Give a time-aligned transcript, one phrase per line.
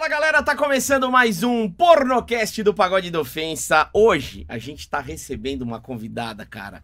[0.00, 3.90] Fala galera, tá começando mais um Pornocast do Pagode da Ofensa.
[3.92, 6.82] Hoje a gente tá recebendo uma convidada, cara,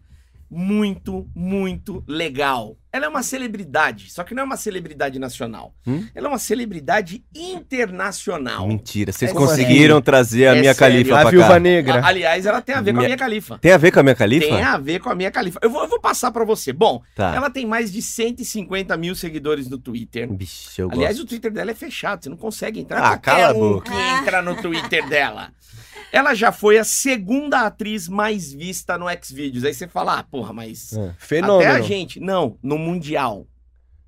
[0.49, 2.77] muito, muito legal.
[2.91, 5.73] Ela é uma celebridade, só que não é uma celebridade nacional.
[5.85, 6.07] Hum?
[6.15, 7.23] Ela é uma celebridade
[7.77, 8.67] internacional.
[8.67, 10.95] Mentira, vocês É conseguiram trazer a É minha sério.
[10.97, 11.59] califa A pra Viúva cá.
[11.59, 11.99] Negra.
[12.01, 13.57] A- aliás, ela tem a ver com a Minha- minha califa.
[13.59, 14.45] Tem a ver com a minha califa?
[14.47, 15.59] Tem a ver com a minha califa.
[15.61, 16.73] Eu vou, eu vou passar pra você.
[16.73, 17.35] Bom, Tá.
[17.35, 20.27] ela tem mais de 150 mil seguidores no Twitter.
[20.31, 21.25] Bicho, eu Aliás, gosto.
[21.25, 23.03] o Twitter dela é fechado, você não consegue entrar.
[23.03, 23.91] Ah, cala a um boca.
[23.91, 25.51] que entra no Twitter dela.
[26.11, 29.63] Ela já foi a segunda atriz mais vista no Xvideos.
[29.63, 31.13] Aí você fala, ah, porra, mas É.
[31.17, 31.69] Fenômeno.
[31.69, 32.19] até a gente.
[32.19, 33.45] Não, no Mundial.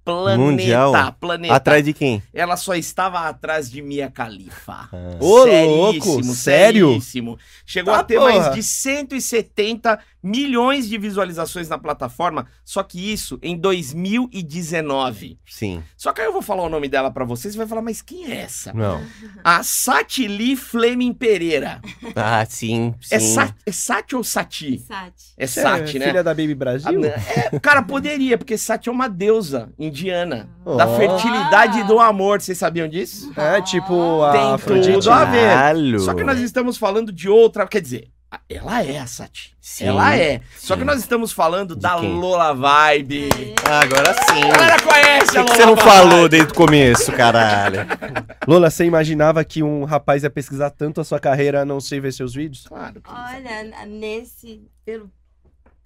[0.06, 1.14] Planeta, Mundial?
[1.20, 1.54] planeta.
[1.54, 2.24] Atrás de quem?
[2.34, 4.90] Ela só estava atrás de Mia Khalifa.
[4.92, 5.18] Ah.
[5.20, 6.88] Ô, louco, sério?
[6.94, 7.38] Seríssimo.
[7.64, 8.40] Chegou Tá, a ter porra.
[8.40, 15.38] mais de 170 milhões de visualizações na plataforma, só que isso em 2019.
[15.48, 15.84] Sim.
[15.98, 18.02] Só que aí eu vou falar o nome dela pra vocês e vai falar, mas
[18.02, 18.74] quem é essa?
[18.74, 19.02] Não.
[19.44, 21.82] A Satili Fleming Pereira.
[22.16, 23.16] Ah, sim, sim.
[23.16, 24.80] É, Sa é Sati ou Sati?
[24.80, 25.26] Sati.
[25.38, 26.06] É Sati, é né?
[26.08, 27.00] filha da Baby Ah, Brasil?
[27.00, 30.50] não, é, cara, poderia, porque Sati é uma deusa indiana.
[30.78, 30.98] Da Oh.
[30.98, 32.42] fertilidade e do amor.
[32.42, 33.32] Vocês sabiam disso?
[33.36, 34.94] É, tipo a Tem Afrodite.
[34.94, 35.50] tudo a ver.
[35.50, 36.00] Caralho.
[36.00, 37.68] Só que nós estamos falando de outra.
[37.68, 38.19] Quer dizer, a-
[38.50, 39.56] ela é a Sati.
[39.62, 39.86] Sim.
[39.86, 40.42] Ela é.
[40.58, 40.80] Só Sim.
[40.80, 42.14] que nós estamos falando De da quem?
[42.14, 43.30] Lola Vibe.
[43.70, 44.44] Ah, agora sim.
[44.44, 45.88] A galera conhece que a que Lola você não Vibe.
[45.88, 47.80] falou desde o começo, caralho?
[48.48, 52.00] Lola, você imaginava que um rapaz ia pesquisar tanto a sua carreira a não sei
[52.00, 52.66] ver seus vídeos?
[52.68, 53.02] Claro.
[53.02, 54.62] que- Olha, nesse.
[54.86, 55.10] Pelo,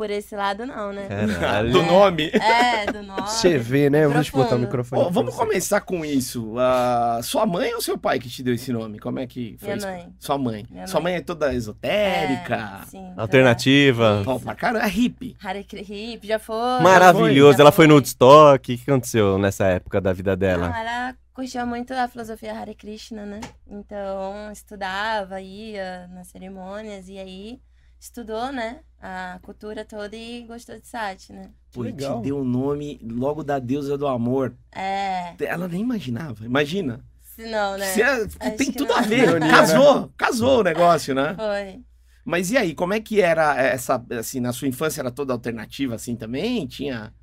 [0.04, 1.08] por esse lado, não, né?
[1.40, 1.72] Caralho.
[1.72, 2.30] Do nome.
[2.34, 3.22] É, do nome.
[3.26, 4.04] Você vê, né?
[4.04, 5.02] Eu vou te botar o microfone.
[5.02, 6.56] Ó, vamos começar com isso.
[6.60, 9.00] Ah, sua mãe ou seu pai que te deu esse nome?
[9.00, 9.88] Como é que foi Minha isso?
[9.88, 10.14] mãe.
[10.20, 10.66] Sua mãe.
[10.70, 11.14] Minha Sua mãe.
[11.14, 12.82] mãe é toda esotérica.
[12.84, 14.24] É, sim, Alternativa.
[14.28, 15.38] Ó, pra caramba, é hippie.
[15.42, 16.82] Hare Krishna, já foi.
[16.82, 17.58] Maravilhoso.
[17.58, 18.00] Já Ela foi no foi.
[18.00, 18.74] Woodstock.
[18.74, 20.66] O que aconteceu nessa época da vida Não, dela?
[20.78, 23.40] ela curtia muito a filosofia Hare Krishna, né?
[23.66, 27.62] Então, estudava, ia nas cerimônias e aí
[28.04, 28.80] estudou, né?
[29.06, 31.50] A cultura toda e gostou de Sati, né?
[31.74, 34.56] Pô, e te deu o nome logo da deusa do amor.
[34.72, 36.46] É, Ela nem imaginava.
[36.46, 37.04] Imagina.
[37.22, 37.86] se não, né?
[37.88, 38.98] Se é- tem que tudo não.
[39.00, 39.28] a ver.
[39.28, 40.14] Ironia, Casou.
[40.18, 41.36] Casou o negócio, né?
[41.36, 41.84] Foi.
[42.24, 45.96] Mas e aí, como é que era essa, assim, na sua infância era toda alternativa
[45.96, 46.66] assim também?
[46.66, 47.14] Tinha...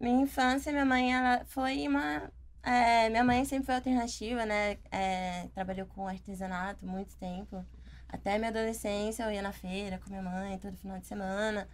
[0.00, 2.28] Minha infância, minha mãe, ela foi uma.
[2.64, 4.76] é, minha mãe sempre foi alternativa, né?
[4.90, 7.64] É, trabalhou com artesanato muito tempo.
[8.12, 11.66] Até minha adolescência, eu ia na feira com minha mãe todo final de semana.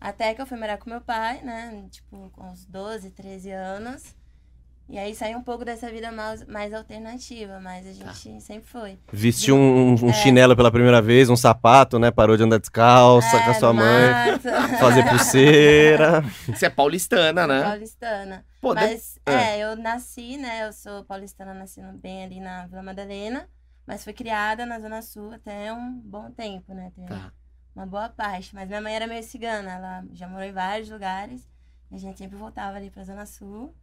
[0.00, 1.84] Até que eu fui morar com meu pai, né?
[1.90, 4.16] Tipo, com uns 12, 13 anos.
[4.88, 8.98] E aí saí um pouco dessa vida mais, mais alternativa, mas a gente sempre foi.
[9.12, 10.12] Vestiu um, um É.
[10.12, 12.10] chinelo pela primeira vez, um sapato, né?
[12.10, 14.10] Parou de andar descalça com a É, sua mãe.
[14.10, 14.48] mato.
[14.80, 16.22] Fazer pulseira.
[16.48, 17.62] Você é paulistana, né?
[17.62, 18.44] Paulistana.
[18.60, 20.66] Pô, deve- Mas, é, eu nasci, né?
[20.66, 23.48] Eu sou paulistana, nasci bem ali na Vila Madalena,
[23.86, 26.92] mas fui criada na Zona Sul até um bom tempo, né?
[26.94, 27.32] Tem Tá.
[27.74, 28.54] uma boa parte.
[28.54, 31.48] Mas minha mãe era meio cigana, ela já morou em vários lugares,
[31.90, 33.74] e a gente sempre voltava ali pra Zona Sul,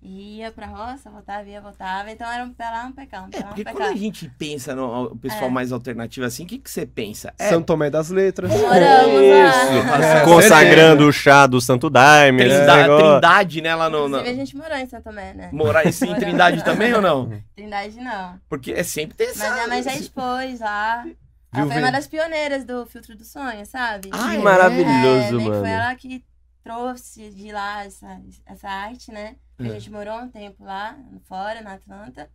[0.00, 2.10] ia pra roça, voltava, ia, voltava.
[2.10, 3.72] Então era um pé lá, um pé cá, um pé É, lá, um porque pé
[3.72, 3.90] quando cá.
[3.90, 5.50] a gente pensa no pessoal É.
[5.50, 7.34] mais alternativo assim, o que, que você pensa?
[7.38, 8.50] É, São Tomé das Letras.
[8.50, 10.20] Moramos lá.
[10.20, 12.42] É, Consagrando o chá do Santo Daime.
[12.44, 12.96] esse Trindade.
[12.96, 13.74] Trindade, né?
[13.74, 14.08] Lá no.
[14.08, 14.18] no...
[14.18, 15.50] Inclusive, a gente morou em São Tomé, né?
[15.52, 17.30] Morar em sim, Trindade também ou não?
[17.56, 18.38] Trindade não.
[18.48, 19.44] Porque é sempre ter essa.
[19.44, 21.04] Mas minha mãe já expôs lá.
[21.52, 24.10] Ela foi uma das pioneiras do filtro do sonho, sabe?
[24.12, 24.38] Ah, Que é?
[24.38, 25.60] maravilhoso, meio que mano.
[25.60, 26.22] Foi ela que
[26.62, 29.34] trouxe de lá essa, essa arte, né?
[29.58, 29.66] É.
[29.66, 30.96] A gente morou um tempo lá,
[31.28, 32.28] fora, na Atlanta.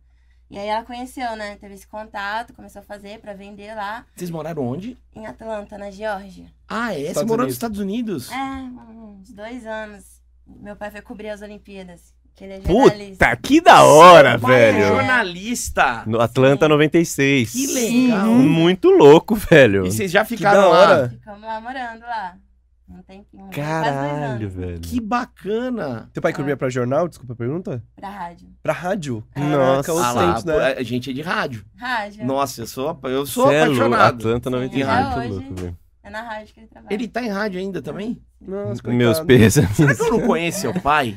[0.50, 1.56] E aí ela conheceu, né?
[1.56, 4.96] Teve esse contato, começou a fazer pra vender lá Vocês moraram onde?
[5.14, 6.46] em Atlanta, na Geórgia.
[6.68, 7.12] Ah, é?
[7.12, 7.46] Você morou Unidos.
[7.46, 8.30] nos Estados Unidos?
[8.30, 10.04] É, uns dois anos.
[10.46, 12.12] Meu pai foi cobrir as Olimpíadas.
[12.36, 13.26] Que ele é jornalista.
[13.30, 14.86] Puta, que da hora, Seu pai É velho.
[14.88, 16.02] jornalista.
[16.04, 17.52] No Atlanta 96.
[17.52, 18.26] Que legal.
[18.26, 19.86] Muito louco, velho.
[19.86, 21.08] E vocês já ficaram lá?
[21.08, 22.36] Ficamos lá morando lá.
[22.88, 23.44] Um tempinho.
[23.44, 24.54] dois Caralho, anos.
[24.54, 24.80] velho.
[24.80, 26.10] Que bacana.
[26.12, 27.08] Teu pai cobria pra jornal?
[27.08, 27.82] Desculpa a pergunta.
[27.96, 28.48] Pra rádio.
[28.62, 29.24] Pra rádio?
[29.34, 29.82] Nossa.
[29.82, 30.74] Caraca, os Ah lá, né?
[30.78, 31.64] a gente é de rádio.
[31.76, 32.24] Rádio.
[32.26, 34.16] Nossa, eu sou, eu sou Cê é apaixonado.
[34.28, 34.88] Atlanta Sim, 96.
[34.88, 35.28] até Muito hoje.
[35.48, 35.76] louco, velho.
[36.02, 36.94] É na rádio que ele trabalha.
[36.94, 38.22] Ele tá em rádio ainda também?
[38.40, 39.66] Nossa, Meus pesos.
[39.74, 41.16] Será que eu não conheço seu pai?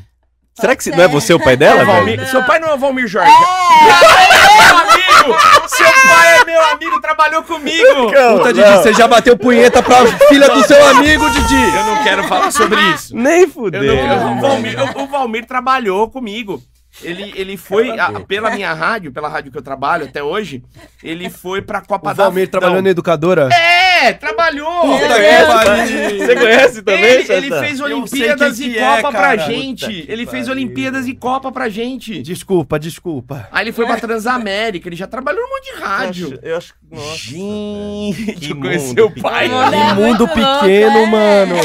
[0.53, 2.21] Será que não é você o pai dela, É velho?
[2.21, 2.27] não.
[2.27, 3.29] Seu pai não é o Valmir Jorge.
[3.29, 4.27] É!
[4.67, 5.39] Meu amigo!
[5.67, 8.11] Seu pai é meu amigo, trabalhou comigo!
[8.37, 11.55] Puta, Didi, você já bateu punheta pra filha do seu amigo, Didi.
[11.75, 13.15] Eu não quero falar sobre isso.
[13.15, 13.83] Nem Eu fudeu.
[13.83, 14.41] não- eu- o.
[14.41, 16.61] Valmir, o- o Valmir trabalhou comigo.
[17.03, 20.63] Ele, ele foi, a- pela minha rádio, pela rádio que eu trabalho até hoje,
[21.03, 22.51] ele foi pra Copa O da Valmir não.
[22.51, 23.49] trabalhando na educadora.
[23.53, 23.76] É,
[24.13, 24.81] trabalhou trabalhou!
[24.81, 26.17] Puta que.
[26.17, 29.37] Você conhece também, Ele, ele fez Eu Olimpíadas e é, Copa pra cara.
[29.37, 30.05] gente.
[30.07, 30.47] Ele fez.
[30.47, 32.21] Olimpíadas e Copa pra gente.
[32.21, 33.47] Desculpa, desculpa.
[33.51, 36.27] Aí ele foi pra Transamérica, ele já trabalhou num monte de Eu rádio.
[36.27, 36.77] acho- Eu acho que.
[36.95, 39.49] Nossa, Gente, Que eu conheci mundo o pai.
[39.49, 39.69] pequeno.
[39.71, 41.05] Que É mundo pequeno, é.
[41.05, 41.55] mano.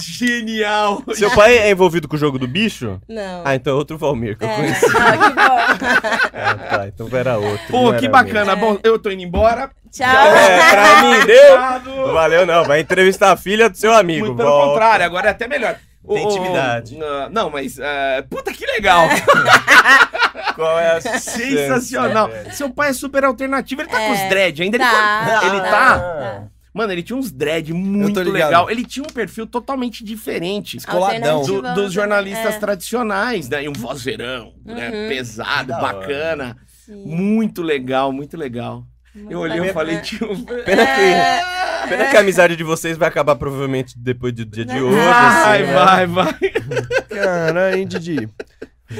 [0.00, 1.02] Genial.
[1.14, 3.00] Seu pai é envolvido com o jogo do bicho?
[3.08, 3.42] Não.
[3.44, 4.54] Ah, então é outro Valmir que eu É.
[4.54, 4.86] conheci.
[4.96, 6.30] Ah, que bom.
[6.40, 7.66] Ah, tá, então era outro.
[7.70, 8.52] Pô, que bacana.
[8.52, 8.56] É.
[8.56, 9.70] Bom, eu tô indo embora.
[9.90, 10.06] Tchau.
[10.36, 11.44] É, pra mim, deu?
[11.54, 12.12] Obrigado.
[12.12, 12.64] Valeu, não.
[12.64, 14.26] Vai entrevistar a filha do seu amigo.
[14.26, 14.68] Muito pelo volta.
[14.72, 15.76] contrário, agora é até melhor.
[16.08, 16.96] Tem intimidade.
[16.96, 17.78] não, não, mas.
[17.78, 19.06] é, puta que legal!
[20.56, 22.30] Qual é a Sensacional.
[22.32, 22.56] chance?
[22.56, 23.82] Seu pai é super alternativo.
[23.82, 24.12] Ele tá com É.
[24.24, 24.76] os dread ainda.
[24.76, 25.98] Ele, Tá, ele tá, tá?
[25.98, 26.42] tá.
[26.72, 28.70] Mano, ele tinha uns dread muito legal.
[28.70, 30.78] Ele tinha um perfil totalmente diferente.
[30.86, 31.38] Coladão.
[31.38, 32.58] Alternativa, do- dos jornalistas é.
[32.58, 33.64] tradicionais, né?
[33.64, 34.88] E um vozeirão, né?
[34.88, 35.08] Uhum.
[35.08, 35.92] Pesado, da hora.
[35.98, 36.56] bacana.
[36.86, 37.02] Sim.
[37.04, 38.84] Muito legal, muito legal.
[39.28, 40.28] Eu olhei e falei, tio.
[40.64, 44.80] Pena que, pena que a amizade de vocês vai acabar provavelmente depois do dia de
[44.80, 44.96] hoje.
[44.96, 45.74] Vai, assim, né?
[45.74, 46.34] vai, vai.
[47.08, 48.28] Cara, hein, Didi?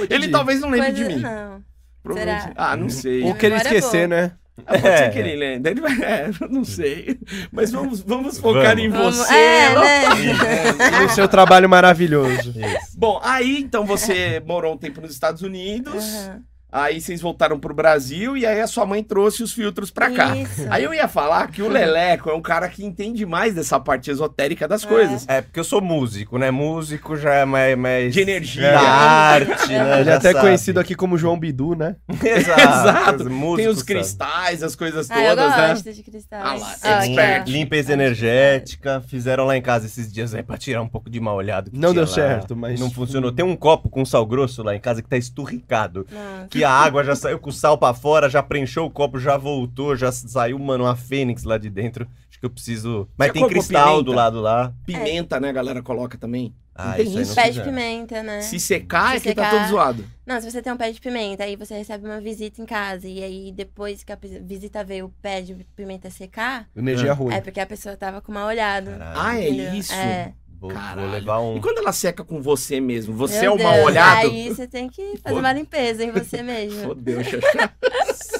[0.09, 1.21] Ele talvez não lembre Coisa- de mim.
[1.23, 1.62] Não.
[2.03, 2.53] Provavelmente- Será?
[2.57, 3.23] Ah, não sei.
[3.23, 4.21] Ou querer Memória esquecer, boa.
[4.21, 4.33] né?
[4.67, 4.97] Ah, pode É.
[4.99, 5.71] ser que ele lembre.
[5.71, 5.93] Ele vai...
[6.03, 7.19] É, não sei.
[7.53, 8.83] Mas vamos, vamos focar Vamos.
[8.85, 9.35] em Vamos- você.
[9.35, 11.01] É, né?
[11.03, 12.51] No seu trabalho maravilhoso.
[12.51, 12.99] Isso.
[12.99, 16.05] Bom, aí então você morou um tempo nos Estados Unidos.
[16.27, 16.43] Aham.
[16.72, 20.37] Aí vocês voltaram pro Brasil e aí a sua mãe trouxe os filtros pra cá.
[20.37, 20.67] Isso.
[20.70, 24.11] Aí eu ia falar que o Leleco é um cara que entende mais dessa parte
[24.11, 25.26] esotérica das coisas.
[25.28, 26.50] É, porque eu sou músico, né?
[26.50, 27.76] Músico já é mais.
[27.76, 28.72] mais De energia.
[28.72, 29.94] Da arte, né?
[30.00, 30.44] Ele Já é até sabe.
[30.44, 31.96] conhecido aqui como João Bidu, né?
[32.22, 32.61] Exato.
[32.61, 33.31] Exato.
[33.31, 33.87] músico Tem os sabe.
[33.94, 35.69] cristais, as coisas Ah, eu todas, né?
[35.69, 36.40] gosto de cristal.
[36.43, 37.49] Ah lá, Ah, expert.
[37.49, 41.37] Limpeza energética, fizeram lá em casa esses dias aí pra tirar um pouco de mal
[41.37, 41.70] olhado.
[41.70, 42.14] que Não tinha deu lá.
[42.14, 43.32] certo, mas- Não funcionou.
[43.32, 46.06] Tem um copo com sal grosso lá em casa que tá esturricado.
[46.11, 46.46] Nossa.
[46.49, 49.37] Que a água já saiu com o sal pra fora, já preencheu o copo, já
[49.37, 52.07] voltou, já saiu, mano, uma fênix lá de dentro.
[52.29, 53.09] Acho que eu preciso.
[53.17, 54.05] Mas Já tem cristal pimenta?
[54.05, 54.73] do lado lá.
[54.87, 56.55] Pimenta, né, a galera coloca também.
[56.75, 57.35] Ah, tem isso aí isso?
[57.35, 58.41] Pé de pimenta, né?
[58.41, 60.05] Se secar, Se é que tá secar- todo zoado.
[60.25, 63.07] Não, se você tem um pé de pimenta, aí você recebe uma visita em casa.
[63.07, 67.12] E aí, depois que a visita veio o pé de pimenta secar, Energia É.
[67.12, 67.35] ruim.
[67.35, 68.93] é porque a pessoa tava com mal olhado.
[68.93, 69.21] Caralho.
[69.21, 69.75] Ah, é entendeu?
[69.75, 69.93] isso?
[69.93, 70.33] É.
[70.61, 71.57] Vou, vou levar um.
[71.57, 73.15] E quando ela seca com você mesmo?
[73.17, 74.19] Você Meu é o mal Deus, olhado?
[74.19, 76.83] Aí você tem que fazer uma limpeza em você mesmo.
[76.83, 77.73] Fodeu, Xaxá.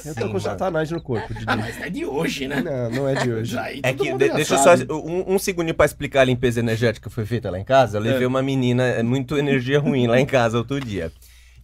[0.05, 0.39] Eu tô com mano.
[0.39, 1.45] satanás no corpo, Didi.
[1.47, 2.61] Ah, mas é de hoje, né?
[2.61, 3.57] Não, não é de hoje.
[3.57, 4.85] Aí É que, de- deixa eu sabe.
[4.85, 4.93] só.
[4.99, 7.97] Um, um segundinho pra explicar a limpeza energética que foi feita lá em casa.
[7.97, 8.27] Eu levei É.
[8.27, 11.11] uma menina, é muito energia ruim lá em casa outro dia.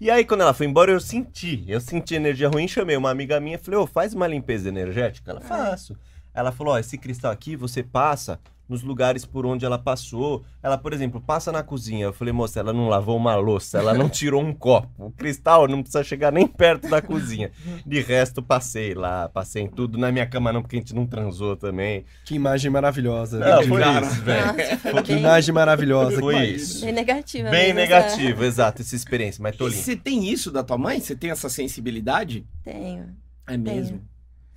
[0.02, 1.64] E aí, quando ela foi embora, eu senti.
[1.68, 5.32] Eu senti energia ruim, chamei uma amiga minha e falei, ô, faz uma limpeza energética?
[5.32, 5.96] Ela, faço.
[6.34, 10.44] Ela falou, ó, esse cristal aqui você passa nos lugares por onde ela passou.
[10.62, 12.06] Ela, por exemplo, passa na cozinha.
[12.06, 14.90] Eu falei, moça, ela não lavou uma louça, ela não tirou um copo.
[14.98, 17.52] O cristal não precisa chegar nem perto da cozinha.
[17.86, 19.98] De resto, passei lá, passei em tudo.
[19.98, 22.06] Na minha cama não, porque a gente não transou também.
[22.26, 23.40] Que imagem maravilhosa.
[23.40, 24.06] Não, foi cara.
[24.06, 25.04] isso, velho.
[25.04, 26.20] Que imagem maravilhosa.
[26.20, 26.84] Foi isso.
[26.84, 27.50] bem negativa.
[27.50, 29.80] Bem essa- negativo, exato, essa experiência, mas tô limpo.
[29.82, 31.00] você tem isso da tua mãe?
[31.00, 32.46] Você tem essa sensibilidade?
[32.64, 33.16] Tenho.
[33.48, 34.02] É mesmo?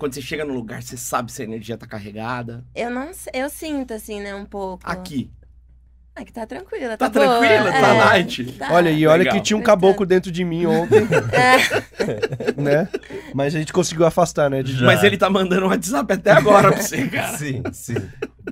[0.01, 2.65] Quando você chega no lugar, você sabe se a energia tá carregada.
[2.75, 4.83] Eu não sei, eu sinto assim, né, um pouco.
[4.83, 5.31] Aqui.
[6.21, 7.39] Aqui tá tranquila, Tá tá, boa.
[7.39, 7.73] tranquila?
[7.73, 8.45] Tá É, light?
[8.59, 8.69] tá.
[8.73, 9.35] Olha, e olha Legal.
[9.35, 10.99] que tinha um caboclo dentro de mim ontem,
[11.33, 12.89] É, né?
[13.35, 14.63] Mas a gente conseguiu afastar, né?
[14.65, 14.85] Já.
[14.85, 17.37] Mas ele tá mandando um WhatsApp até agora pra você, cara.
[17.39, 17.95] Sim, sim.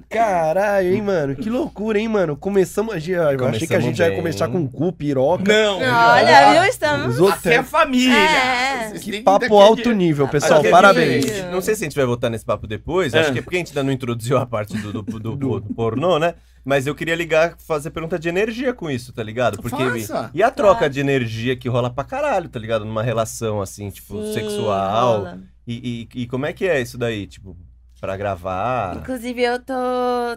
[0.09, 1.35] Caralho, hein, mano?
[1.37, 2.37] Que loucura, hein, mano?
[2.37, 2.95] Começamos.
[2.95, 4.19] a Eu achei que a Começamos gente já ia bem.
[4.19, 5.45] começar com cu, piroca.
[5.53, 5.77] Não.
[5.79, 6.65] olha, viu?
[6.71, 7.15] Estamos.
[7.17, 8.15] Os outros Aqui é família.
[8.17, 8.91] É.
[8.91, 10.61] Têm que Papo alto que- nível, pessoal.
[10.63, 11.27] Que é Parabéns.
[11.53, 13.21] Não sei se a gente vai voltar nesse papo depois, É.
[13.21, 15.37] acho que é porque a gente ainda não introduziu a parte do, do, do- do-
[15.61, 16.35] do pornô, né?
[16.65, 19.61] Mas eu queria ligar, fazer pergunta de energia com isso, tá ligado?
[19.61, 19.77] Porque.
[19.77, 20.31] Faça.
[20.35, 20.93] E a troca Claro.
[20.93, 22.85] de energia que rola pra caralho, tá ligado?
[22.85, 25.39] Numa relação assim, tipo, Sim, sexual.
[25.67, 27.27] E, e, e como é que é isso daí?
[27.27, 27.57] Tipo,
[28.01, 28.97] pra gravar?
[28.97, 29.75] Inclusive, eu tô.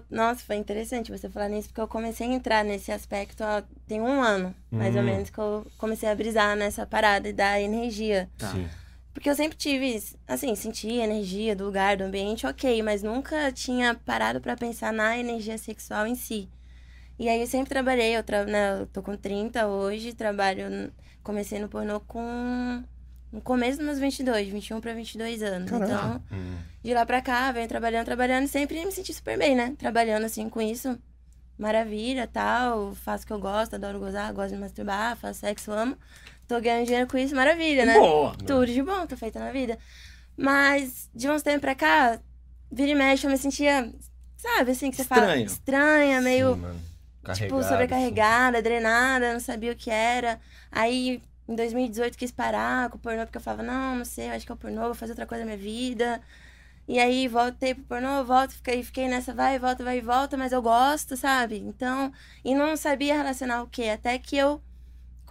[0.09, 3.63] Nossa, foi interessante você falar nisso, porque eu comecei a entrar nesse aspecto há...
[3.87, 5.05] tem um ano, mais ou Hum.
[5.05, 8.29] menos, que eu comecei a brisar nessa parada e dar energia.
[8.37, 8.47] Tá.
[8.51, 8.67] Sim.
[9.13, 13.51] Porque eu sempre tive, assim, senti a energia do lugar, do ambiente, ok, mas nunca
[13.51, 16.49] tinha parado pra pensar na energia sexual em si.
[17.19, 18.45] E aí eu sempre trabalhei, eu, tra...
[18.45, 20.91] né, eu tô com 30 hoje, trabalho,
[21.23, 22.83] comecei no pornô com
[23.31, 25.69] no começo dos meus 22, 21 pra 22 anos.
[25.69, 25.91] Caralho.
[25.93, 26.57] Então, Hum.
[26.83, 29.73] de lá pra cá, venho trabalhando, trabalhando, e sempre me senti super bem, né?
[29.77, 30.97] Trabalhando assim com isso,
[31.57, 35.95] maravilha, tal, faço o que eu gosto, adoro gozar, gosto de masturbar, faço sexo, amo.
[36.51, 37.93] Tô ganhando dinheiro com isso, maravilha, né?
[37.93, 38.35] Boa.
[38.45, 39.79] Tudo de bom, tô feita na vida.
[40.35, 42.19] Mas, de uns tempos pra cá,
[42.69, 43.89] vira e mexe, eu me sentia,
[44.35, 45.45] sabe, assim, que você fala, Estranho.
[45.45, 46.81] estranha, meio, Sim, mano.
[47.35, 50.41] tipo, sobrecarregada, drenada, não sabia o que era.
[50.69, 54.33] Aí, em 2018, quis parar com o pornô, porque eu falava, não, não sei, eu
[54.33, 56.21] acho que é o pornô, vou fazer outra coisa na minha vida.
[56.85, 60.51] E aí voltei pro pornô, volto, fiquei, fiquei nessa vai volta, vai e volta, mas
[60.51, 61.59] eu gosto, sabe?
[61.59, 62.11] Então,
[62.43, 63.83] e não sabia relacionar o quê?
[63.83, 64.61] Até que eu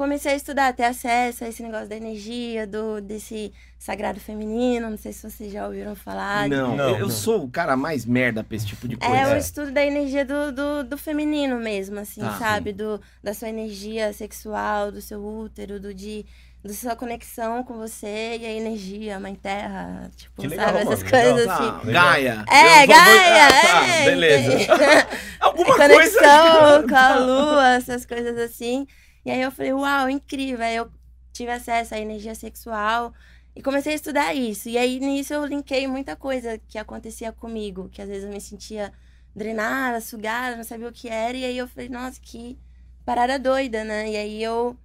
[0.00, 4.96] comecei a estudar, ter acesso a esse negócio da energia, do desse sagrado feminino, não
[4.96, 6.48] sei se vocês já ouviram falar.
[6.48, 7.10] Não, Não, eu não.
[7.10, 9.14] sou o cara mais merda pra esse tipo de coisa.
[9.14, 9.38] É o É.
[9.38, 12.38] estudo da energia do, do, do feminino mesmo, assim, Tá.
[12.38, 12.72] sabe?
[12.72, 16.24] Do, da sua energia sexual, do seu útero, do de
[16.62, 20.78] da sua conexão com você e a energia, a mãe terra, tipo, legal, sabe?
[20.80, 21.56] Essas mano, coisas legal.
[21.58, 21.86] assim.
[21.86, 22.44] Tá, Gaia.
[22.50, 24.50] É, Eu vou- vou- Gaia, Ah, tá, é, beleza.
[25.40, 26.86] Alguma conexão coisa.
[26.88, 28.86] com a lua, essas coisas assim.
[29.24, 30.64] E aí eu falei, uau, incrível.
[30.64, 30.90] Aí eu
[31.32, 33.12] tive acesso à energia sexual
[33.54, 34.68] e comecei a estudar isso.
[34.68, 38.40] E aí nisso eu linkei muita coisa que acontecia comigo, que às vezes eu me
[38.40, 38.92] sentia
[39.34, 41.36] drenada, sugada, não sabia o que era.
[41.36, 42.58] E aí eu falei, nossa, que
[43.04, 44.10] parada doida, né?
[44.10, 44.76] E aí eu,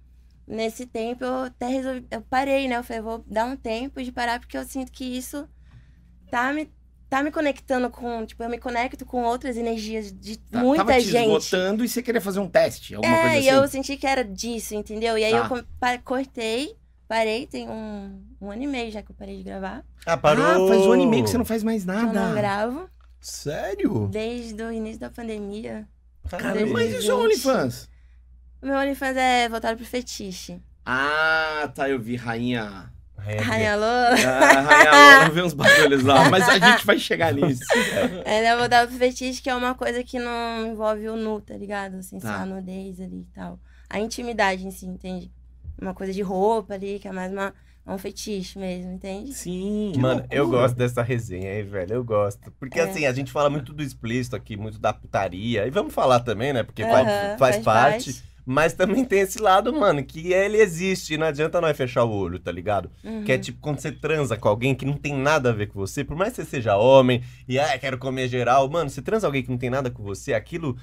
[0.46, 2.76] nesse tempo, eu até resolvi, eu parei, né?
[2.76, 5.48] Eu falei, vou dar um tempo de parar, porque eu sinto que isso
[6.30, 6.70] tá me,
[7.18, 10.98] tá me conectando com, tipo, eu me conecto com outras energias de Tá- muita tava
[10.98, 11.24] te gente.
[11.26, 13.58] esgotando e você queria fazer um teste, alguma É, coisa e assim?
[13.58, 15.16] eu senti que era disso, entendeu?
[15.16, 15.48] E aí Tá.
[15.50, 16.76] eu pa- cortei,
[17.08, 19.84] parei, tem um, um ano e meio já que eu parei de gravar.
[20.04, 20.44] Ah, parou.
[20.44, 22.34] Ah, faz um ano e meio que você não faz mais que Eu não nada.
[22.34, 24.08] gravo, Sério?
[24.08, 25.86] desde o início da pandemia.
[26.28, 27.46] Caramba, mas e o seu 2020?
[27.48, 27.88] OnlyFans?
[28.62, 30.60] O meu OnlyFans é voltado pro fetiche.
[30.84, 32.92] Ah, tá, eu vi Rainha.
[33.42, 37.62] Rainha Lô, Rainha, eu vi uns bagulhos lá, mas a gente vai chegar nisso.
[38.24, 41.54] ela é voltada pro fetiche, que é uma coisa que não envolve o nu, tá
[41.56, 41.96] ligado?
[41.96, 42.28] Assim, Tá.
[42.28, 43.58] só a nudez ali e tal.
[43.90, 45.30] A intimidade em si, entende?
[45.80, 47.52] Uma coisa de roupa ali, que é mais uma,
[47.86, 49.32] um fetiche mesmo, entende?
[49.34, 49.90] Sim.
[49.94, 50.62] que Mano, eu loucura.
[50.62, 51.92] gosto dessa resenha aí, velho.
[51.94, 52.50] Eu gosto.
[52.58, 52.84] Porque É.
[52.84, 55.66] assim, a gente fala muito do explícito aqui, muito da putaria.
[55.66, 56.62] E vamos falar também, né?
[56.62, 58.22] Porque Aham, faz, faz parte.
[58.48, 61.14] Mas também tem esse lado, mano, que ele existe.
[61.14, 62.88] E não adianta nós fechar o olho, tá ligado?
[63.02, 63.24] Uhum.
[63.24, 65.80] Que é tipo quando você transa com alguém que não tem nada a ver com
[65.80, 69.26] você, por mais que você seja homem e ah, quero comer geral, mano, você transa
[69.26, 70.76] alguém que não tem nada com você, aquilo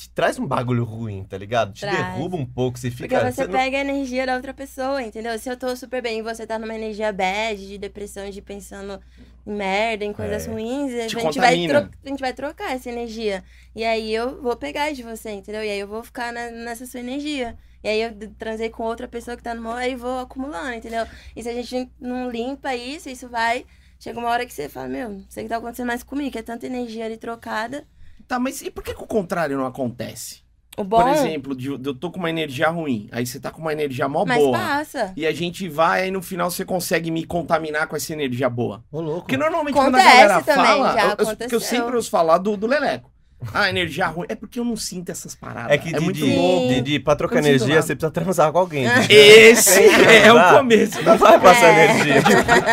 [0.00, 1.72] te traz um bagulho ruim, tá ligado?
[1.74, 1.96] Te Traz.
[1.96, 3.30] derruba um pouco, você Porque fica.
[3.30, 5.38] você não- pega a energia da outra pessoa, entendeu?
[5.38, 8.98] Se eu tô super bem e você tá numa energia bad, de depressão, de pensando
[9.46, 10.50] em merda, em coisas É.
[10.50, 13.44] ruins, a Te gente, vai tro- a gente vai trocar essa energia.
[13.76, 15.62] E aí eu vou pegar de você, entendeu?
[15.62, 17.56] E aí eu vou ficar na- nessa sua energia.
[17.84, 21.06] E aí eu transei com outra pessoa que tá no meu, aí vou acumulando, entendeu?
[21.36, 23.66] E se a gente não limpa isso, isso vai.
[23.98, 26.30] Chega uma hora que você fala, meu, não sei o que tá acontecendo mais comigo,
[26.30, 27.84] que é tanta energia ali trocada.
[28.30, 30.42] Tá, mas e por que, que o contrário não acontece?
[30.78, 33.50] O bom, Por exemplo, de, de eu tô com uma energia ruim, aí você tá
[33.50, 34.56] com uma energia mó mas boa.
[34.56, 35.12] passa.
[35.16, 38.84] E a gente vai, aí no final você consegue me contaminar com essa energia boa.
[38.92, 39.22] Ô, louco.
[39.22, 42.08] Porque normalmente quando a Acontece galera também, fala, já eu- eu, porque eu sempre ouço
[42.08, 43.09] falar do, do Leleco.
[43.54, 44.26] Ah, energia ruim.
[44.28, 45.70] É porque eu não sinto essas paradas.
[45.72, 46.68] É que é de, muito de, louco.
[46.74, 48.84] de, de- pra trocar energia, você precisa transar com alguém.
[49.08, 51.02] Esse é, Não o começo.
[51.02, 51.84] Não vai passar É.
[51.84, 52.22] energia.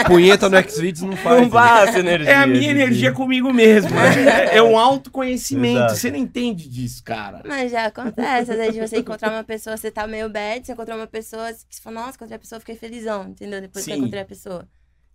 [0.06, 1.42] Punheta no Xvideos não faz.
[1.42, 2.30] Não passa energia.
[2.30, 3.90] É a minha energia comigo mesmo.
[3.98, 5.78] É, é um autoconhecimento.
[5.80, 5.96] Exato.
[5.96, 7.42] Você não entende disso, cara.
[7.46, 10.74] Mas já acontece, às vezes de você encontrar uma pessoa, você tá meio bad, você
[10.74, 13.62] encontrar uma pessoa, que você fala, nossa, encontrei a pessoa, fiquei felizão, entendeu?
[13.62, 14.02] Depois que eu Sim.
[14.02, 14.68] encontrei a pessoa.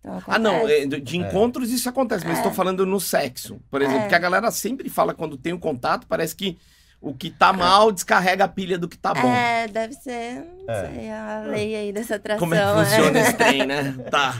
[0.04, 3.60] Então, Ah, não, é, de de encontros isso acontece, mas estou falando no sexo.
[3.70, 4.08] Por exemplo, É.
[4.08, 6.58] que a galera sempre fala quando tem um contato, parece que
[7.00, 9.28] o que tá mal descarrega a pilha do que tá bom.
[9.32, 10.86] É, deve ser, não É.
[10.88, 12.40] sei, a lei aí dessa atração.
[12.40, 13.92] Como é que funciona esse trem, né?
[14.10, 14.34] Tá.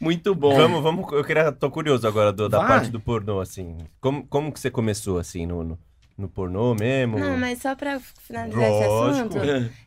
[0.00, 0.56] Muito bom.
[0.56, 1.12] Vamos, vamos.
[1.12, 1.50] Eu queria.
[1.52, 2.68] Tô curioso agora do- da Vai.
[2.68, 3.78] parte do pornô, assim.
[4.00, 5.78] Como, como que você começou, assim, no, no,
[6.16, 7.18] no pornô mesmo?
[7.18, 9.38] Não, mas só pra finalizar esse Lógico.
[9.38, 9.38] assunto,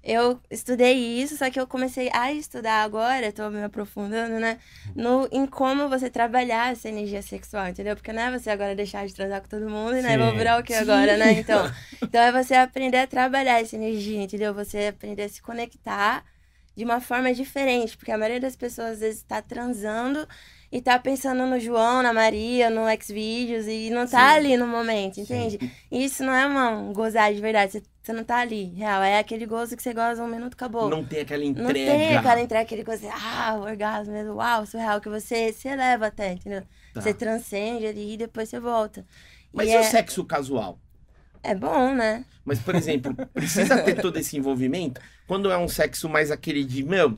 [0.04, 4.60] eu estudei isso, só que eu comecei a estudar agora, tô me aprofundando, né?
[4.96, 7.96] No, em como você trabalhar essa energia sexual, entendeu?
[7.96, 10.14] Porque não é você agora deixar de transar com todo mundo, né?
[10.14, 10.18] Sim.
[10.18, 11.40] Vou virar o que agora, né?
[11.40, 11.72] Então,
[12.02, 14.54] então é você aprender a trabalhar essa energia, entendeu?
[14.54, 16.24] Você aprender a se conectar
[16.76, 20.28] de uma forma diferente, porque a maioria das pessoas às vezes tá transando
[20.72, 24.38] e tá pensando no João, na Maria, no Xvideos e não tá Sim.
[24.38, 25.60] ali no momento, entende?
[25.92, 29.02] E Isso não é uma, um gozar de verdade, você, você não tá ali, real.
[29.02, 30.90] É aquele gozo que você goza um minuto, acabou.
[30.90, 31.74] Não tem aquela Não entrega.
[31.74, 36.08] tem aquela entrega, aquele gozo, ah, o orgasmo, mesmo, uau, surreal, que você se eleva
[36.08, 36.64] até, entendeu?
[36.94, 37.02] Tá.
[37.02, 39.06] Você transcende ali e depois você volta.
[39.52, 40.80] Mas e e o é, sexo casual?
[41.44, 42.26] é bom, né?
[42.44, 46.84] Mas, por exemplo, precisa ter todo esse envolvimento quando é um sexo mais aquele de,
[46.84, 47.16] meu.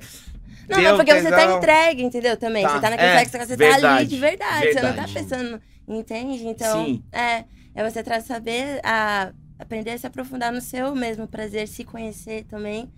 [0.70, 2.38] Não, deu não, porque você tá entregue, entendeu?
[2.38, 2.63] Também.
[2.63, 4.67] Tá, você tá naquele é, sexo você tá ali verdade, de verdade.
[4.67, 5.13] Você não tá verdade.
[5.13, 6.48] pensando, entende?
[6.48, 7.03] Então, Sim.
[7.12, 7.43] é,
[7.75, 12.46] é você tra- saber a, aprender a se aprofundar no seu mesmo prazer, se conhecer
[12.46, 12.89] também.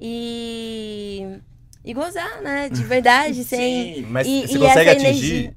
[0.00, 1.38] E.
[1.84, 2.68] E gozar, né?
[2.68, 3.94] De verdade, sem.
[3.94, 4.06] Sim.
[4.10, 5.06] Mas E- você e consegue atingir,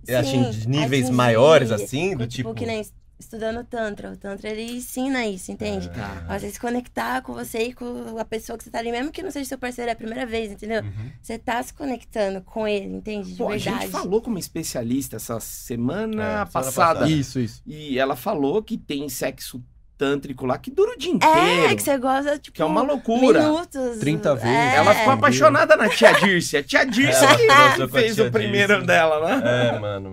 [0.07, 2.15] energia- atingir sim, níveis atingir, maiores, assim?
[2.15, 2.53] Do tipo.
[2.53, 2.81] que nem
[3.21, 4.11] estudando Tantra.
[4.11, 5.89] O Tantra, ele ensina isso, entende?
[5.89, 6.25] Tá.
[6.37, 9.23] Você se conectar com você e com a pessoa que você tá ali, mesmo que
[9.23, 10.81] não seja seu parceiro, é a primeira vez, entendeu?
[10.83, 11.11] Uhum.
[11.21, 13.31] Você tá se conectando com ele, entende?
[13.31, 13.79] De Pô, a verdade.
[13.83, 16.99] gente falou com uma especialista essa semana É, semana passada.
[16.99, 17.09] passada.
[17.09, 17.61] Isso, isso.
[17.65, 19.63] E ela falou que tem sexo
[19.97, 21.75] tântrico lá que dura o dia É, inteiro.
[21.75, 23.39] que você gosta, tipo, que é uma loucura.
[23.43, 23.99] minutos.
[23.99, 24.49] 30 vezes.
[24.49, 24.75] É.
[24.77, 26.57] Ela ficou apaixonada na tia Dirce.
[26.57, 27.51] A tia Dirce que
[27.83, 28.87] a fez o primeiro Dirce.
[28.87, 29.67] dela, né?
[29.75, 30.11] É, mano.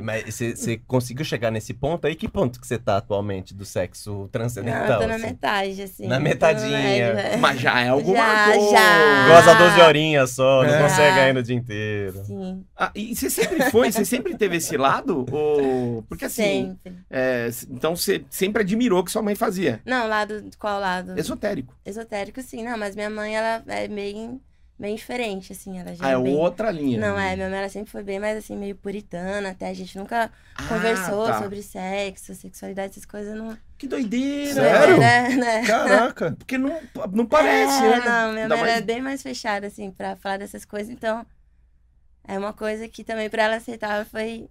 [0.00, 2.14] Mas você conseguiu chegar nesse ponto aí?
[2.14, 4.92] Que ponto que você tá atualmente do sexo Não, transcendental?
[4.94, 5.26] eu tô na assim?
[5.26, 6.06] metade, assim.
[6.06, 6.78] Na metadinha.
[6.78, 7.36] médio, é.
[7.36, 8.70] Mas já é alguma Já, coisa.
[8.70, 9.28] já.
[9.28, 10.82] Goza 12 horinhas só, não É.
[10.82, 12.24] consegue ainda o dia inteiro.
[12.24, 13.92] Sim, Ah, e você sempre foi?
[13.92, 15.26] Você sempre teve esse lado?
[15.30, 16.02] Ou...
[16.04, 16.98] Porque assim, sempre.
[17.10, 19.80] é, então você sempre admirou o que sua mãe fazia.
[19.84, 21.18] Não, lado, qual lado?
[21.18, 21.74] Esotérico.
[21.84, 22.62] Esotérico, sim.
[22.64, 24.40] Não, mas minha mãe, ela é bem,
[24.78, 25.78] bem diferente, assim.
[25.78, 26.34] Ela já Ah, é bem...
[26.36, 26.98] outra linha.
[27.00, 29.96] Não, é, minha mãe ela sempre foi bem mais assim, meio puritana, até a gente
[29.96, 31.38] nunca Ah, conversou tá.
[31.42, 33.56] sobre sexo, sexualidade, essas coisas não.
[33.78, 34.54] Que doideira.
[34.54, 34.98] Sério?
[34.98, 35.66] Né, né?
[35.66, 36.32] Caraca.
[36.38, 36.80] Porque não,
[37.12, 38.04] não parece, é, né?
[38.04, 41.24] Não, minha mãe ela é mais- bem mais fechada, assim, pra falar dessas coisas, então.
[42.24, 44.48] É uma coisa que também pra ela aceitar foi.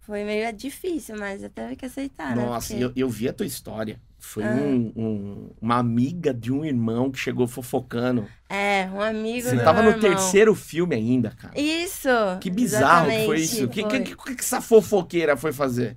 [0.00, 2.44] Foi meio difícil, mas eu teve que aceitar, né?
[2.44, 4.00] Nossa, Porque- eu, eu vi a tua história.
[4.18, 4.48] Foi Ah.
[4.48, 8.26] um- um- uma amiga de um irmão que chegou fofocando.
[8.48, 10.10] É, um amigo Você do tava meu no irmão.
[10.10, 11.58] terceiro filme ainda, cara.
[11.58, 12.08] Isso!
[12.40, 13.64] Que bizarro que foi isso.
[13.64, 15.96] O que, que, que, que essa fofoqueira foi fazer?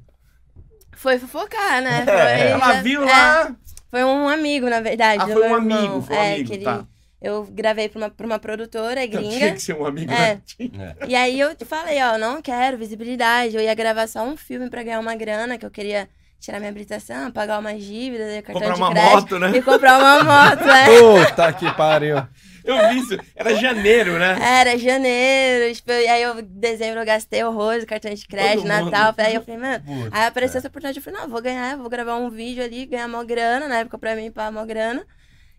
[0.95, 2.03] Foi fofocar, né?
[2.05, 3.55] Foi, Ela já- viu é, lá.
[3.89, 5.23] Foi um amigo, na verdade.
[5.23, 5.77] Ah, foi um irmão.
[5.77, 6.85] amigo, foi um é, amigo, que ele- tá.
[7.21, 9.37] Eu gravei pra uma, pra uma produtora Então, gringa.
[9.37, 10.39] tinha que ser um amigo, É.
[10.71, 10.95] né?
[11.07, 13.55] E aí eu te falei, ó, não quero visibilidade.
[13.55, 16.07] Eu ia gravar só um filme pra ganhar uma grana, que eu queria
[16.39, 19.15] tirar minha habilitação, pagar umas dívidas, cartão Comprar de uma crédito.
[19.15, 19.51] moto, né?
[19.57, 21.25] E comprar uma moto, é.
[21.25, 22.17] Puta que pariu.
[22.63, 23.17] Eu vi isso.
[23.35, 24.37] Era janeiro, né?
[24.41, 28.67] Era janeiro, tipo, e aí eu, dezembro, eu gastei horrores, cartão de crédito.
[28.67, 29.13] Natal.
[29.17, 32.15] Aí eu falei, mano, Aí apareceu essa oportunidade, eu falei, não, vou ganhar, vou gravar
[32.17, 35.05] um vídeo ali, ganhar mó grana, na época pra mim, pagar mó grana.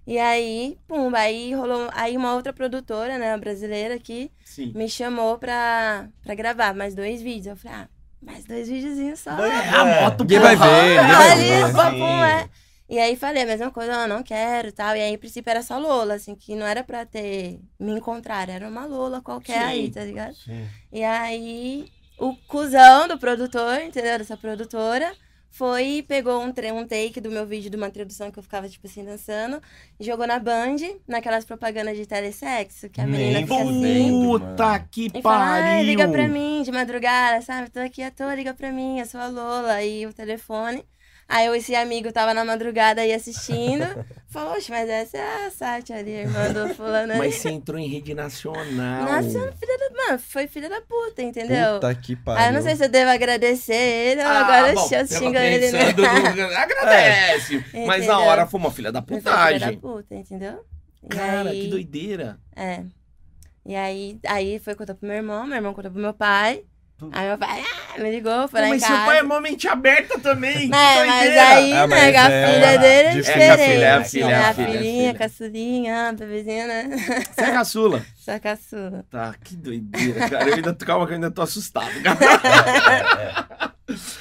[0.06, 4.72] E aí, pum, aí rolou, aí uma outra produtora, né, uma brasileira aqui, Sim.
[4.74, 7.46] me chamou pra, pra gravar mais dois vídeos.
[7.48, 7.88] Eu falei, ah,
[8.22, 9.30] mais dois videozinhos só.
[9.46, 10.70] É, a moto Ninguém vai porra.
[10.70, 11.72] ver, ninguém vai Ali, ver.
[11.72, 11.98] pô, sim.
[11.98, 12.48] pum, é.
[12.88, 14.96] E aí falei a mesma coisa, eu não quero e tal.
[14.96, 18.48] E aí, em princípio, era só Lola, assim, que não era pra ter me encontrar,
[18.48, 19.64] era uma Lola qualquer Sim.
[19.64, 20.34] aí, tá ligado?
[20.34, 20.68] Sim.
[20.92, 24.18] E aí, o cuzão do produtor, entendeu?
[24.18, 25.12] Dessa produtora,
[25.50, 28.42] foi e pegou um, tre- um take do meu vídeo de uma introdução que eu
[28.42, 29.60] ficava, tipo assim, dançando,
[29.98, 34.20] e jogou na Band, naquelas propagandas de telesexo, que a menina Nem fica assim.
[34.20, 35.82] Puta que E fala, ah, pariu.
[35.82, 37.70] liga pra mim de madrugada, sabe?
[37.70, 39.74] Tô aqui à toa, liga pra mim, eu sou a Lola.
[39.74, 40.84] Aí o telefone.
[41.30, 43.84] Aí esse amigo tava na madrugada aí assistindo.
[44.28, 47.18] falou, oxe, mas essa é a Sátia ali, irmã do fulano ali.
[47.18, 49.04] Mas você entrou em rede nacional.
[49.04, 49.90] Nossa, filha da...
[50.06, 51.74] Mano, foi filha da puta, entendeu?
[51.74, 52.40] Puta que pariu.
[52.42, 55.36] Aí eu não sei se eu devo agradecer ele ou Ah, agora bom, eu xingo
[55.38, 55.92] ele, né?
[55.92, 57.64] no- Agradece.
[57.86, 59.78] Mas na hora foi uma filha da foi filha da putagem.
[59.78, 60.64] puta, entendeu?
[61.04, 62.38] E Cara, aí- que doideira.
[62.56, 62.82] É.
[63.64, 66.64] E aí, aí foi contar pro meu irmão, meu irmão contou pro meu pai.
[67.12, 67.62] Aí meu pai
[67.96, 68.94] ah, me ligou, foi lá em mas casa.
[68.96, 70.64] seu pai é mó mente aberta também.
[70.64, 71.48] É, mas doideira.
[71.48, 73.10] aí, Ah, né, mas a é, filha dele é.
[73.10, 73.82] É, que a filha, diferente.
[73.82, 74.32] é a filha, né?
[74.32, 75.14] é a a filha, é a filhinha, filha.
[75.14, 76.90] caçulinha, a bebezinha, né?
[77.34, 78.02] Você é caçula.
[78.16, 79.04] Só caçula.
[79.10, 80.48] Tá, que doideira, cara.
[80.50, 81.90] Eu ainda, calma que eu ainda tô assustado.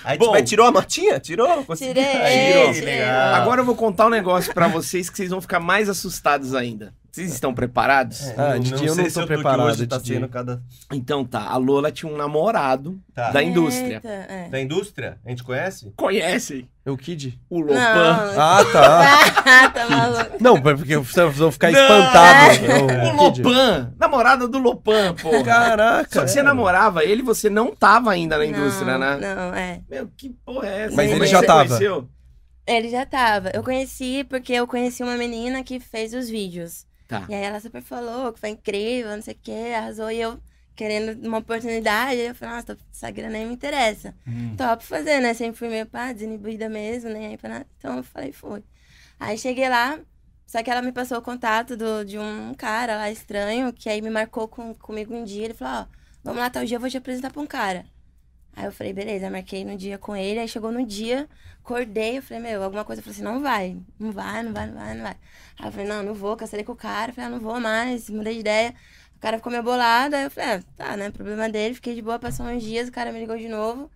[0.03, 0.25] Aí, Bom.
[0.25, 1.19] tipo, aí tirou a motinha?
[1.19, 1.63] Tirou?
[1.63, 1.93] Conseguiu?
[1.93, 3.35] Tirei, Aí, tirou.
[3.35, 6.91] Agora eu vou contar um negócio pra vocês que vocês vão ficar mais assustados ainda.
[7.11, 8.27] Vocês estão preparados?
[8.29, 10.61] É, Ah, Didi, eu não sei tô se eu preparado, Hoje tá sendo cada...
[10.93, 13.31] Então tá, a Lola tinha um namorado Tá.
[13.31, 13.95] da indústria.
[13.95, 14.47] Eita, é.
[14.49, 15.17] Da indústria?
[15.25, 15.91] A gente conhece?
[15.97, 17.39] Conhecem É o Kid?
[17.49, 17.73] o Lopan?
[17.75, 19.69] Não, Ah, tá.
[19.71, 20.37] tá maluco.
[20.39, 22.57] Não, porque vocês vão ficar Não, espantados.
[22.59, 23.41] O Ô, Kid.
[23.43, 25.43] Lopan, namorada do Lopan, pô.
[25.43, 26.07] Caraca.
[26.11, 29.17] Só que você namorava ele, você não tava ainda na indústria, não, né?
[29.35, 29.81] Não, é.
[29.89, 30.95] Meu, que porra é essa?
[30.95, 31.65] Mas Como ele é já você tava.
[31.67, 32.09] conheceu?
[32.67, 33.49] Ele já tava.
[33.53, 36.85] Eu conheci porque eu conheci uma menina que fez os vídeos.
[37.09, 37.25] Tá.
[37.27, 40.11] E aí ela super falou que foi incrível, não sei o que, arrasou.
[40.11, 40.39] E eu
[40.75, 44.15] querendo uma oportunidade, eu falei, nossa, essa grana aí me interessa.
[44.27, 44.55] Hum.
[44.55, 45.33] Topo fazer, né?
[45.33, 47.65] Sempre fui meio pá, desinibida mesmo, nem aí pra nada.
[47.79, 48.63] Então eu falei, fui.
[49.19, 49.99] Aí cheguei lá,
[50.45, 54.03] só que ela me passou o contato do, de um cara lá estranho, que aí
[54.03, 55.45] me marcou com, comigo um dia.
[55.45, 55.85] Ele falou, ó,
[56.23, 57.85] vamos lá, tal dia eu vou te apresentar pra um cara.
[58.55, 60.39] Aí eu falei, beleza, marquei no dia com ele.
[60.39, 61.27] Aí chegou no dia,
[61.63, 62.99] acordei, eu falei, meu, alguma coisa.
[62.99, 65.17] Eu falei assim, não vai, não vai, não vai, não vai, não vai.
[65.59, 67.11] Aí eu falei, não, não vou, cancelei com o cara.
[67.11, 68.75] Eu falei, ah, não vou mais, mudei de ideia.
[69.15, 71.75] O cara ficou meio bolado, aí eu falei, ah, tá, né, problema dele.
[71.75, 73.89] Fiquei de boa, passou uns dias, o cara me ligou de novo.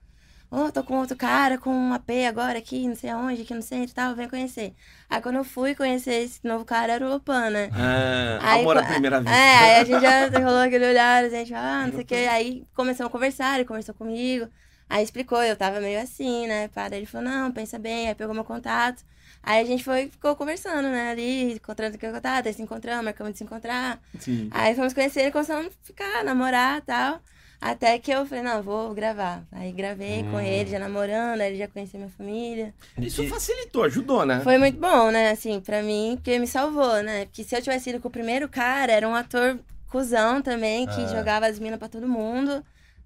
[0.56, 3.62] Ô, tô com outro cara, com um AP agora aqui, não sei aonde, aqui no
[3.64, 4.76] centro e tal, vem conhecer.
[5.10, 7.72] Aí quando eu fui conhecer esse novo cara, era o Lopan, né?
[7.74, 9.36] Ah, Aí, amor à primeira vista.
[9.36, 12.14] É, aí a gente já rolou aquele olhar, a gente, ah, não sei o que.
[12.14, 14.48] Aí começamos a conversar, ele conversou comigo.
[14.88, 16.70] Aí explicou, eu tava meio assim, né?
[16.76, 19.04] Daí ele falou, não, pensa bem, aí pegou meu contato.
[19.42, 23.34] Aí a gente foi, ficou conversando, né, ali, encontrando aquele contato, aí se encontramos, marcamos
[23.34, 24.00] de se encontrar.
[24.20, 24.50] Sim.
[24.52, 27.20] Aí fomos conhecer e começamos a ficar, namorar e tal.
[27.66, 29.42] Até que eu falei, não, vou gravar.
[29.50, 32.74] Aí gravei com ele, já namorando, aí ele já conhecia minha família.
[32.98, 34.42] Isso facilitou, ajudou, né?
[34.42, 37.24] Foi muito bom, né, assim, pra mim, porque me salvou, né?
[37.26, 39.58] Porque se eu tivesse ido com o primeiro cara, era um ator
[39.90, 41.08] cuzão também, que Ah.
[41.08, 42.62] jogava as minas pra todo mundo,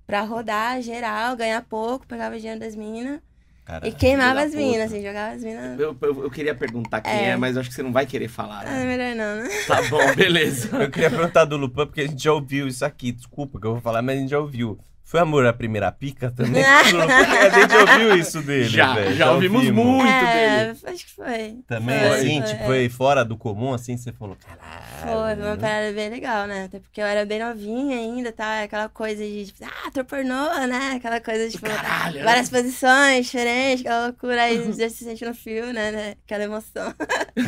[0.07, 3.19] pra rodar geral, ganhar pouco, pegava dinheiro das minas
[3.67, 3.91] Caralho.
[3.91, 5.77] e queimava as minas, assim, jogava as minas.
[5.77, 7.25] Eu, eu, eu queria perguntar quem é.
[7.31, 7.35] É.
[7.35, 8.61] mas acho que você não vai querer falar.
[8.65, 8.85] Ah, Né?
[8.85, 9.49] melhor não, né?
[9.67, 10.69] Tá bom, beleza.
[10.83, 13.11] Eu queria perguntar do Lupan, porque a gente já ouviu isso aqui.
[13.11, 14.79] Desculpa que eu vou falar, mas a gente já ouviu.
[15.07, 16.61] Foi amor à primeira pica também?
[16.67, 19.15] A gente já ouviu isso dele, já, velho.
[19.15, 20.79] já ouvimos muito é, dele.
[20.83, 21.59] acho que foi.
[21.65, 22.65] Também, Foi, assim, foi, tipo, é.
[22.65, 24.83] foi fora do comum, assim, você falou, caralho.
[24.99, 26.65] Foi, foi uma parada bem legal, né?
[26.65, 28.63] Até porque eu era bem novinha ainda, tá?
[28.63, 30.95] Aquela coisa de, tipo, ah, ator pornô, né?
[30.97, 32.23] Aquela coisa, tipo, Caralho, né?
[32.25, 35.89] várias posições diferentes, aquela loucura aí, já se sente no filme, né?
[35.89, 36.15] né?
[36.25, 36.93] Aquela emoção.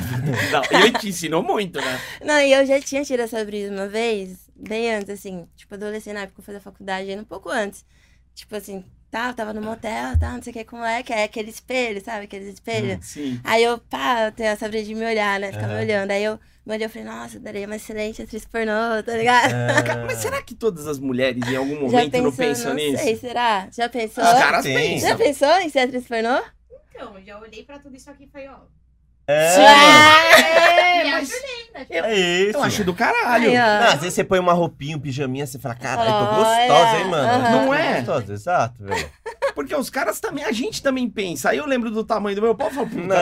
[0.50, 2.00] Não, e ele te ensinou muito, né?
[2.24, 6.14] Não, e eu já tinha tido essa brisa uma vez, bem antes, assim, tipo, adolescente,
[6.14, 7.86] na época que eu fazia faculdade, ainda um pouco antes.
[8.36, 11.12] Tipo assim, tá, eu tava no motel, tá, não sei o que, com o moleque,
[11.12, 12.26] é aquele espelho, sabe?
[12.26, 13.06] Aqueles espelhos.
[13.06, 13.40] Sim.
[13.44, 15.52] Aí eu, pá, eu tenho essa brisa de me olhar, né?
[15.52, 15.82] Ficar me Aham.
[15.84, 16.12] olhando.
[16.12, 19.52] Aí eu me olhei e falei, nossa, eu daria uma excelente atriz pornô, tá ligado?
[19.52, 23.04] Cara, Mas será que todas as mulheres em algum momento pensou, não pensam nisso?
[23.04, 23.68] sei, será?
[23.72, 24.24] Já pensou?
[24.24, 25.10] Os caras pensam.
[25.10, 26.42] Já pensou em ser atriz pornô?
[26.92, 28.60] Então, eu já olhei pra tudo isso aqui e falei, ó.
[29.32, 31.80] É, É, mas acho linda.
[31.86, 32.58] tipo, é isso.
[32.58, 33.52] eu acho do caralho.
[33.52, 33.54] Ó.
[33.54, 37.06] Não, às vezes você põe uma roupinha, um pijaminha, você fala, caralho, tô gostosa, hein,
[37.06, 37.50] mano?
[37.50, 37.96] Não é?
[38.02, 39.10] Gostosa, exato, velho.
[39.56, 41.50] Porque os caras também, a gente também pensa.
[41.50, 43.16] Aí eu lembro do tamanho do meu pau e falo, puta, não, Não.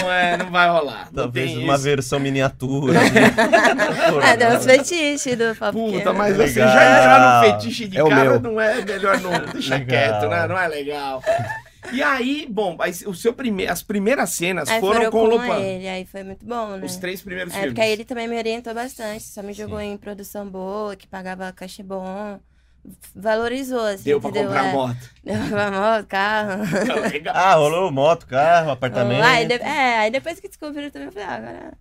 [0.00, 1.08] não, é, não vai rolar.
[1.12, 1.82] Não Talvez uma isso.
[1.84, 3.00] versão miniatura.
[4.22, 6.68] Ah, deu uns fetiches do papo Puta, mas você Legal.
[6.74, 8.40] já entrar no fetiche de É o cara meu.
[8.40, 9.32] não é melhor não.
[9.52, 9.88] Deixa Legal.
[9.88, 10.46] quieto, né?
[10.46, 11.22] Não é legal.
[11.92, 13.66] E aí, bom, o seu prime...
[13.66, 15.58] as primeiras cenas Aí foram com o Lopan.
[15.60, 16.84] ele, aí foi muito bom, né?
[16.86, 17.72] Os três primeiros É, filmes.
[17.72, 19.92] porque aí ele também me orientou bastante, só me jogou Sim.
[19.92, 22.38] em produção boa, que pagava cachê bom,
[23.14, 24.48] valorizou, assim, Deu pra entendeu?
[24.48, 25.10] comprar É, moto.
[25.24, 26.62] Deu pra moto, carro.
[27.12, 27.34] Legal.
[27.36, 29.22] ah, rolou moto, carro, apartamento.
[29.22, 31.78] Aí, de- é, aí depois que descobriram também, eu falei, ah, agora,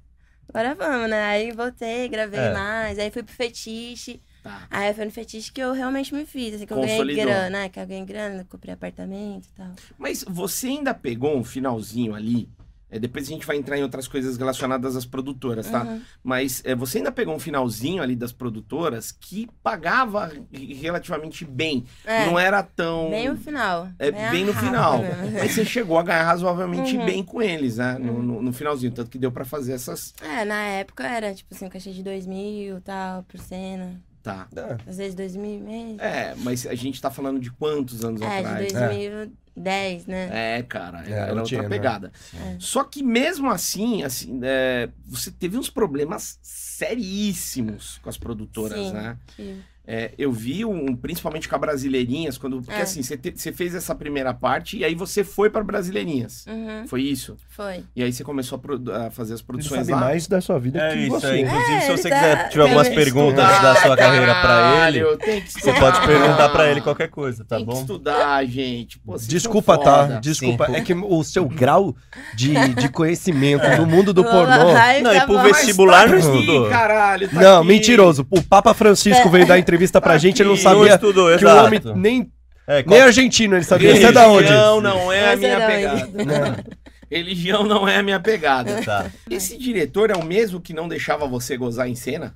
[0.49, 1.23] agora vamos, né?
[1.25, 2.53] Aí voltei, gravei É.
[2.53, 4.21] mais, aí fui pro fetiche.
[4.43, 4.67] Tá.
[4.71, 7.69] Aí foi no fetiche que eu realmente me fiz, assim, que eu ganhei grana, né?
[7.69, 9.71] Que eu ganhei grana, comprei apartamento e tal.
[9.97, 12.49] Mas você ainda pegou um finalzinho ali.
[12.93, 15.83] é, depois a gente vai entrar em outras coisas relacionadas às produtoras, tá?
[15.83, 16.01] Uhum.
[16.21, 21.85] Mas é, você ainda pegou um finalzinho ali das produtoras que pagava relativamente bem.
[22.05, 23.09] É, Não era tão.
[23.09, 23.87] bem no final.
[23.99, 24.99] É a bem no final.
[24.99, 25.31] mesmo.
[25.39, 27.05] Mas você chegou a ganhar razoavelmente Uhum.
[27.05, 27.97] bem com eles, né?
[27.99, 28.91] No, no- no finalzinho.
[28.91, 30.13] Tanto que deu pra fazer essas.
[30.21, 34.01] É, na época era, tipo assim, um cachê de dois mil e tal, por cena.
[34.23, 34.47] Tá.
[34.55, 36.01] Ah, Às vezes dois mil e meio.
[36.01, 38.67] É, mas a gente tá falando de quantos anos É, atrás?
[38.67, 40.57] de 2010, né?
[40.57, 41.69] É, cara, É, era não outra tinha, né?
[41.69, 42.11] pegada.
[42.35, 42.55] É.
[42.59, 48.93] Só que mesmo assim, assim, é, você teve uns problemas seríssimos com as produtoras, Sim.
[48.93, 49.17] né?
[49.35, 52.61] que- É, eu vi um, principalmente com a Brasileirinhas, quando.
[52.61, 52.83] Porque É.
[52.83, 56.45] assim, você, fez essa primeira parte e aí você foi pra Brasileirinhas.
[56.47, 57.35] Uhum, Foi isso?
[57.49, 57.83] foi.
[57.95, 58.61] E aí você começou
[58.93, 59.99] a, a fazer as Ele produções sabe lá.
[59.99, 61.27] mais da sua vida É que isso você.
[61.27, 61.41] aí.
[61.41, 64.35] Inclusive, É, se ele você tá- quiser tiver algumas que perguntas Estudar, da sua carreira
[64.41, 67.81] pra ele, que você pode perguntar pra ele qualquer coisa, tá tem que bom?
[67.81, 68.99] estudar, gente.
[68.99, 70.05] Pô, Desculpa, tá?
[70.19, 70.67] Desculpa.
[70.67, 70.75] Sim.
[70.75, 71.95] É que o seu grau
[72.35, 74.69] de, de conhecimento no mundo do pornô.
[74.77, 75.43] ai, Não, tá e pro bom.
[75.43, 76.69] Vestibular tá não aqui, estudou.
[76.69, 77.67] caralho, tá Não, aqui.
[77.67, 78.27] mentiroso.
[78.29, 79.70] O Papa Francisco veio dar entrevista
[80.01, 80.55] pra Tá gente, ele não.
[80.55, 81.61] Não sabia estudou, que exato.
[81.61, 82.31] o homem nem,
[82.67, 83.95] É, nem argentino ele sabia.
[83.95, 84.43] Você é da onde?
[84.45, 86.63] Religião não é a Mas minha era pegada.
[87.11, 88.81] Religião não é a minha pegada.
[88.83, 89.11] Tá.
[89.29, 92.33] Esse diretor é o mesmo que não deixava você gozar em cena?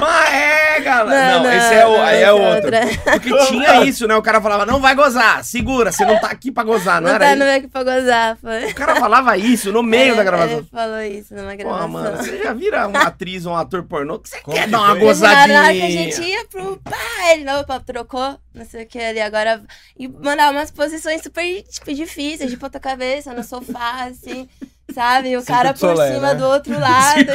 [0.00, 1.38] Mas é, galera.
[1.38, 2.54] Não, esse é, o, aí é esse outro.
[2.54, 2.80] outra.
[3.12, 4.16] Porque tinha isso, né?
[4.16, 7.14] O cara falava, não vai gozar, segura, você não tá aqui pra gozar, não, Não
[7.14, 7.38] era tá isso?
[7.38, 8.64] no meio aqui pra gozar, foi.
[8.70, 10.58] O cara falava isso no meio É, da gravação.
[10.58, 11.88] Ele falou isso numa Pô, gravação.
[11.88, 14.70] mano, você já vira uma atriz ou um ator pornô que você Como quer que
[14.70, 14.96] dar uma foi?
[14.96, 15.62] Hora gozadinha.
[15.72, 19.20] que a gente ia pro pá, ele não, pá, trocou, não sei o que ali,
[19.20, 19.62] agora.
[19.98, 24.48] E mandar umas posições super, tipo, difíceis, de ponta cabeça, no sofá, assim,
[24.94, 25.30] sabe?
[25.30, 26.34] E o cara por solé, cima né?
[26.34, 27.32] do outro lado.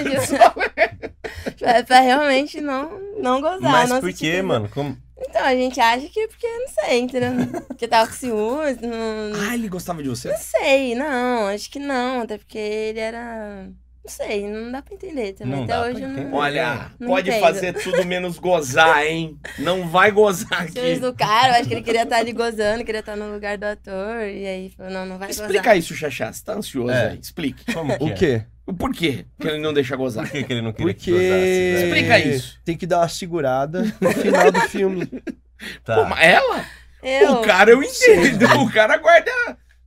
[1.55, 3.59] tipo, é pra realmente não, não gozar.
[3.61, 4.69] Mas não por quê, mano?
[4.69, 4.97] Como...
[5.23, 7.31] Então, a gente acha que porque, não sei, entendeu?
[7.67, 10.29] Porque tava com ciúmes, não, Ah, ele gostava de você?
[10.29, 13.69] não sei, não, acho que não, até porque ele era.
[14.03, 15.55] Não sei, não dá pra entender também.
[15.55, 16.27] Não até dá pra hoje eu entender.
[16.29, 16.33] não.
[16.37, 17.41] Olha, Não pode entendo.
[17.41, 19.37] fazer tudo menos gozar, hein?
[19.59, 20.99] Não vai gozar aqui.
[20.99, 23.65] do cara, eu acho que ele queria estar ali gozando, queria estar no lugar do
[23.65, 25.77] ator, e aí falou, não, não vai Explica gozar.
[25.77, 26.33] isso, Xaxá.
[26.33, 27.09] Você tá ansioso É.
[27.11, 27.19] aí.
[27.21, 27.71] Explique.
[27.73, 28.13] Como que O é?
[28.13, 28.43] quê?
[28.65, 30.23] O porquê que ele não deixa gozar.
[30.25, 31.05] Por que, que ele não queria Porque.
[31.05, 31.83] que gozasse?
[31.85, 32.59] Explica isso.
[32.65, 35.07] Tem que dar uma segurada no final do filme.
[35.85, 35.95] Tá.
[35.97, 36.65] Pô, mas ela?
[37.03, 37.33] Eu.
[37.33, 38.45] O cara eu entendo.
[38.63, 39.31] O cara guarda.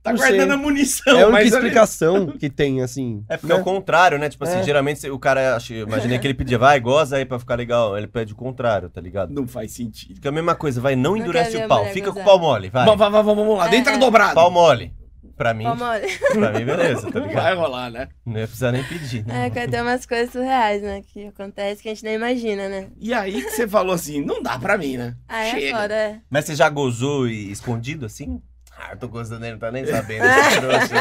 [0.05, 0.51] Tá Não guardando sei.
[0.51, 1.17] a munição.
[1.17, 3.25] É a única mas explicação que tem, assim.
[3.27, 3.61] É porque é né?
[3.61, 4.29] o contrário, né?
[4.29, 4.63] Tipo assim, É.
[4.63, 7.97] geralmente o cara, imaginei que ele pedia, vai, goza aí pra ficar legal.
[7.97, 9.33] Ele pede o contrário, tá ligado?
[9.33, 10.13] Não faz sentido.
[10.13, 12.25] Fica a mesma coisa, vai, não Não endurece o pau, fica com o gozar.
[12.25, 12.85] pau mole, vai.
[12.85, 13.65] Vamos, vamos, vamos, lá.
[13.65, 13.97] É, Dentro é.
[13.97, 14.35] dobrado.
[14.35, 14.93] Pau mole.
[15.35, 16.01] Pra mim, Vamos olhar.
[16.31, 17.57] pra mim, beleza, tá Vai ligado?
[17.57, 18.07] rolar, né?
[18.25, 19.47] Não ia precisar nem pedir, né?
[19.47, 21.01] É, que tem umas coisas surreais, né?
[21.01, 22.87] Que acontece que a gente nem imagina, né?
[22.97, 25.13] E aí que você falou assim, não dá pra mim, né?
[25.27, 26.19] Aí é foda, é.
[26.29, 28.41] Mas você já gozou e escondido assim?
[28.77, 30.25] Ah, eu tô gozando, ele não tá nem sabendo.
[30.25, 30.95] esse trouxa,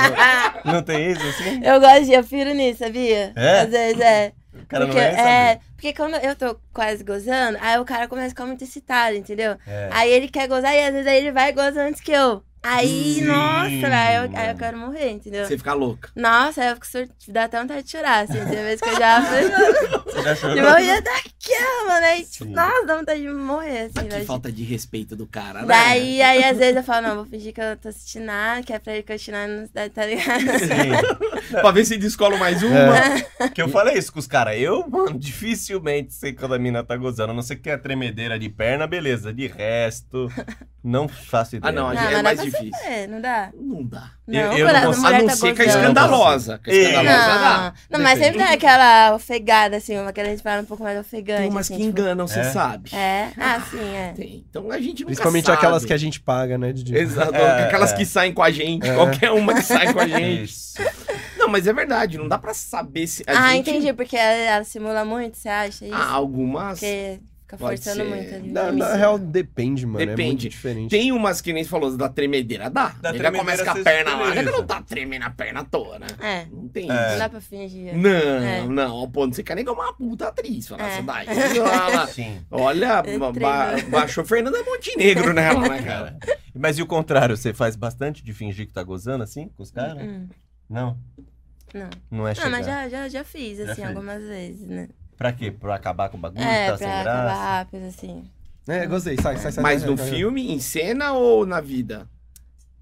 [0.65, 1.61] não, não tem isso assim?
[1.65, 3.33] Eu gosto de, eu piro nisso, sabia?
[3.35, 3.61] É?
[3.61, 4.33] Às vezes é.
[4.55, 5.61] O cara porque, não vai é, saber.
[5.75, 9.57] porque quando eu tô quase gozando, aí o cara começa a ficar muito excitado, entendeu?
[9.67, 9.89] É.
[9.93, 12.43] Aí ele quer gozar e às vezes aí ele vai e goza antes que eu.
[12.66, 15.44] Aí, Sim, nossa, velho, aí, eu- aí eu quero morrer, entendeu?
[15.46, 16.09] Você fica louca.
[16.16, 17.07] Nossa, aí eu fico sur...
[17.29, 18.33] dá até vontade de chorar, assim.
[18.38, 20.55] Tem vezes que eu já Você já chorou?
[20.57, 22.07] de morrer daquela, mano.
[22.07, 24.24] Aí, tipo, nossa, dá vontade de morrer, assim, Mas que velho.
[24.27, 25.66] falta de respeito do cara, né?
[25.68, 28.72] Daí, aí, às vezes eu falo, não, vou fingir que eu tô assistindo nada, que
[28.72, 30.40] é pra ele continuar na cidade, tá ligado?
[30.59, 31.50] Sim.
[31.61, 32.96] Pra ver se descola mais uma.
[32.96, 33.24] É.
[33.55, 34.57] Que eu falei isso com os caras.
[34.59, 37.33] Eu, mano, dificilmente sei quando a mina tá gozando.
[37.33, 39.33] A não ser que tenha tremedeira de perna, beleza.
[39.33, 40.29] De resto,
[40.83, 41.68] não faço ideia.
[41.70, 42.85] Ah, não, a Não, gente- é mais dá pra difícil.
[42.85, 43.51] saber, não dá?
[43.55, 44.11] Não dá.
[44.27, 45.81] Não, Eu- eu não a consigo- A mulher não tá ser que a gozando.
[45.83, 46.61] escandalosa.
[46.64, 46.83] Que a É.
[46.83, 47.73] escandalosa dá.
[47.90, 48.25] Não, não, mas Depende.
[48.25, 51.40] sempre tem aquela ofegada, assim, uma que a gente fala um pouco mais ofegante.
[51.43, 52.45] Tem umas assim, que tipo, enganam, você É?
[52.45, 52.95] sabe.
[52.95, 54.12] É, ah, sim, é.
[54.17, 54.45] Tem.
[54.49, 55.59] Então a gente nunca Principalmente sabe.
[55.59, 56.97] aquelas que a gente paga, né, Didi?
[56.97, 57.97] Exato, É, aquelas é.
[57.97, 58.95] que saem com a gente, É.
[58.95, 60.55] qualquer uma que sai com a gente.
[61.37, 63.23] Não, mas é verdade, não dá pra saber se.
[63.27, 65.95] a Ah, gente- entendi, porque ela, ela simula muito, você acha isso?
[65.95, 66.81] Ah, algumas.
[66.81, 67.19] Porque
[67.57, 68.14] fica Pode forçando ser.
[68.17, 68.53] muito ali.
[68.53, 70.01] Na, na real, depende, mano.
[70.01, 70.49] É muito Depende.
[70.49, 70.90] diferente.
[70.90, 72.88] Tem umas que nem você falou da tremedeira, dá.
[73.01, 74.40] Da Ele já tremedeira começa com a você perna lá, beleza.
[74.40, 76.07] ele não tá tremendo a perna toda, né?
[76.21, 76.95] É, Não tem É.
[76.95, 77.19] não isso.
[77.19, 77.97] dá pra fingir.
[77.97, 78.67] Não, É.
[78.69, 80.69] não, ao ponto de você quer nem uma puta atriz.
[80.69, 81.03] Falar É.
[81.03, 81.27] daí.
[81.61, 82.40] Olha, Sim.
[82.51, 83.33] olha É ba-
[83.88, 86.19] baixou Fernanda Montenegro nela, né, cara?
[86.55, 87.37] Mas e o contrário?
[87.37, 90.03] Você faz bastante de fingir que tá gozando assim com os caras?
[90.03, 90.29] Hum,
[90.69, 90.97] Não.
[91.75, 91.90] não.
[92.11, 92.51] Não é chegar.
[92.51, 93.88] Não, mas já, já, já fiz, Já assim, fez.
[93.88, 94.88] algumas vezes, né?
[95.16, 95.50] Pra quê?
[95.50, 96.42] Pra acabar com o bagulho?
[96.42, 97.42] É, tá pra sem acabar graça?
[97.42, 98.24] rápido, assim.
[98.66, 99.16] É, gostei.
[99.20, 99.62] Sai, sai, sai.
[99.62, 100.16] Mas sai, no sai, sai.
[100.16, 102.09] filme, em cena ou na vida?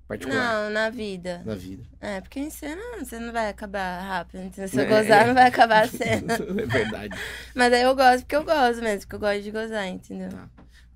[0.08, 0.64] Particular.
[0.64, 1.42] Não, na vida.
[1.44, 1.82] Na vida.
[2.00, 4.42] É, porque em cena você não vai acabar rápido.
[4.42, 4.86] Então, se eu É.
[4.86, 6.34] gozar, não vai acabar a cena.
[6.62, 7.18] é verdade.
[7.54, 10.28] Mas aí eu gosto porque eu gosto mesmo, porque eu gosto de gozar, entendeu?
[10.28, 10.48] Tá.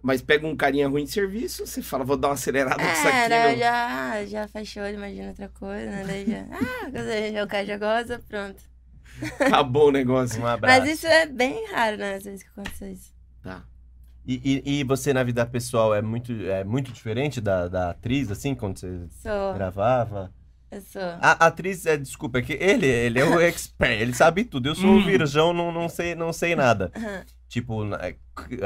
[0.02, 3.08] Mas pega um carinha ruim de serviço, você fala, vou dar uma acelerada com isso
[3.08, 3.50] É, aqui.
[3.50, 3.58] não.
[3.58, 6.04] já, já fechou, imagina outra coisa, né?
[6.06, 6.44] Daí já,
[7.40, 8.62] ah, o cara já goza, pronto.
[9.40, 10.40] Acabou o negócio.
[10.42, 10.80] Um abraço.
[10.80, 12.14] Mas isso é bem raro, né?
[12.14, 13.12] Às vezes que acontece isso.
[13.42, 13.62] Tá.
[14.26, 18.30] E, e, e você na vida pessoal é muito, é muito diferente da, da atriz,
[18.30, 20.32] assim, quando você Sou, gravava?
[20.70, 21.00] eu sou.
[21.00, 24.68] A a atriz, é, desculpa, é que ele, ele é o expert, ele sabe tudo.
[24.68, 24.98] Eu sou Hum.
[24.98, 26.90] o virgão, não, não, sei, não sei nada.
[27.48, 28.00] Tipo, na-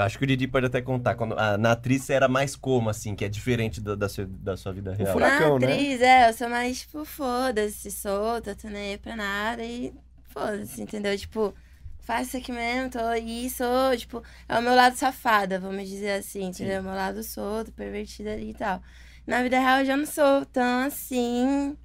[0.03, 1.15] acho que o Didi pode até contar.
[1.15, 4.27] Quando, a, na atriz você era mais como, assim, que é diferente da, da, sua,
[4.27, 5.13] da sua vida real.
[5.13, 5.75] fura- Furacão, Na né?
[5.75, 9.93] atriz, é, eu sou mais, tipo, foda-se, solta, tô nem aí pra nada e
[10.31, 11.17] foda-se, entendeu?
[11.17, 11.55] Tipo,
[12.01, 16.13] faço isso aqui mesmo, tô aí, sou, tipo, é o meu lado safada, vamos dizer
[16.13, 16.77] assim, entendeu?
[16.77, 18.83] É o meu lado solto, pervertido ali e tal.
[19.27, 21.77] Na vida real eu já não sou tão assim,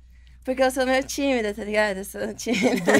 [0.44, 1.98] porque eu sou meio tímida, tá ligado?
[1.98, 2.94] Eu sou tímida.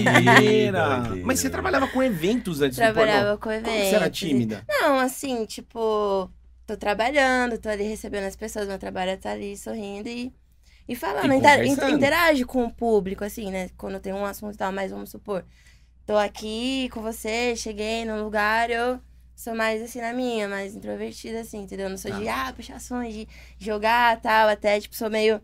[1.24, 2.94] Mas você trabalhava com eventos antes do pornô?
[2.94, 3.74] Trabalhava com Como eventos.
[3.82, 4.64] que você era tímida?
[4.68, 6.30] Não, assim, tipo,
[6.68, 10.34] tô trabalhando, tô ali recebendo as pessoas, meu trabalho é estar ali sorrindo e,
[10.88, 11.26] e falando,
[11.63, 13.69] E inter, interage com o público, assim, né?
[13.78, 15.43] Quando tem um assunto e tal, mas vamos supor,
[16.06, 19.00] tô aqui com você, cheguei num lugar, eu
[19.36, 21.89] sou mais assim na minha, mais introvertida, assim, entendeu?
[21.89, 23.28] Não sou de, ah, puxações, de
[23.60, 25.41] jogar tal, até, tipo, sou meio.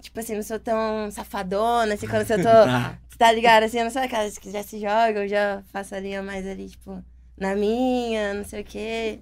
[0.00, 2.98] Tipo assim, não sou tão safadona, assim, quando eu tô Tá.
[3.18, 3.62] tá ligado?
[3.64, 6.46] Assim, eu não sou aquelas que já se jogam, eu já faço ali eu mais
[6.46, 7.02] ali, tipo,
[7.36, 9.20] na minha, não sei o quê.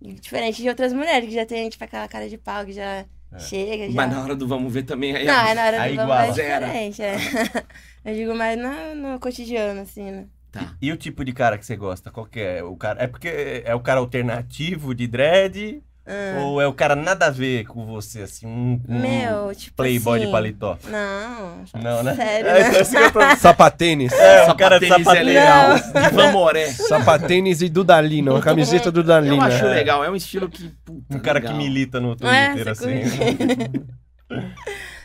[0.00, 3.06] Diferente de outras mulheres que já tem, tipo, aquela cara de pau que já
[3.38, 3.94] chega, já.
[3.94, 5.24] Mas na hora do vamos ver também aí.
[5.24, 6.26] Não, é na hora Aí do vamos iguala.
[6.26, 7.16] é diferente, é.
[8.04, 10.26] Eu digo mais no, no cotidiano, assim, né?
[10.50, 10.74] Tá.
[10.82, 12.10] E o tipo de cara que você gosta?
[12.10, 12.62] Qual que é?
[12.62, 15.82] O cara, é porque é o cara alternativo de dread?
[16.04, 19.76] Ah, Ou é o cara nada a ver com você, assim, um, um Meu, tipo
[19.76, 20.76] playboy assim, de paletó?
[20.88, 22.14] Não, Não, né?
[22.16, 22.80] sério, É, né?
[22.80, 24.12] eu tô- Sapatênis.
[24.12, 25.74] É, o cara de Sapatênis é legal.
[25.78, 26.66] De Vamoré.
[26.74, 28.32] Sapatênis e Dudalina.
[28.32, 29.44] Uma camiseta Eu Dudalina.
[29.46, 29.74] acho é.
[29.74, 30.68] legal, é um estilo que.
[30.84, 31.52] Puta, Um cara legal.
[31.52, 32.48] que milita no é?
[32.52, 33.86] Twitter, Você assim.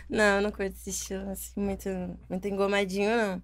[0.10, 1.90] Não, não curto esse estilo, assim, muito,
[2.30, 3.42] muito engomadinho, não.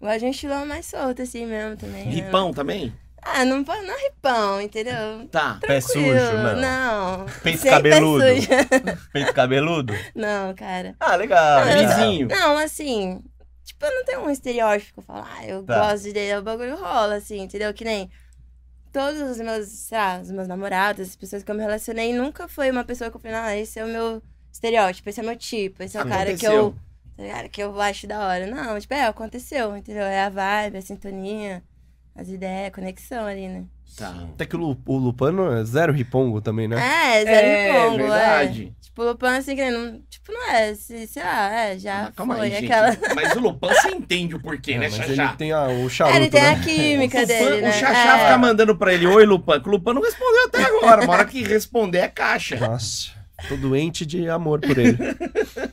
[0.00, 2.06] Gosto de um estilão mais solto, assim mesmo, também.
[2.06, 2.10] né?
[2.10, 2.92] Ripão também?
[3.22, 5.26] Ah, não, pô- não ripão, entendeu?
[5.32, 5.58] Tá.
[5.60, 7.18] Pé sujo, Tranquilo, não.
[7.18, 7.26] Não.
[7.42, 8.24] Peito Sem pé cabeludo.
[8.24, 8.48] sujo.
[9.12, 9.94] Peito cabeludo?
[10.14, 10.94] Não, cara.
[11.00, 11.64] Ah, legal.
[11.64, 11.74] Não.
[11.82, 12.28] Lisinho.
[12.28, 13.20] Não, assim,
[13.64, 15.90] tipo, eu não tenho um estereótipo que eu falo, ah, eu Tá.
[15.90, 17.74] gosto de o bagulho rola, assim, entendeu?
[17.74, 18.08] Que nem
[18.92, 22.46] todos os meus, sei lá, os meus namorados, as pessoas que eu me relacionei, nunca
[22.46, 25.26] foi uma pessoa que eu falei, ah, esse é o meu estereótipo, esse é o
[25.26, 26.74] meu tipo, esse é o cara que eu,
[27.16, 27.48] tá ligado?
[27.48, 28.46] que eu acho da hora.
[28.46, 30.04] Não, tipo, é, aconteceu, entendeu?
[30.04, 31.62] É a vibe, a sintonia,
[32.16, 33.64] as ideias, a conexão ali, né?
[33.96, 34.14] Tá.
[34.34, 36.76] Até que o, o Lupano é zero ripongo também, né?
[36.76, 38.72] É, zero É, pongo, verdade.
[38.78, 38.84] é.
[38.84, 42.12] Tipo, o Lupan, assim, que não, tipo, não é, se- sei lá, é, já Ah,
[42.12, 42.72] Calma foi aí, gente.
[42.72, 43.14] aquela...
[43.14, 45.12] Mas o Lupan, você entende o porquê, É, né, Xaxá?
[45.24, 46.50] ele tem a- o charuto, ele tem né?
[46.50, 47.68] a química o, dele, né?
[47.68, 48.22] o Xaxá É.
[48.24, 51.04] fica mandando pra ele, oi, Lupan, que o Lupan não respondeu até agora.
[51.04, 52.56] Uma hora que responder é caixa.
[52.56, 53.10] Nossa,
[53.48, 54.96] tô doente de amor por ele.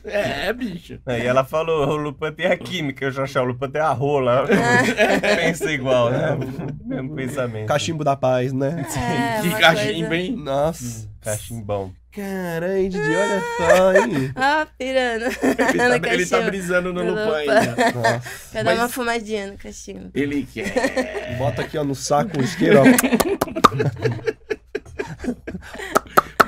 [0.06, 1.00] É, bicho.
[1.06, 3.90] Aí ela falou, o Lupan tem a química, eu já achei o Lupan tem a
[3.90, 4.46] rola.
[5.36, 6.38] Pensa igual, né?
[6.84, 7.66] Mesmo pensamento.
[7.66, 8.86] Cachimbo da paz, né?
[8.96, 10.36] É, que cachimbo, coisa- hein?
[10.36, 11.08] Nossa.
[11.20, 11.92] Cachimbão.
[12.12, 14.32] Caralho, Didi, olha só, hein?
[14.36, 15.24] Ah, pirando.
[15.42, 17.76] Ele tá, no ele tá brisando no Do Lupan ainda.
[17.92, 18.22] Nossa.
[18.52, 20.10] Quer dar uma fumadinha no cachimbo.
[20.14, 21.36] Ele quer.
[21.38, 22.84] Bota aqui, ó, no saco o isqueiro, ó.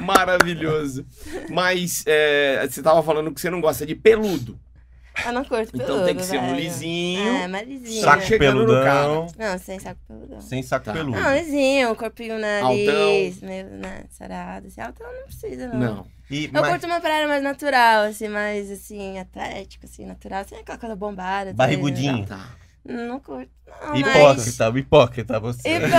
[0.07, 1.07] Maravilhoso.
[1.51, 4.59] Mas é, você tava falando que você não gosta de peludo.
[5.25, 6.57] Eu não curto peludo, Então tem que ser um velho.
[6.57, 7.37] lisinho.
[7.39, 8.03] É, mais lisinho.
[8.03, 8.39] Saco né?
[8.39, 9.27] peludão.
[9.39, 10.41] Não, sem saco peludão.
[10.43, 10.93] Sem saco Tá.
[10.93, 11.19] peludo.
[11.19, 13.49] Não, lisinho, um corpinho nariz, Altão.
[13.49, 14.67] meio, né, sarado.
[14.67, 15.79] Assim, altão não precisa, não.
[15.79, 16.07] Não.
[16.31, 20.45] E, Eu mas- curto uma praia mais natural, assim, mais, assim, atlético, assim, natural.
[20.45, 21.55] Sem aquela coisa bombada.
[21.55, 22.27] Barrigudinho.
[22.27, 22.51] Tá.
[22.85, 23.51] Não curto,
[23.89, 25.69] não, Hipócrita, hipócrita você.
[25.77, 25.97] Hipócrita.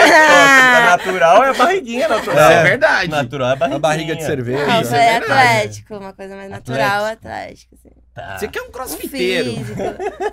[0.00, 2.50] Hipócrita natural é a barriguinha natural.
[2.50, 2.62] É, É.
[2.62, 3.08] verdade.
[3.10, 3.80] Natural é a A barriguinha.
[3.80, 4.66] barriga de cerveja.
[4.66, 5.32] Não, Isso é verdade.
[5.32, 7.74] atlético, uma coisa mais natural, Atlético.
[7.74, 7.90] assim.
[8.12, 8.36] Tá.
[8.38, 9.52] Você quer um Um crossfiteiro.
[9.52, 9.78] físico.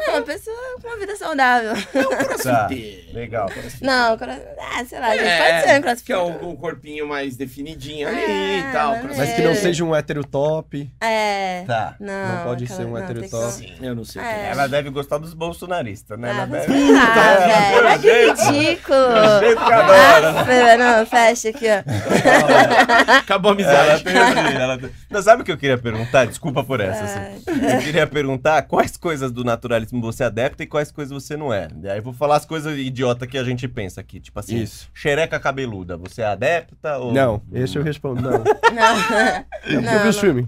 [0.08, 1.74] Não, uma pessoa com uma vida saudável.
[1.76, 2.26] Tá.
[2.26, 3.14] Crossfiteiro.
[3.14, 3.50] Legal.
[3.82, 6.06] Não, cro- ah, sei lá, gente, É, pode ser um crossfit.
[6.06, 8.96] Que é o, o corpinho mais definidinho ali É, e tal.
[9.16, 10.92] Mas que não seja um hétero top.
[11.00, 11.64] É.
[11.68, 11.96] Tá.
[12.00, 13.78] Não, Não pode ser um não, hétero que top.
[13.80, 14.32] um- Eu não sei que É.
[14.32, 14.50] é.
[14.52, 16.32] Ela deve gostar dos bolsonaristas, né?
[16.32, 16.74] Ah, Ela deve...
[16.93, 17.88] ferrar, É, velho.
[17.88, 19.39] Olha que ridículo.
[19.39, 20.30] jeito que adora?
[20.39, 23.17] Ah, velho, não, fecha aqui, ó.
[23.19, 24.04] Acabou a Ela amizade.
[24.04, 24.15] tem,
[24.62, 26.26] ela tem- Não, sabe o que eu queria perguntar?
[26.26, 27.04] Desculpa por essa.
[27.04, 27.41] assim.
[27.47, 31.67] Eu queria perguntar quais coisas do naturalismo você adepta e quais coisas você não é.
[31.84, 34.19] E aí eu vou falar as coisas idiota que a gente pensa aqui.
[34.19, 34.89] Tipo assim, Isso.
[34.93, 35.97] xereca cabeluda.
[35.97, 37.13] Você é adepta ou...
[37.13, 38.21] Não, esse eu respondo.
[38.21, 38.32] Não.
[38.32, 40.47] Não, Eu Não, vi os não.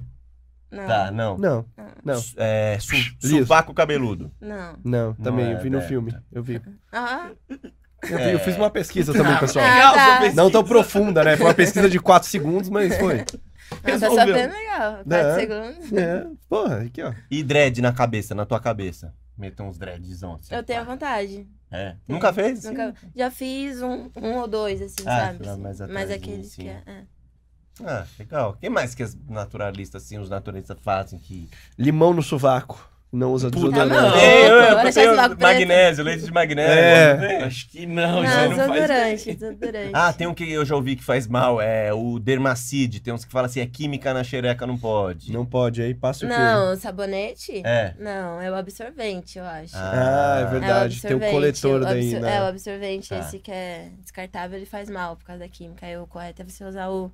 [0.71, 0.87] Não.
[0.87, 1.37] Tá, não.
[1.37, 1.65] Não,
[2.03, 3.37] não, É, su Liso.
[3.39, 4.31] supaco cabeludo.
[4.39, 4.77] Não.
[4.83, 5.13] não.
[5.15, 5.87] Também, Não é eu vi no adepta.
[5.89, 6.15] filme.
[6.31, 6.61] Eu vi.
[6.91, 7.31] Ah,
[8.01, 9.65] Eu, vi, eu fiz uma pesquisa também, pessoal.
[9.65, 10.05] Ah, Legal, tá.
[10.05, 10.41] sua pesquisa.
[10.41, 11.35] Não tão profunda, né?
[11.37, 13.25] Foi uma pesquisa de 4 segundos, mas foi.
[13.83, 14.33] pessoa Resolveu.
[14.35, 14.93] bem legal.
[15.03, 15.35] Quatro É.
[15.35, 15.93] segundos.
[15.93, 17.13] É, porra, aqui, ó.
[17.29, 19.13] E dread na cabeça, na tua cabeça.
[19.37, 20.53] Meta uns dreadzão assim.
[20.53, 20.91] Eu tenho pá.
[20.91, 21.47] vontade.
[21.71, 21.95] É.
[22.07, 22.63] Nunca fez?
[22.65, 22.93] Nunca...
[23.15, 25.47] Já fiz um, um ou dois, assim, Ah, sabe?
[25.47, 25.61] assim.
[25.61, 26.63] mais Mas aqueles sim.
[26.63, 26.81] que é.
[27.85, 28.51] Ah, legal.
[28.51, 31.49] O que mais que as naturalistas, assim, os naturalistas fazem que...
[31.77, 32.87] Limão no sovaco.
[33.11, 33.91] Não usa Puta, desodorante.
[34.03, 34.11] não.
[34.19, 35.41] Tem, eu, eu tenho sovaco preto.
[35.41, 36.71] magnésio, leite de magnésio.
[36.79, 37.39] É.
[37.39, 37.45] não?
[37.47, 38.71] Acho que não, Não, isso aí não faz.
[38.71, 39.91] desodorante, desodorante.
[39.93, 42.99] Ah, tem um que eu já ouvi que faz mal, é o dermacide.
[42.99, 45.33] Tem uns que falam assim, é química na xereca, não pode.
[45.33, 46.35] Não pode, aí passa o quê?
[46.37, 47.63] Não, sabonete?
[47.65, 47.95] É.
[47.97, 49.73] Não, é o absorvente, eu acho.
[49.75, 51.01] Ah, é É o verdade.
[51.01, 52.35] Tem o coletor o daí, né?
[52.37, 53.17] É, o absorvente, Tá.
[53.21, 55.83] esse que é descartável, ele faz mal por causa da química.
[55.87, 57.11] Aí o correto é você usar o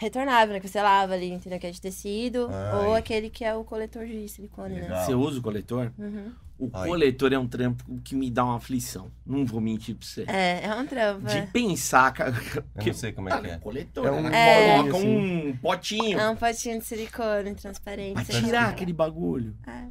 [0.00, 0.60] retornável, né?
[0.60, 1.58] Que você lava ali, entendeu?
[1.60, 2.48] Que é de tecido.
[2.50, 2.86] Ai.
[2.86, 4.82] Ou aquele que é o coletor de silicone, né?
[4.82, 5.04] Legal.
[5.04, 5.92] Você usa o coletor?
[5.98, 6.32] Uhum.
[6.58, 6.88] O Ai.
[6.88, 9.10] coletor é um trampo que me dá uma aflição.
[9.26, 10.24] Não vou mentir pra você.
[10.26, 11.26] É, é um trampo.
[11.26, 11.46] De é.
[11.46, 12.32] pensar, cara.
[12.76, 13.58] Eu não sei como é que é.
[13.58, 14.30] coletor, É um né?
[14.32, 14.78] É.
[14.78, 15.48] Coloca assim.
[15.50, 18.24] um potinho É um potinho de silicone transparente.
[18.42, 19.54] tirar aquele bagulho.
[19.66, 19.84] É.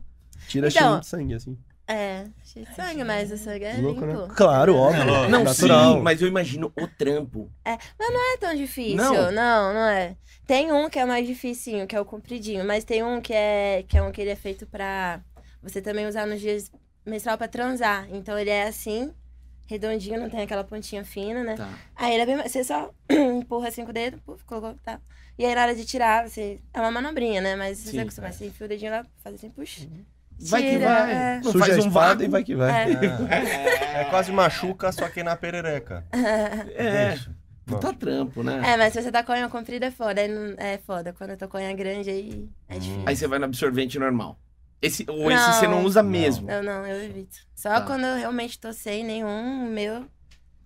[0.47, 1.57] Tira Então, cheio de sangue, assim.
[1.91, 4.27] É, cheio de sangue, mas o sangue é Louco, limpo.
[4.27, 4.33] né?
[4.35, 5.01] Claro, óbvio.
[5.01, 5.95] É, Não, natural.
[5.95, 7.51] sim, mas eu imagino o trampo.
[7.99, 8.95] Não é tão difícil.
[8.95, 9.31] Não?
[9.31, 9.73] Não?
[9.73, 10.15] não, é.
[10.45, 13.83] Tem um que é mais dificinho, que é o compridinho, mas tem um que é
[13.87, 15.19] que é um que ele é feito pra
[15.63, 16.71] você também usar nos dias
[17.03, 18.07] menstrual pra transar.
[18.11, 19.11] Então ele é assim,
[19.65, 21.55] redondinho, não tem aquela pontinha fina, né?
[21.55, 21.69] Tá.
[21.95, 25.01] Aí ele é bem, você só empurra assim com o dedo, puf, colocou, tá.
[25.39, 27.55] E aí na hora de tirar, você é uma manobrinha, né?
[27.55, 29.87] Mas se você acostuma, você enfia o dedinho lá, faz assim, puxa.
[30.41, 31.11] Vai que vai.
[31.13, 31.41] é.
[31.43, 32.23] Não Suja faz a um espada vago.
[32.23, 32.71] e vai que vai.
[32.71, 36.05] Ah, é quase machuca, só que na perereca.
[36.13, 37.17] É.
[37.65, 38.61] Puta trampo, né?
[38.65, 41.13] É, mas se você tá com a unha comprida é foda, aí não, é foda.
[41.13, 42.79] Quando eu tô com a unha grande, aí é Hum.
[42.79, 43.03] difícil.
[43.05, 44.39] Aí você vai no absorvente normal.
[44.81, 45.83] Esse, ou esse você não Não.
[45.85, 46.09] usa Não.
[46.09, 46.47] mesmo.
[46.47, 47.37] Não, não, eu evito.
[47.53, 47.81] Só Tá.
[47.81, 50.05] quando eu realmente tô sem nenhum meu,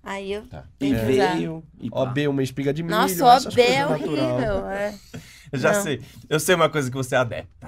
[0.04, 0.64] aí eu Tá.
[0.80, 1.64] E veio.
[1.82, 1.90] E.
[1.92, 2.96] OB, uma espiga de milho.
[2.96, 4.70] Nossa, o OB é horrível.
[4.70, 4.94] É.
[5.52, 5.82] Eu já Não.
[5.82, 6.02] sei.
[6.30, 7.68] Eu sei uma coisa que você é adepta.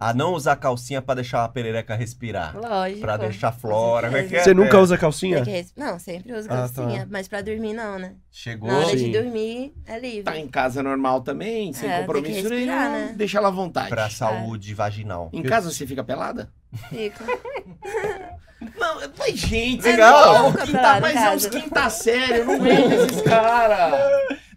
[0.00, 2.56] A não usar calcinha pra deixar a perereca respirar.
[2.56, 3.00] Lógico.
[3.00, 4.06] Pra deixar flora.
[4.06, 4.42] Como é é?
[4.44, 4.80] Você nunca É.
[4.80, 5.42] usa calcinha?
[5.42, 7.06] Res- Não, sempre uso Ah, calcinha, tá.
[7.10, 8.12] mas pra dormir não, né?
[8.30, 8.70] Chegou.
[8.70, 9.10] Na hora Sim.
[9.10, 10.22] de dormir é livre.
[10.22, 13.06] Tá em casa normal também, sem É, tem que compromisso respirar, nenhum.
[13.06, 13.14] né?
[13.16, 13.88] Deixa ela à vontade.
[13.88, 15.30] Pra saúde vaginal.
[15.32, 16.48] Em casa você fica pelada?
[16.90, 17.24] Fico.
[18.78, 20.52] Não, mas gente, Legal.
[20.52, 21.36] quinta, mas é cara.
[21.36, 23.94] uns quinta série, eu não vejo esses caras.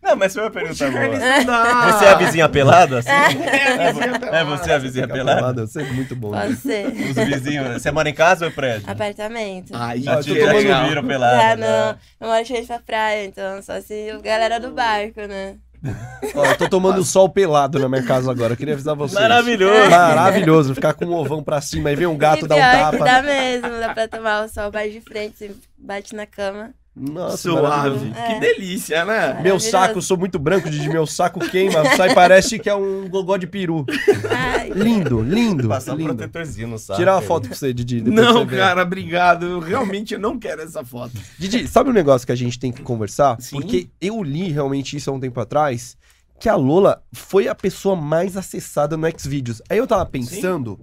[0.01, 1.07] Não, mas foi uma pergunta boa.
[1.07, 1.91] Não.
[1.93, 3.09] Você é a vizinha pelada, assim?
[3.09, 5.35] É, a vizinha É você a vizinha pelada?
[5.39, 6.31] Pelada, Você é muito bom.
[6.31, 6.87] Pode ser.
[6.87, 7.81] Os vizinhos.
[7.81, 8.89] Você mora em casa ou é prédio?
[8.89, 9.71] Apartamento.
[9.75, 11.51] Aí, Ah, A já viram pelada.
[11.51, 11.67] Ah, não.
[11.91, 11.95] né?
[12.19, 15.55] Eu moro cheio pra praia, então só se o galera do barco, né?
[16.35, 18.53] Ó, eu tô tomando sol pelado na minha casa agora.
[18.53, 19.19] eu Queria avisar vocês.
[19.19, 19.89] Maravilhoso.
[19.89, 20.75] Maravilhoso.
[20.75, 22.59] Ficar com um ovão pra cima e ver um gato e dar um
[22.91, 23.05] que tapa.
[23.05, 26.71] dá mesmo, dá pra tomar o sol bate de frente, você bate na cama.
[26.93, 27.61] Nossa, Suave.
[27.67, 28.11] maravilhoso.
[28.13, 28.39] Que É.
[28.39, 29.41] delícia, né?
[29.41, 30.89] Meu saco, eu sou muito branco, Didi.
[30.89, 31.85] Meu saco queima.
[31.95, 33.85] Sai, parece que é um gogó de peru.
[34.29, 35.69] Ai, Lindo, lindo.
[35.69, 36.13] Passar um lindo.
[36.15, 36.99] protetorzinho no saco.
[36.99, 38.01] Tirar uma foto pra você, Didi.
[38.01, 39.45] Não, você cara, obrigado.
[39.45, 41.13] Eu realmente não quero essa foto.
[41.39, 43.39] Didi, sabe um negócio que a gente tem que conversar?
[43.39, 43.55] Sim.
[43.55, 45.95] Porque eu li realmente isso há um tempo atrás,
[46.41, 49.61] que a Lola foi a pessoa mais acessada no Xvideos.
[49.69, 50.77] Aí eu tava pensando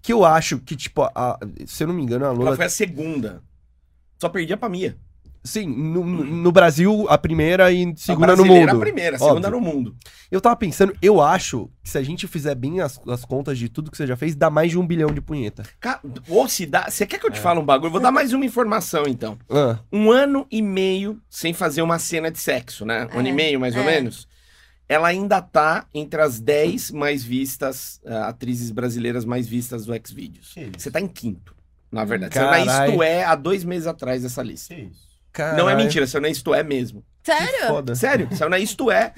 [0.00, 2.56] que eu acho que, tipo, a- se eu não me engano, a Ela Lola...
[2.56, 3.42] foi a segunda.
[4.18, 4.96] Só perdia pra Mia.
[5.44, 8.68] Sim, no, no Brasil, a primeira e segunda a no mundo.
[8.70, 9.28] a primeira, a Óbvio.
[9.28, 9.96] segunda no mundo.
[10.30, 13.68] Eu tava pensando, eu acho que se a gente fizer bem as, as contas de
[13.68, 15.62] tudo que você já fez, dá mais de um bilhão de punheta.
[15.80, 16.90] Ca- Ou se dá.
[16.90, 17.32] Você quer que eu É.
[17.32, 17.88] te fale um bagulho?
[17.88, 19.38] Eu Vou dar mais uma informação, então.
[19.48, 23.08] Ah, Um ano e meio sem fazer uma cena de sexo, né?
[23.14, 23.86] Um ano e É, meio, mais ou é.
[23.86, 24.28] menos.
[24.88, 30.54] Ela ainda tá entre as 10 mais vistas, ah, atrizes brasileiras mais vistas do Xvideos.
[30.76, 31.54] Você tá em quinto,
[31.92, 32.34] na verdade.
[32.34, 32.86] Saiu na.
[32.88, 34.74] Isto É há dois meses atrás dessa lista.
[34.74, 35.07] Que isso?
[35.38, 37.04] Caralho, Não é mentira, saiu na Isto É mesmo.
[37.24, 37.66] sério?
[37.68, 37.94] Foda.
[37.94, 39.12] Sério, saiu na Isto É.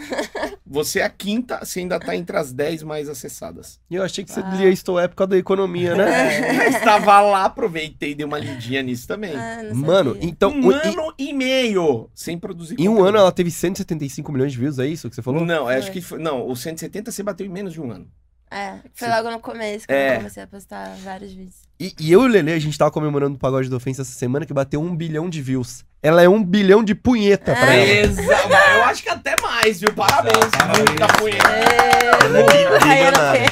[0.67, 3.81] Você é a quinta, você ainda tá entre as 10 mais acessadas.
[3.91, 4.51] E eu achei que você Ah.
[4.55, 6.67] lia isto é por causa da economia, né?
[6.67, 9.35] Eu estava lá, aproveitei e dei uma lidinha nisso também.
[9.35, 10.51] Ah, Mano, então...
[10.53, 14.79] um ano e meio sem produzir Em um ano ela teve 175 milhões de views,
[14.79, 15.45] é isso que você falou?
[15.45, 15.93] Não, acho Foi.
[15.93, 16.19] que foi.
[16.19, 18.07] Não, o 170 você bateu em menos de um ano.
[18.53, 19.15] É, foi Sim.
[19.15, 20.15] logo no começo que É.
[20.15, 21.55] eu comecei a postar vários vídeos.
[21.79, 24.11] E, e eu e o Lele, a gente tava comemorando o Pagode da Ofensa essa
[24.11, 25.85] semana que bateu um bilhão de views.
[26.03, 27.91] Ela é um bilhão de punheta pra ela.
[28.07, 28.49] Exato.
[28.75, 29.93] Eu acho que até mais, viu?
[29.93, 30.35] Parabéns.
[30.77, 31.49] Muita punheta.
[31.49, 33.47] É bilionária.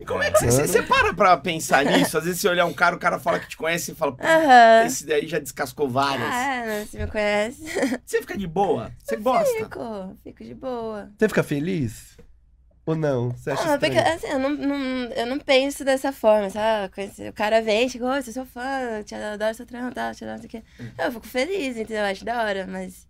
[0.00, 2.18] E como é que você, você, você para pra pensar nisso?
[2.18, 4.24] Às vezes você olhar um cara, o cara fala que te conhece e fala, "Pô,
[4.24, 4.84] Aham.
[4.86, 6.28] esse daí já descascou várias.
[6.28, 6.86] Ah, é, né?
[6.88, 7.64] Você me conhece?
[8.04, 8.90] Você fica de boa?
[9.04, 9.54] Você gosta?
[9.58, 11.10] Fico, fico de boa.
[11.18, 12.16] Você fica feliz?
[12.88, 13.30] Ou não?
[13.32, 14.76] Você acha Ah, porque assim, eu não, não,
[15.12, 16.92] eu não penso dessa forma, sabe?
[16.94, 20.24] Conheci- O cara vem, chegou, oi, sou seu fã, te adoro seu trampo, tal, te
[20.24, 21.02] adoro, não sei o quê.
[21.04, 21.98] Eu fico feliz, entendeu?
[22.04, 23.06] Eu acho da hora, mas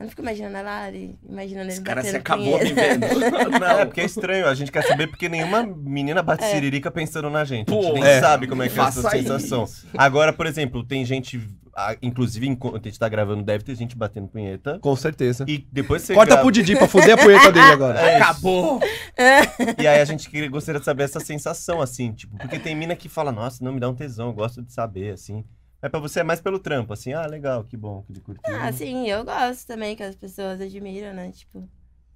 [0.00, 3.04] eu não fico imaginando a Lari, imaginando ele Esse cara se acabou me vendo.
[3.58, 6.50] É, Não, porque é estranho, a gente quer saber porque nenhuma menina bate É.
[6.52, 7.68] siririca pensando na gente.
[7.70, 8.20] a Pô, gente nem é.
[8.20, 9.64] sabe como é que é essa sensação.
[9.64, 9.86] isso.
[9.96, 11.38] Agora, por exemplo, tem gente,
[11.80, 14.78] ah, inclusive enquanto a gente tá gravando, deve ter gente batendo punheta.
[14.80, 15.44] Com certeza.
[15.46, 17.98] E depois você Corta grava- pro Didi pra fuder a punheta dele agora.
[18.02, 18.16] É.
[18.16, 18.80] Acabou.
[19.78, 23.08] E aí a gente gostaria de saber essa sensação, assim, tipo, porque tem mina que
[23.08, 25.44] fala, nossa, não me dá um tesão, eu gosto de saber, assim.
[25.80, 28.42] Mas pra você é mais pelo trampo, assim, ah, legal, que bom que ele curtiu.
[28.60, 31.30] Ah, sim, eu gosto também que as pessoas admiram, né?
[31.30, 31.68] Tipo,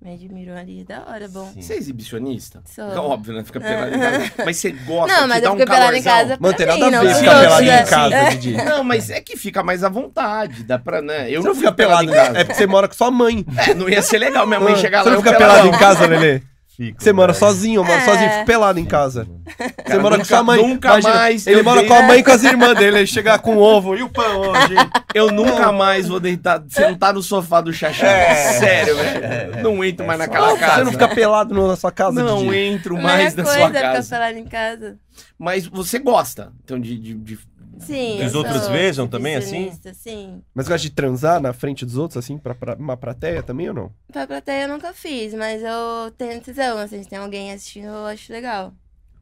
[0.02, 1.48] me admiram ali, da hora, bom.
[1.54, 1.62] Sim.
[1.62, 2.60] Você é exibicionista?
[2.66, 2.84] Sou.
[2.92, 3.44] É óbvio, né?
[3.44, 4.32] Fica pelado em casa.
[4.44, 6.28] Mas você gosta Não, de mas dar eu um fico pelado em calorzão?
[6.28, 8.52] casa Mano, tem nada a não ver ficar pelado em casa, Didi.
[8.64, 10.64] Não, mas é que fica mais à vontade.
[10.64, 11.30] Dá pra, né?
[11.30, 12.38] Eu Você não não fica fico pelado em casa.
[12.38, 13.46] É porque você mora com sua mãe.
[13.56, 15.68] É, não ia ser legal minha mãe Ah, chegar lá Você não eu fica pelado
[15.68, 16.42] em casa, Lelê?
[16.74, 17.38] Fico, Você mora velho.
[17.44, 18.04] sozinho, eu moro É.
[18.04, 19.26] sozinho, fico pelado em casa.
[19.58, 20.66] Você Cara, mora com nunca- sua mãe.
[20.66, 22.96] nunca mais Ele mora dei- com a mãe e com as irmãs dele.
[22.98, 24.74] Ele chegar com ovo e o pão hoje.
[25.14, 28.06] Eu nunca mais vou deitar, sentar no sofá do Xaxá.
[28.06, 28.34] É.
[28.58, 29.62] Sério, velho.
[29.62, 30.76] não entro mais naquela Não, casa.
[30.76, 32.56] Você não fica pelado na sua casa, Não Didi?
[32.56, 34.08] entro mais na coisa sua é ficar casa.
[34.16, 34.96] pelado em casa.
[35.38, 36.96] Mas você gosta, então, de...
[36.98, 37.38] de, de-
[37.82, 38.24] Sim.
[38.24, 39.72] Os outros vejam também, assim?
[39.94, 40.42] Sim.
[40.54, 43.74] Mas gosta de transar na frente dos outros, assim, pra, pra uma plateia também ou
[43.74, 43.92] não?
[44.12, 48.06] Pra plateia eu nunca fiz, mas eu tenho tesão, assim, se tem alguém assistindo, eu
[48.06, 48.72] acho legal.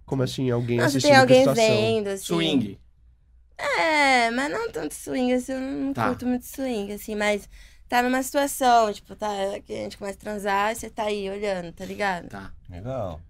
[0.04, 2.24] Como assim, alguém se assistindo tem alguém vendo, assim.
[2.24, 2.78] swing.
[3.58, 6.08] É, mas não tanto swing, assim, eu não Tá.
[6.08, 7.48] curto muito swing, assim, mas
[7.88, 9.28] tá numa situação, tipo, tá,
[9.64, 12.28] que a gente começa a transar e você tá aí olhando, tá ligado?
[12.28, 12.50] Tá.
[12.68, 13.20] Legal.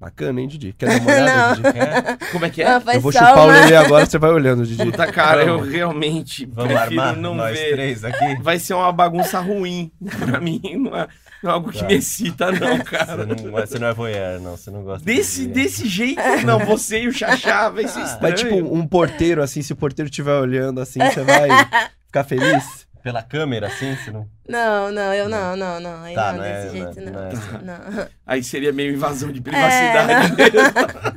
[0.00, 0.74] Bacana, hein, Didi?
[0.76, 1.78] Quer dar uma olhada, Didi?
[1.78, 2.16] É?
[2.32, 2.68] Como é que é?
[2.78, 3.52] Não, Eu vou chupar o uma...
[3.60, 4.84] Lelê agora, você vai olhando, Didi.
[4.84, 7.72] Puta, cara, eu realmente Vamos prefiro armar não nós ver.
[7.72, 8.36] três aqui?
[8.42, 10.60] Vai ser uma bagunça ruim pra mim.
[10.78, 11.06] Não é,
[11.42, 11.86] não é algo que Tá.
[11.86, 13.24] me excita, não, Você cara.
[13.24, 14.56] não, você não é voyeur, não.
[14.56, 15.52] Você não gosta Desse, de...
[15.54, 16.58] desse jeito, não.
[16.66, 18.18] Você e o Xaxá vai ser estranho.
[18.20, 21.48] Mas tipo, um porteiro, assim, se o porteiro estiver olhando, assim, você vai
[22.06, 22.83] ficar feliz?
[23.04, 24.26] Pela câmera, assim, você não...
[24.48, 27.00] Não, não, eu não, não, não, aí Tá, não, não é- desse não é- jeito,
[27.04, 27.20] não não.
[27.20, 30.36] é Não, Aí seria meio invasão de É, privacidade.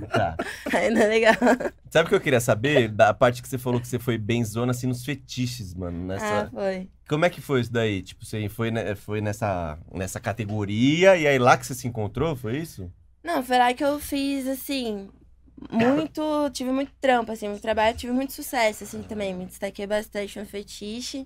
[0.10, 0.36] Tá.
[0.78, 1.34] aí não é legal.
[1.90, 2.90] Sabe o que eu queria saber?
[2.90, 5.98] Da parte que você falou que você foi benzona, assim, nos fetiches, mano.
[6.04, 6.50] Ah, Nessa...
[6.54, 6.90] foi.
[7.08, 8.02] Como é que foi isso daí?
[8.02, 12.58] Tipo, você foi, foi nessa, nessa categoria e aí lá que você se encontrou, foi
[12.58, 12.92] isso?
[13.24, 15.08] Não, foi lá que eu fiz, assim,
[15.72, 16.50] muito.
[16.52, 19.34] Tive muito trampo, assim, muito trabalho, tive muito sucesso, assim, também.
[19.34, 21.26] Me destaquei bastante no fetiche.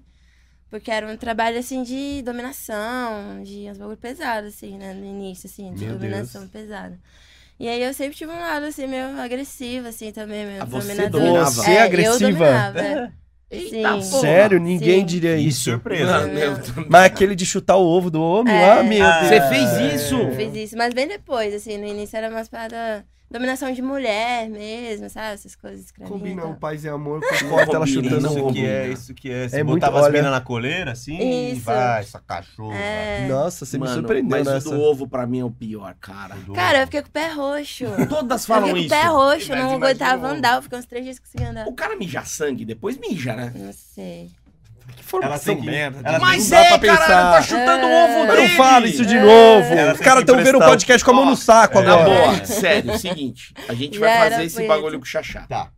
[0.72, 4.94] Porque era um trabalho, assim, de dominação, de uns bagulho pesado, assim, né?
[4.94, 6.98] No início, assim, de Meu dominação pesada.
[7.60, 10.88] E aí eu sempre tive um lado, assim, meio agressivo, assim, também, meio Ah, você
[10.94, 11.22] dominador.
[11.22, 11.52] dominava?
[11.52, 12.28] Você É, é agressiva?
[12.30, 13.12] Eu dominava, é.
[13.52, 13.82] Eita, Sim.
[13.84, 14.02] porra.
[14.22, 14.60] Sério?
[14.62, 15.06] Ninguém Sim.
[15.06, 15.64] diria Que isso.
[15.72, 16.26] surpresa.
[16.26, 18.62] Não, eu tô- Mas aquele de chutar o ovo do homem É.
[18.62, 19.28] lá, meu Ah, Deus.
[19.28, 20.16] Você fez isso?
[20.16, 23.04] Eu fiz isso, mas bem depois, assim, no início era umas paradas.
[23.32, 25.36] Dominação de mulher mesmo, sabe?
[25.36, 26.20] Essas coisas escravinhas.
[26.20, 29.14] e Combina o paz e amor com corta ela chutando o Isso que é, isso
[29.14, 29.48] que é.
[29.48, 31.62] Você É muito- botava as olha- na coleira, assim, e Isso.
[31.62, 32.76] vai, essa cachorra.
[32.78, 33.28] É.
[33.30, 34.68] Nossa, você me Mano, surpreendeu mas nessa.
[34.68, 36.36] o do ovo pra mim é o pior, cara.
[36.54, 37.86] Cara, eu fiquei com o pé roxo.
[38.10, 39.02] Todas Eu falam fiquei com o isso.
[39.08, 41.68] pé roxo, eu Mas não aguentava o andar, eu fiquei uns três dias sem andar.
[41.68, 43.54] O cara mija sangue, depois mija, né?
[43.56, 44.30] Não sei.
[45.22, 46.00] Ela tem que- merda.
[46.04, 47.32] ela Mas não dá é, pra cara, pensar.
[47.34, 48.04] tá chutando o É.
[48.06, 48.48] ovo Mas dele.
[48.50, 49.22] não fala isso de É.
[49.22, 49.74] novo.
[49.74, 51.82] Ela Os tem caras que estão vendo o podcast com a mão no saco É.
[51.84, 52.10] Na agora.
[52.32, 53.54] boa, sério, seguinte.
[53.68, 55.46] A gente vai Já fazer esse bagulho com o Xaxá.
[55.50, 55.70] Tá.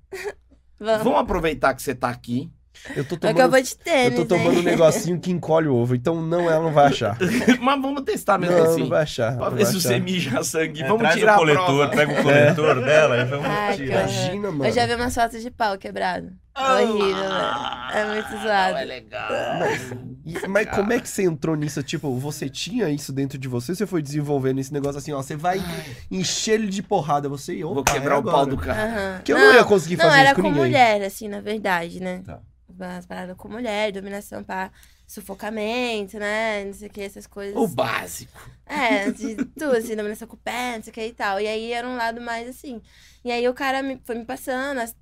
[0.79, 1.03] Vamos.
[1.03, 2.49] Vamos aproveitar que você tá aqui.
[2.95, 4.63] Eu tô É tomando, eu vou de eu tênis, tô tomando um hein?
[4.63, 7.17] negocinho que encolhe o ovo, então não, ela não vai achar.
[7.61, 8.81] Mas vamos testar mesmo Não, assim.
[8.81, 9.37] não vai achar.
[9.37, 10.81] Pra não ver se você mija sangue.
[10.83, 11.89] É, vamos tirar o a coletor, prova.
[11.89, 13.99] pega o coletor dela e vamos Ai, tirar.
[14.01, 14.65] Imagina, mano.
[14.65, 16.31] Eu já vi umas fotos de pau quebrado.
[16.55, 17.93] Horrível, velho.
[17.93, 18.73] É muito zoado.
[18.73, 19.29] Não é legal.
[20.25, 21.81] E- mas como é que você entrou nisso?
[21.81, 23.73] Tipo, você tinha isso dentro de você?
[23.73, 25.59] Você foi desenvolvendo esse negócio assim, ó, você vai
[26.11, 28.83] encher ele de porrada, você e Vou quebrar o pau do cara.
[28.83, 29.21] Aham.
[29.23, 30.63] Que eu não, ia conseguir Não, fazer era isso com, com ninguém.
[30.65, 32.21] mulher, assim, na verdade, né?
[32.25, 32.39] Tá.
[32.79, 34.71] As paradas com mulher, dominação pra
[35.07, 36.65] sufocamento, né?
[36.65, 37.55] Não sei o que, essas coisas.
[37.55, 38.39] O básico.
[38.65, 41.39] É, de tudo, assim, dominação com o pé, não sei o que e tal.
[41.39, 42.81] E aí era um lado mais assim.
[43.23, 44.95] E aí o cara me, foi me passando as-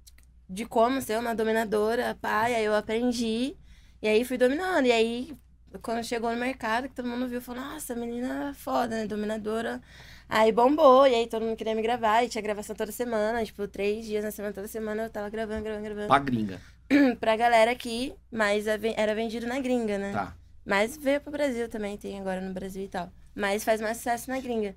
[0.49, 3.55] de como ser uma dominadora, pá, e aí eu aprendi.
[4.01, 4.85] E aí fui dominando.
[4.87, 5.33] E aí,
[5.81, 9.07] quando chegou no mercado, que todo mundo viu, falou, nossa, menina foda, né?
[9.07, 9.81] Dominadora.
[10.27, 13.67] Aí bombou, e aí todo mundo queria me gravar, e tinha gravação toda semana, tipo,
[13.67, 16.07] três dias na semana, toda semana eu tava gravando, gravando, gravando.
[16.07, 16.59] Pra gringa.
[17.19, 20.11] Pra galera aqui, mas é era vendido na gringa, né?
[20.11, 20.35] Tá.
[20.65, 23.11] Mas veio pro Brasil também, tem agora no Brasil e tal.
[23.33, 24.75] Mas faz mais sucesso na gringa.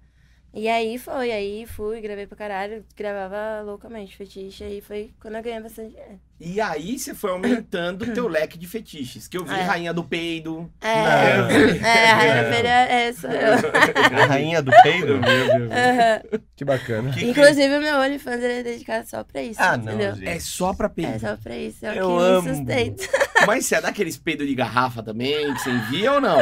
[0.52, 5.42] E aí foi, aí fui, gravei pra caralho, gravava loucamente fetiche, aí foi quando eu
[5.42, 6.20] ganhei bastante dinheiro.
[6.40, 9.28] E aí você foi aumentando o teu leque de fetiches.
[9.28, 9.62] Que eu vi É.
[9.62, 10.70] Rainha do Peido.
[10.80, 11.50] É, Não.
[11.86, 14.20] é, a Rainha Feira é sou eu.
[14.22, 15.14] A rainha do peido?
[15.14, 16.40] Aham.
[16.56, 17.10] Que bacana.
[17.12, 20.14] Que- Inclusive o meu OnlyFans ele é dedicado só pra isso, Ah, não, entendeu?
[20.16, 20.28] gente.
[20.28, 21.20] É só pra É peido.
[21.20, 22.42] só pra isso, é o Eu que amo.
[22.48, 23.04] me sustenta.
[23.46, 26.38] Mas você é daqueles peidos de garrafa também, que você envia ou não?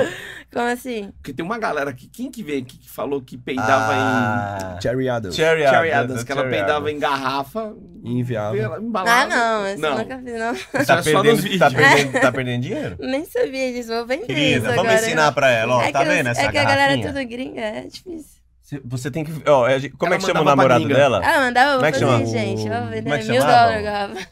[0.53, 1.11] Como assim?
[1.17, 5.09] Porque tem uma galera aqui, quem que veio aqui que falou que peidava Ah, Cherry
[5.09, 5.35] Adams.
[5.35, 7.75] Cherry em Cherry Adams, que ela peidava em garrafa.
[8.05, 8.55] Enviava.
[8.55, 8.77] pela-
[9.07, 9.99] Ah, não, eu Não.
[9.99, 10.53] nunca fiz, não.
[10.55, 12.97] Isso Tá é só nos perdendo, tá, perdendo, tá perdendo dinheiro?
[13.01, 14.95] Nem sabia disso, vou vender isso Querida, vamos agora.
[15.07, 15.83] ensinar pra ela, ó.
[15.83, 18.43] é tá que, vendo os- essa É que a galera é tudo gringa, é difícil.
[18.63, 19.33] Cê- Você tem que.
[19.49, 21.21] Ó, é- como Ela é que chama o namorado dela?
[21.25, 22.25] Ah, mandava, Como é que chama?
[22.27, 22.63] gente.
[22.63, 24.29] Vou Como é vender que mil dólares, garrafa.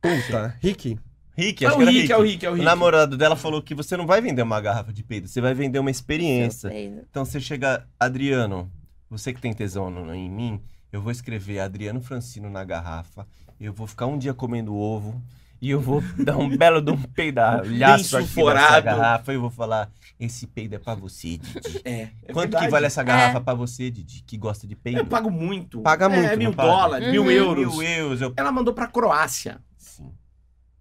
[0.00, 0.98] Puta, Rick.
[1.36, 2.12] Rick, É acho o que era Rick, Rick.
[2.12, 2.64] é o Rick, é o O Rick.
[2.64, 5.78] namorado dela falou que você não vai vender uma garrafa de peido, você vai vender
[5.78, 6.68] uma experiência.
[7.08, 8.68] Então você chega, Adriano,
[9.08, 10.60] você que tem tesão no- em mim,
[10.92, 13.24] eu vou escrever Adriano Francino na garrafa,
[13.60, 15.20] eu vou ficar um dia comendo ovo
[15.60, 19.50] e eu vou dar um belo de um peidalhaço aqui nessa garrafa e eu vou
[19.50, 19.90] falar,
[20.20, 21.80] esse peido é pra você, Didi.
[21.84, 21.90] É,
[22.24, 22.64] é Quanto verdade.
[22.66, 24.98] que vale essa garrafa pra você, Didi, que gosta de peido?
[25.00, 25.80] Eu pago muito.
[25.80, 26.68] Paga É, muito, mil não paga?
[26.68, 27.30] dólares, mil Uhum.
[27.30, 27.76] euros.
[27.76, 28.32] Mil euros, eu...
[28.36, 29.60] Ela mandou pra Croácia.
[29.76, 30.12] Sim.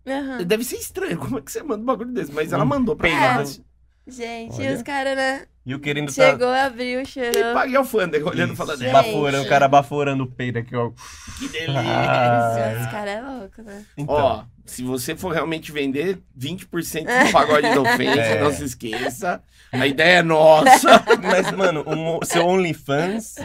[0.08, 0.44] Aham.
[0.44, 2.32] Deve ser estranho, como é que você manda um bagulho desse?
[2.32, 3.20] Mas ela Um mandou pra peido.
[3.20, 3.64] Croácia.
[4.08, 4.72] Gente, Olha.
[4.72, 5.46] e os caras, né?
[5.66, 7.54] E eu querendo tá Chegou, abriu, E cheirou.
[7.54, 8.64] paguei alfândega, olhando e Isso.
[8.66, 10.92] falando, é, baforando, o cara baforando o peido aqui, ó.
[11.38, 11.74] que delícia.
[11.82, 12.78] Ah.
[12.86, 13.86] Os caras é louco, né?
[13.98, 18.42] Então, Ó, se você for realmente vender 20% do pagode da ofensa, É.
[18.42, 19.42] não se esqueça.
[19.74, 21.04] A ideia é nossa.
[21.22, 23.36] Mas, mano, o mo- seu OnlyFans,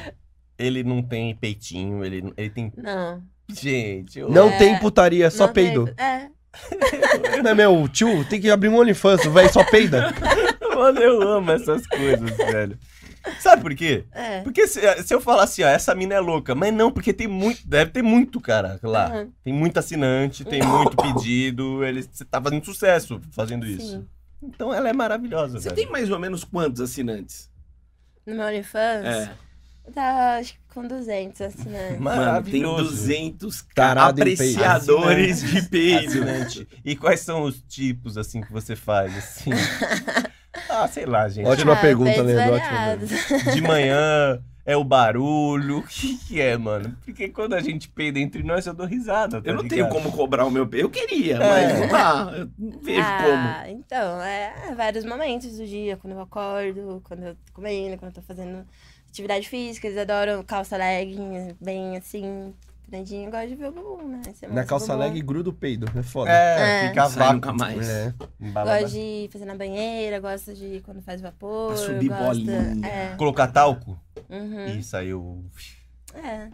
[0.57, 2.73] ele não tem peitinho, ele, ele tem.
[2.77, 3.21] Não.
[3.53, 4.31] Gente, eu...
[4.31, 4.59] Não É.
[4.59, 5.93] tem putaria, só não tem- peido.
[5.99, 6.29] É.
[7.43, 8.25] Não é meu tio?
[8.29, 10.13] Tem que abrir um OnlyFans, o velho só peida.
[10.75, 12.79] Mano, eu amo essas coisas, velho.
[13.39, 14.05] Sabe por quê?
[14.13, 14.41] É.
[14.41, 17.29] Porque se, se eu falar assim, ó, essa mina é louca, mas não, porque tem
[17.29, 19.11] muito, deve ter muito, cara, lá.
[19.11, 19.33] Uhum.
[19.45, 23.93] Tem muito assinante, tem muito pedido, ele, você tá fazendo sucesso fazendo isso.
[23.93, 24.07] Sim.
[24.43, 25.77] Então ela é maravilhosa, Você velho.
[25.77, 27.49] tem mais ou menos quantos assinantes?
[28.27, 29.31] No meu OnlyFans, É.
[29.93, 31.99] tá acho que com 200 assinantes.
[31.99, 32.85] Mano, tem Maravilhoso.
[32.91, 34.33] 200 Tarado peido.
[34.35, 36.21] apreciadores de peido.
[36.85, 39.51] E quais são os tipos, assim, que você faz, assim?
[40.69, 41.47] ah, sei lá, gente.
[41.47, 43.53] Ótima Ah, pergunta, Leandro, ótima.
[43.55, 45.79] De manhã É o barulho?
[45.79, 46.97] O que, que é, mano?
[47.05, 49.43] Porque quando a gente peida entre nós, eu dou risada.
[49.43, 49.93] tá Eu não tenho ligado?
[49.93, 50.69] como cobrar o meu.
[50.73, 51.39] Eu queria, É.
[51.39, 52.33] mas não dá.
[52.37, 57.35] Eu não vejo ah, então, é vários momentos do dia, quando eu acordo, quando eu
[57.35, 58.65] tô comendo, quando eu tô fazendo
[59.13, 62.55] atividade física, eles adoram calça legging, bem assim,
[62.89, 64.23] grandinho, eu gosto de ver o bumbum, né?
[64.25, 65.05] Você Na calça bumbum.
[65.05, 65.87] leg gruda o peido.
[65.97, 66.31] É foda.
[66.31, 66.89] É, É.
[66.89, 67.35] fica vácuo.
[67.35, 67.89] nunca mais.
[67.89, 68.15] É.
[68.41, 71.69] Gosto de fazer na banheira, gosto de quando faz vapor.
[71.75, 72.87] Pra subir gosto, bolinha.
[72.87, 73.15] É.
[73.17, 74.01] Colocar talco
[74.31, 74.67] Uhum.
[74.67, 75.45] e saiu.
[76.15, 76.49] É.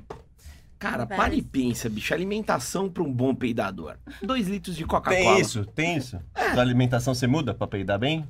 [0.80, 1.16] Cara, Vários.
[1.16, 2.14] para e pensa, bicho.
[2.14, 3.96] Alimentação pra um bom peidador.
[4.22, 5.40] Dois litros de Tem Coca-Cola.
[5.40, 6.20] isso, tem isso.
[6.52, 8.24] Sua alimentação você muda pra peidar bem?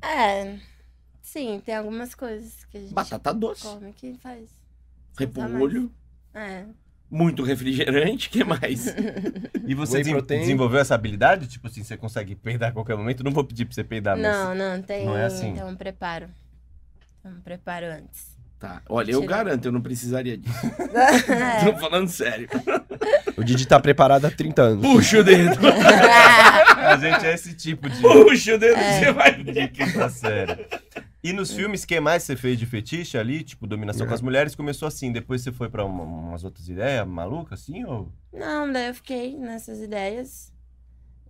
[0.00, 0.56] É.
[1.32, 4.50] Sim, tem algumas coisas que a gente Batata doce, come que faz.
[5.18, 5.90] repolho,
[6.34, 6.64] É.
[7.10, 8.86] muito refrigerante, que mais?
[9.66, 10.40] E você Whey desen- protein.
[10.40, 11.46] desenvolveu essa habilidade?
[11.46, 13.24] Tipo assim, você consegue peidar a qualquer momento?
[13.24, 14.22] Não vou pedir pra você peidar, mas...
[14.26, 15.54] Não, não, tem, não é assim.
[15.54, 16.28] tem um preparo.
[17.22, 18.32] Tem um preparo antes.
[18.58, 19.36] Tá, olha, eu Tira.
[19.36, 20.54] garanto, eu não precisaria disso.
[21.64, 22.48] Tô falando sério.
[23.36, 24.86] O Didi tá preparado há 30 anos.
[24.86, 25.58] Puxa o dedo.
[26.76, 28.00] A gente é esse tipo de...
[28.02, 28.98] Puxa o dedo, É.
[29.00, 29.68] você vai de ver.
[29.72, 30.66] quinta série.
[31.24, 33.44] E nos filmes, que mais você fez de fetiche ali?
[33.44, 34.08] Tipo, dominação É.
[34.08, 35.12] com as mulheres, começou assim.
[35.12, 37.84] Depois você foi pra uma- umas outras ideias malucas, assim?
[37.84, 38.10] Ou...
[38.32, 40.52] Não, daí eu fiquei nessas ideias.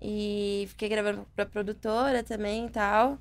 [0.01, 3.19] E fiquei gravando pra produtora também e tal.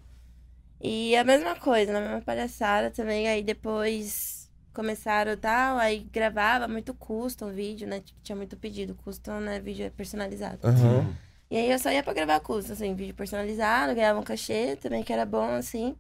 [0.80, 3.28] E a mesma coisa, na mesma palhaçada também.
[3.28, 7.99] Aí depois começaram tal, aí gravava muito custom vídeo, né?
[7.99, 8.95] Tipo, tinha muito pedido.
[8.95, 9.59] Custom, né?
[9.59, 10.59] Vídeo é personalizado.
[10.65, 11.13] Aham.
[11.51, 15.03] E aí eu só ia pra gravar custom, assim, vídeo personalizado, ganhava um cachê também,
[15.03, 15.97] que era bom, assim.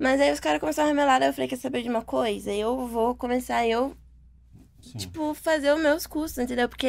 [0.00, 2.50] Mas aí os caras começaram a remelar, eu falei, quer saber de uma coisa?
[2.50, 3.94] Eu vou começar eu
[4.80, 4.96] Sim.
[4.96, 6.70] tipo, fazer os meus custos, entendeu?
[6.70, 6.88] Porque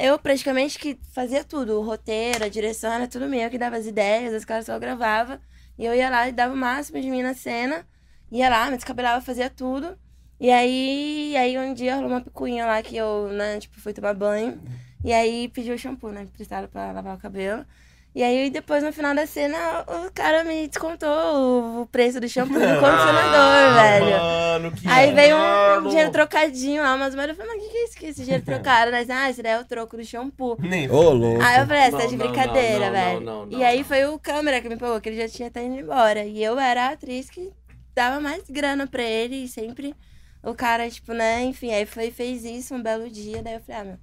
[0.00, 3.84] eu praticamente que fazia tudo, o roteiro, a direção, era tudo meu, que dava as
[3.84, 5.38] ideias, os caras só gravavam.
[5.78, 7.86] E eu ia lá e dava o máximo de mim na cena,
[8.32, 9.98] ia lá, me descabelava, fazia tudo.
[10.40, 14.14] E aí, aí um dia rolou uma picuinha lá que eu, né, tipo, fui tomar
[14.14, 14.62] banho.
[15.04, 17.66] E aí pediu shampoo, né, emprestado pra lavar o cabelo.
[18.14, 19.58] E aí depois, no final da cena,
[20.06, 24.14] o cara me descontou o- o preço do shampoo do condicionador, velho.
[24.16, 27.70] Ah, Mano, que Aí veio um dinheiro trocadinho lá, mas eu falei, mas o que,
[27.70, 27.96] que é isso?
[27.98, 28.90] Que esse dinheiro trocado?
[28.92, 29.04] Né?
[29.10, 30.56] Ah, esse daí é o troco do shampoo.
[30.60, 31.42] Nem Ô, louco.
[31.42, 33.26] Aí eu falei, ah, você tá de brincadeira, não, não, velho.
[33.26, 35.64] não, não, e aí foi o câmera que me pegou, que ele já tinha até
[35.64, 36.24] indo embora.
[36.24, 37.52] E eu era a atriz que
[37.94, 39.94] dava mais grana pra ele e sempre
[40.42, 43.80] o cara, tipo, né, enfim, aí foi, fez isso um belo dia, daí eu falei,
[43.80, 43.98] ah, meu.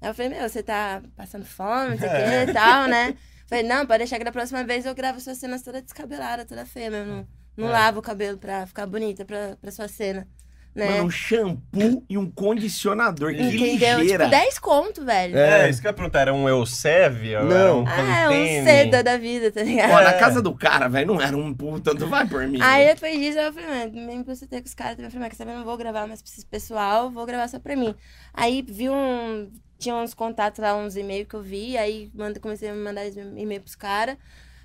[0.00, 3.14] Aí eu falei, meu, você tá passando fome, não sei o que e tal, né?
[3.46, 6.64] Falei, não, pode deixar que da próxima vez eu gravo suas cenas toda descabelada, toda
[6.64, 7.12] feia mesmo.
[7.12, 7.26] Não,
[7.56, 7.72] não É.
[7.72, 10.26] lavo o cabelo pra ficar bonita pra, pra sua cena.
[10.74, 10.90] Né?
[10.90, 13.32] Mano, um shampoo e um condicionador.
[13.32, 14.00] Que Entendeu?
[14.00, 14.24] ligeira.
[14.24, 15.38] Tipo, 10 conto, velho.
[15.38, 16.22] É, isso que eu ia perguntar.
[16.22, 17.44] Era um Eusebio?
[17.44, 17.86] Não.
[17.86, 19.92] Era um Ah, é um seda da vida, tá ligado?
[19.92, 20.04] Ó, É.
[20.04, 22.58] na casa do cara, velho, não era um puta, tanto vai por mim.
[22.60, 25.06] Aí depois disso eu falei, mano, me impulsei com os caras também.
[25.06, 27.46] Eu falei, mas quer saber, eu não vou gravar mais pra esse pessoal, vou gravar
[27.46, 27.94] só pra mim.
[28.32, 29.52] Aí vi um.
[29.84, 33.20] Tinha uns contatos lá, uns e-mails que eu vi, aí manda, comecei a mandar esse
[33.20, 34.16] e-mail pros caras.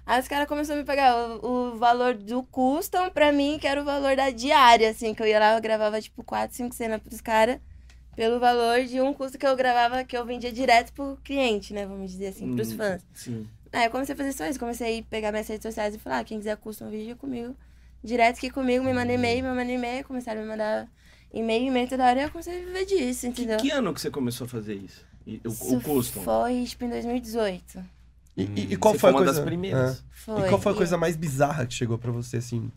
[0.05, 1.13] Aí os caras começaram a me pagar
[1.43, 5.21] o, o valor do custom pra mim, que era o valor da diária, assim, que
[5.21, 7.59] eu ia lá, eu gravava tipo 4, 5 cenas pros caras,
[8.15, 11.85] pelo valor de um custo que eu gravava, que eu vendia direto pro cliente, né?
[11.85, 13.05] Vamos dizer assim, pros Hum, fãs.
[13.13, 13.47] Sim.
[13.73, 16.19] Aí eu comecei a fazer só isso, comecei a pegar minhas redes sociais e falar,
[16.19, 17.53] ah, quem quiser custom vídeo comigo,
[18.03, 20.87] direto aqui comigo, me manda e-mail, me manda e-mail, começaram a me mandar
[21.31, 23.57] e-mail, e-mail toda hora, e eu comecei a viver disso, entendeu?
[23.57, 25.05] Que ano que você começou a fazer isso?
[25.25, 26.21] E- O, Isso o custom?
[26.21, 27.83] foi, tipo, em 2018.
[28.37, 29.33] E, e- e qual Você foi a uma coisa...
[29.33, 29.97] das primeiras.
[29.99, 30.01] É.
[30.11, 30.45] Foi.
[30.45, 32.71] E qual foi a E- coisa mais bizarra que chegou pra você, assim?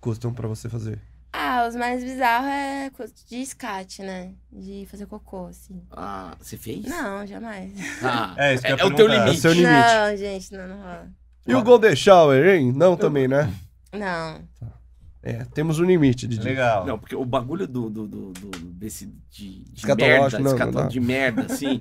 [0.00, 0.98] Custom pra você fazer?
[1.32, 2.90] Ah, os mais bizarros é
[3.28, 4.32] de escate, né?
[4.52, 5.82] De fazer cocô, assim.
[5.90, 6.84] Ah, você fez?
[6.86, 7.72] Não, jamais.
[8.02, 9.40] Ah, É, isso é, eu é o teu limite.
[9.40, 9.70] Seu limite.
[9.72, 11.08] Não, gente, não, não rola.
[11.46, 12.72] E o Golden Shower, hein?
[12.72, 13.52] Não também, né?
[13.92, 14.42] Não.
[15.26, 16.44] É, temos um limite, Didi.
[16.44, 16.84] Legal.
[16.84, 20.52] Não, porque o bagulho do, do, do, do- desse de, de Escatológico, merda, não, não
[20.52, 20.82] escato- dá.
[20.86, 21.80] de merda, assim.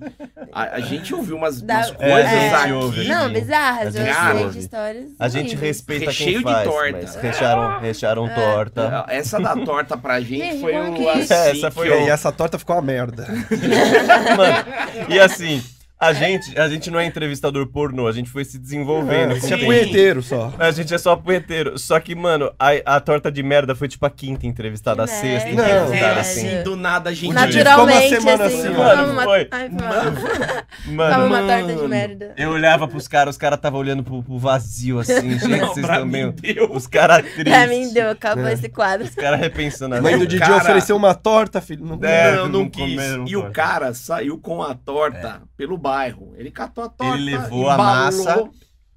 [0.54, 2.72] A, a gente ouviu umas, Dá- umas É, coisas a gente aqui.
[2.72, 3.08] ouve.
[3.08, 5.12] Não, A bizarras, eu gente sei de histórias.
[5.20, 6.92] A gente respeita Recheio quem de faz, torta.
[7.02, 9.06] mas rechearam, rechearam torta.
[9.10, 12.00] Essa da torta pra gente Gente, foi o que- assim Essa foi que E eu-
[12.04, 13.28] aí, essa torta ficou uma merda.
[14.38, 15.62] Mano, e assim,
[16.08, 19.32] a gente, a gente não é entrevistador pornô, a gente foi se desenvolvendo.
[19.32, 20.54] É, o Você é punheteiro só.
[20.60, 21.78] A gente é só punheteiro.
[21.78, 25.50] Só que, mano, a, a torta de merda foi tipo a quinta entrevistada, a sexta.
[25.52, 26.48] Não, entrevistada, Era assim.
[26.48, 27.34] assim, do nada a gente...
[27.34, 29.24] Ficou Naturalmente, uma semana assim, assim, mano, uma...
[29.24, 29.48] foi.
[29.52, 30.18] Ai, Mano.
[30.84, 31.88] Como Mano, uma torta de mano.
[31.90, 32.34] merda.
[32.38, 35.86] eu olhava pros caras, os caras estavam olhando pro, pro vazio, assim, gente, Não, vocês
[35.88, 36.34] também.
[36.72, 37.44] Os caras tristes.
[37.44, 38.54] Pra mim deu, acabou É.
[38.54, 39.06] esse quadro.
[39.08, 40.26] Os caras repensando A a mãe do.
[40.28, 41.86] Didi cara- ofereceu uma torta, filho.
[41.86, 43.00] Não É, não, não não quis.
[43.28, 46.34] E o cara saiu com a torta pelo bairro.
[46.38, 47.94] Ele catou a torta, Ele levou a embalou,
[48.26, 48.42] massa.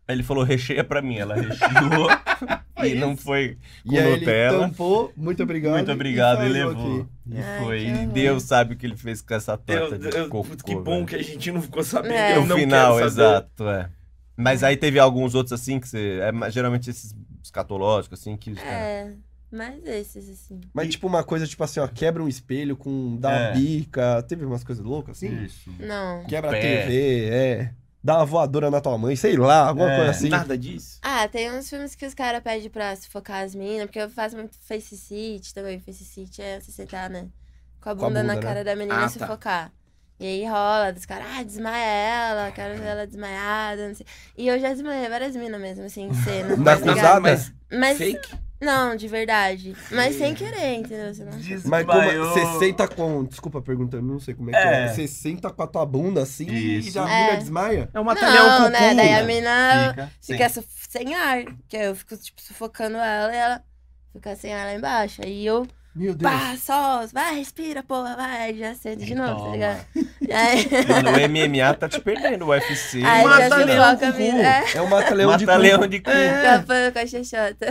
[0.08, 1.16] Aí ele falou, recheia pra mim.
[1.16, 2.08] Ela recheou
[2.84, 4.60] e não foi com E aí ele Nutella.
[4.68, 5.72] tampou, muito obrigado.
[5.74, 7.00] Muito obrigado e saiu levou.
[7.00, 7.06] aqui.
[7.32, 7.86] E Ai, foi.
[7.86, 8.06] E.
[8.06, 10.56] Deus sabe o que ele fez com essa torta Eu, de eu- cocô.
[10.64, 11.06] que bom velho.
[11.06, 12.14] que a gente não ficou sabendo.
[12.14, 12.36] É.
[12.36, 13.22] Eu No não final, quero saber.
[13.28, 13.90] exato, é.
[14.36, 16.20] Mas aí teve alguns outros assim que você.
[16.20, 18.54] É, geralmente esses escatológicos, assim, que.
[18.60, 19.12] É,
[19.50, 20.60] mas esses, assim.
[20.74, 23.46] Mas tipo uma coisa, tipo assim, ó, quebra um espelho com dá É.
[23.48, 24.22] uma bica.
[24.28, 25.44] Teve umas coisas loucas assim?
[25.44, 25.70] Isso.
[25.78, 26.24] Não.
[26.24, 26.60] Quebra a.
[26.60, 27.72] TV, é.
[28.02, 29.96] Dá uma voadora na tua mãe, sei lá, alguma É.
[29.96, 30.28] coisa assim.
[30.28, 30.98] Nada disso.
[31.02, 34.36] Ah, tem uns filmes que os caras pedem pra sufocar as minas, porque eu faço
[34.36, 35.80] muito face sit também.
[35.80, 37.26] Face sit é você sentar, né?
[37.80, 38.52] Com a Com a bunda, na bunda, né?
[38.52, 39.08] cara da menina Ah, e tá.
[39.08, 39.72] sufocar.
[40.18, 44.06] E aí rola dos caras, ah, desmaia ela, quero ver ela desmaiada, não sei.
[44.38, 46.56] E eu já desmaiei várias minas mesmo, assim, em cena.
[46.64, 47.20] Tá acusada?
[47.20, 48.34] Mas Mas, fake?
[48.66, 49.74] Não, de verdade.
[49.90, 51.14] Mas sem querer, entendeu?
[51.14, 51.32] Você não...
[51.32, 51.46] Mas
[51.86, 52.28] como Desmaiou.
[52.30, 53.24] você senta com.
[53.24, 54.82] Desculpa perguntando, não sei como é que é.
[54.84, 54.88] É.
[54.88, 56.90] Você senta com a tua bunda assim e Isso.
[56.90, 57.24] já a É.
[57.26, 57.88] mina desmaia?
[57.94, 58.94] É um matalhão Não, com né?
[58.94, 60.10] Daí a mina Fica.
[60.20, 61.44] fica su- sem ar.
[61.68, 63.62] Que eu fico, tipo, sufocando ela e ela
[64.12, 65.22] fica sem ar lá embaixo.
[65.24, 65.66] Aí eu,
[65.96, 66.30] Meu Deus.
[66.32, 68.54] pá, só, vai, respira, porra, vai.
[68.54, 69.86] Já sento de novo, tá ligado?
[70.28, 72.96] E aí, Mano, o MMA tá te perdendo, o UFC.
[73.04, 74.22] aí já Mata leão sufoca a com cu.
[74.40, 75.62] É, É um mata-leão de Mata cu.
[75.62, 76.10] leão de cu.
[76.42, 77.66] capando com a xoxota.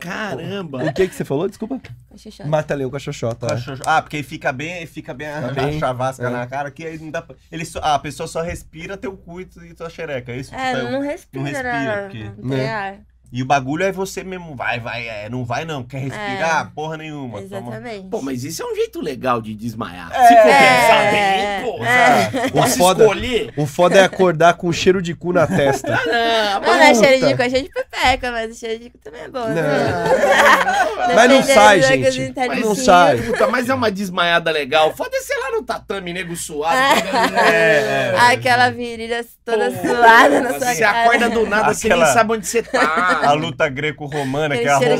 [0.00, 0.84] Caramba.
[0.84, 1.48] O que que você falou?
[1.48, 1.78] Desculpa.
[2.08, 2.48] Com a xoxota.
[2.48, 3.46] Mata-leão com a xoxota.
[3.46, 3.58] é.
[3.86, 5.76] Ah, porque fica bem, fica bem a, Tá bem.
[5.76, 6.30] a chavasca É.
[6.30, 7.36] na cara, que aí não dá pra...
[7.52, 10.54] Ele só- ah, a pessoa só respira teu cu e tu- tua xereca, é isso?
[10.54, 12.02] É, tá- não respira, não respira, né?
[12.02, 12.70] porque- Não tem Né?
[12.72, 12.98] ar.
[13.36, 16.96] E o bagulho é você mesmo, vai, vai, é, não vai não, quer respirar, porra
[16.96, 17.42] nenhuma.
[17.42, 18.06] toma- Exatamente.
[18.08, 20.08] Pô, mas isso é um jeito legal de desmaiar.
[20.14, 20.28] É.
[20.28, 20.58] Se for É.
[20.58, 21.84] pensar bem, pô.
[21.84, 22.46] É.
[22.46, 23.52] O Posso foda, escolher?
[23.56, 25.92] o foda é acordar com cheiro de cu na testa.
[25.94, 27.26] Ah, Não, não é cheiro Puta.
[27.26, 29.40] de cu, é cheiro de pepeca, mas o cheiro de cu também é bom.
[29.40, 29.54] Não.
[29.54, 31.14] Né?
[31.14, 32.32] Mas não sai, gente.
[32.48, 33.16] Mas não sai.
[33.18, 34.94] Puta, mas é uma desmaiada legal.
[34.94, 36.76] Foda ser lá no tatame, nego suado.
[36.76, 38.16] É, é.
[38.32, 41.00] Aquela virilha toda Pô, suada na sua Você cara.
[41.02, 43.20] acorda do nada, você nem Aquela- sabe onde você tá.
[43.28, 44.96] A luta greco-romana, que é a rola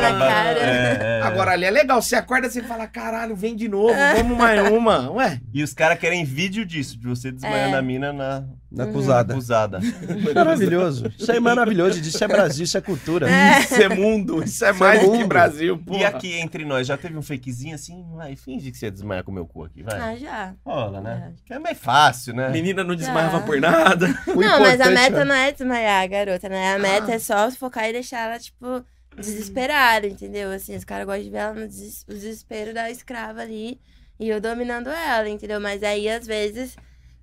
[0.00, 0.58] na ba- cara.
[0.60, 1.22] É, é.
[1.22, 5.10] Agora ali é legal, você acorda e fala, caralho, vem de novo, vamos mais uma.
[5.12, 7.78] Ué, E os caras querem vídeo disso, de você desmaiando É.
[7.78, 8.90] a mina na Na Uhum.
[8.90, 9.32] acusada.
[9.32, 9.80] acusada.
[10.34, 11.10] Maravilhoso.
[11.18, 12.00] Isso é maravilhoso.
[12.00, 13.26] Isso é Brasil, isso é cultura.
[13.60, 15.26] isso é mundo, isso é Isso é mais do que mundo.
[15.26, 15.94] Brasil, pô.
[15.96, 18.04] E aqui entre nós, já teve um fakezinho assim?
[18.14, 19.98] Vai, finge que você ia desmaiar com o meu cu aqui, vai.
[19.98, 20.52] Ah, já.
[20.66, 21.32] Rola, né?
[21.46, 22.50] Que é mais fácil, né?
[22.50, 23.44] Menina não desmaiava Já.
[23.44, 24.06] por nada.
[24.28, 26.74] O não, mas a meta é- não é desmaiar a garota, né?
[26.74, 28.84] A meta é só focar e deixar ela, tipo,
[29.16, 30.50] desesperada, entendeu?
[30.50, 33.80] Assim, os caras gostam de ver ela no des- o desespero da escrava ali
[34.18, 35.60] e eu dominando ela, entendeu?
[35.60, 36.76] Mas aí, às vezes,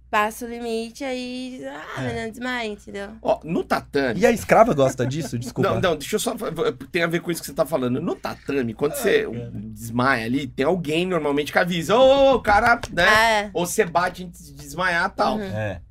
[0.09, 3.09] passa o limite aí, ah, a menina desmaia, entendeu?
[3.21, 4.19] Ó, no tatame.
[4.21, 5.37] E a escrava gosta disso?
[5.37, 5.73] Desculpa.
[5.73, 6.33] Não, não, deixa eu só.
[6.91, 8.01] Tem a ver com isso que você tá falando.
[8.01, 11.95] No tatame, quando você desmaia ali, tem alguém normalmente que avisa.
[11.97, 13.07] Ô, ô, o cara, né?
[13.07, 13.49] Ah, é.
[13.53, 15.35] Ou você bate antes de desmaiar e tal.
[15.37, 15.43] Uhum.
[15.43, 15.81] É.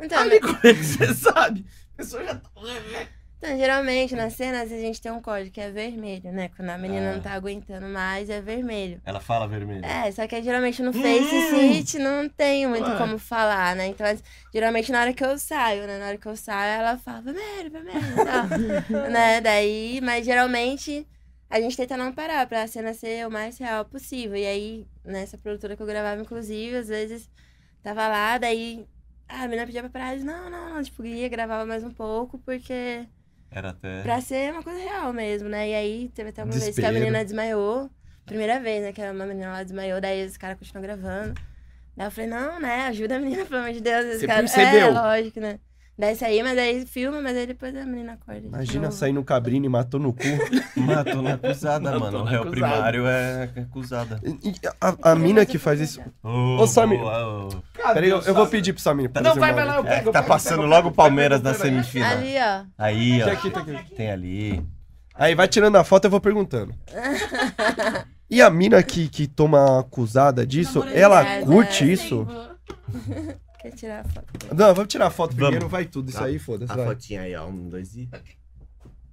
[0.00, 1.66] Então, Ali, como é que você sabe?
[1.94, 2.50] A pessoa já tá.
[3.42, 6.50] Então, geralmente, nas cenas, a gente tem um código que é vermelho, né?
[6.54, 7.14] Quando a menina Ah.
[7.14, 9.00] não tá aguentando mais, é vermelho.
[9.02, 9.82] Ela fala vermelho.
[9.82, 12.98] É, só que geralmente no Face Sit não tem muito Ué.
[12.98, 13.86] como falar, né?
[13.86, 14.06] Então,
[14.52, 15.98] geralmente na hora que eu saio, né?
[15.98, 19.08] Na hora que eu saio, ela fala, vermelho, vermelho tal.
[19.10, 19.40] né?
[19.40, 21.08] Daí, mas geralmente
[21.48, 24.36] a gente tenta não parar pra cena ser o mais real possível.
[24.36, 27.30] E aí, nessa produtora que eu gravava, inclusive, às vezes
[27.82, 28.86] tava lá, daí
[29.26, 32.38] ah, a menina pedia pra parar, não, não, não, tipo, ia, gravava mais um pouco,
[32.40, 33.06] porque
[33.50, 34.02] Era até.
[34.02, 35.68] Pra ser uma coisa real mesmo, né?
[35.70, 36.94] E aí teve até uma vez que a Desespero.
[36.94, 37.90] menina desmaiou.
[38.26, 38.92] Primeira vez, né?
[38.92, 41.34] Que uma menina lá desmaiou, daí os caras continuam gravando.
[41.96, 42.86] Daí eu falei, não, né?
[42.86, 44.04] Ajuda a menina, pelo amor de Deus.
[44.14, 44.86] Os Você caras- percebeu?
[44.88, 45.58] É, lógico, né?
[45.98, 48.46] Daí saí, mas daí filma, mas aí depois a menina acorda.
[48.46, 50.22] Imagina sair no cabrinho e matou no cu.
[50.80, 52.18] Matou na acusada, Matou mano.
[52.20, 52.72] O na réu acusada.
[52.72, 54.20] primário é acusada.
[54.24, 56.00] E- e A, a mina que faz isso.
[56.22, 57.00] Ô, Samir.
[57.94, 59.10] Peraí, eu, eu vou pedir pro Samir.
[59.22, 59.86] Não, vai, vai lá, eu.
[59.86, 60.12] É, pego.
[60.12, 62.10] tá passando pego, logo o Palmeiras pego, na semifinal.
[62.12, 62.64] Ali, ó.
[62.78, 63.24] Aí, ó.
[63.26, 63.94] Tá aqui, tá aqui.
[63.94, 64.66] Tem ali.
[65.14, 66.74] Aí vai tirando a foto, eu vou perguntando.
[68.32, 71.92] E a mina que, que toma acusada disso, ela de curte verdade.
[71.92, 72.26] isso?
[73.60, 74.26] Quer tirar a foto?
[74.54, 75.42] Não, vamos tirar a foto Vamos.
[75.46, 76.10] primeiro, vai tudo.
[76.10, 76.26] Isso Tá.
[76.26, 76.72] aí, foda-se.
[76.72, 76.86] A vai.
[76.86, 77.48] fotinha aí, ó.
[77.48, 78.08] Um, dois e.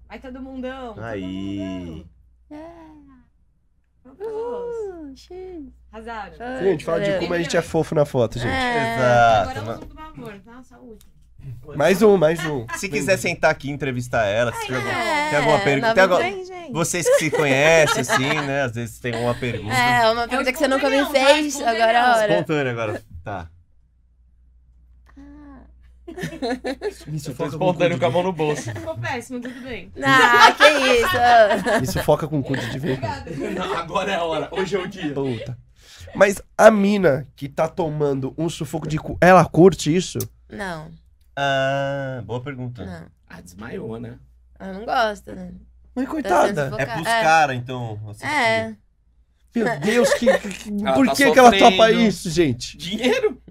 [0.08, 0.94] Vai todo mundão.
[0.94, 1.58] todo Aí.
[1.58, 2.06] mundão.
[4.20, 5.36] Uh, X.
[5.92, 6.36] Arrasaram.
[6.62, 7.20] Gente, fala de Valeu.
[7.22, 8.52] como a gente é fofo na foto, gente.
[8.52, 9.40] É.
[9.42, 9.60] Agora Exato.
[9.60, 9.72] é o mano.
[9.80, 10.64] assunto do amor, tá?
[10.64, 11.06] Saúde.
[11.76, 12.66] Mais um, mais um.
[12.76, 15.94] Se quiser sentar aqui e entrevistar ela, se tiver alguma- É, tem alguma pergunta.
[15.94, 16.22] Tem alguma...
[16.22, 16.72] gente.
[16.74, 18.64] Vocês que se conhecem, assim, né?
[18.64, 19.74] Às vezes tem uma pergunta.
[19.74, 22.32] É, uma pergunta que você nunca me fez, agora é a hora.
[22.34, 23.02] Espontâneo agora.
[23.24, 23.48] Tá.
[27.08, 28.64] Me tô sufoca com espontâneo com a de mão no bolso.
[28.72, 29.92] Ficou péssimo, tudo bem.
[30.04, 31.80] Ah, que isso?
[31.82, 32.98] Me sufoca com cu de ver.
[32.98, 33.32] Obrigada.
[33.32, 34.50] Não, agora é a hora.
[34.52, 35.14] Hoje é o dia.
[35.14, 35.58] Puta.
[36.16, 40.18] Mas a mina que tá tomando um sufoco de cu, ela curte isso?
[40.50, 40.90] Não.
[41.36, 42.84] Ah, boa pergunta.
[42.86, 43.06] Não.
[43.30, 44.16] Ah, desmaiou, né?
[44.60, 45.52] Eu não gosto, né?
[45.94, 46.72] Mas Tá coitada.
[46.78, 47.22] É pros é.
[47.22, 48.00] caras, então.
[48.10, 48.28] assistir.
[48.28, 48.76] É.
[49.56, 52.78] Meu Deus, que, que- que- Ela por tá que, que ela topa isso, gente?
[52.78, 53.42] Dinheiro?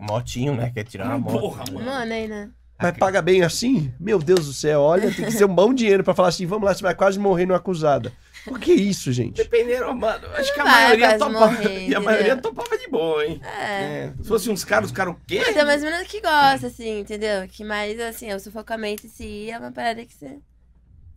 [0.00, 0.70] Motinho, né?
[0.74, 1.40] Quer tirar uma moto.
[1.40, 1.84] Porra, mano.
[1.84, 2.50] Money, né?
[2.80, 3.92] Mas paga bem assim?
[4.00, 6.64] Meu Deus do céu, olha, tem que ser um bom dinheiro pra falar assim, vamos
[6.64, 8.12] lá, você vai quase morrer numa acusada.
[8.44, 9.36] Por que isso, gente?
[9.36, 10.26] Dependendo, mano.
[10.34, 11.46] Acho que a vai maioria quase topava.
[11.52, 13.40] morrer, E a maioria topava de boa, hein?
[13.44, 14.12] É.
[14.20, 15.40] Se fosse uns caras, os caras o quê?
[15.46, 17.46] Mas tem umas meninas que gostam, assim, entendeu?
[17.46, 20.38] Que mais, assim, o sufocamento em si é uma parada que você...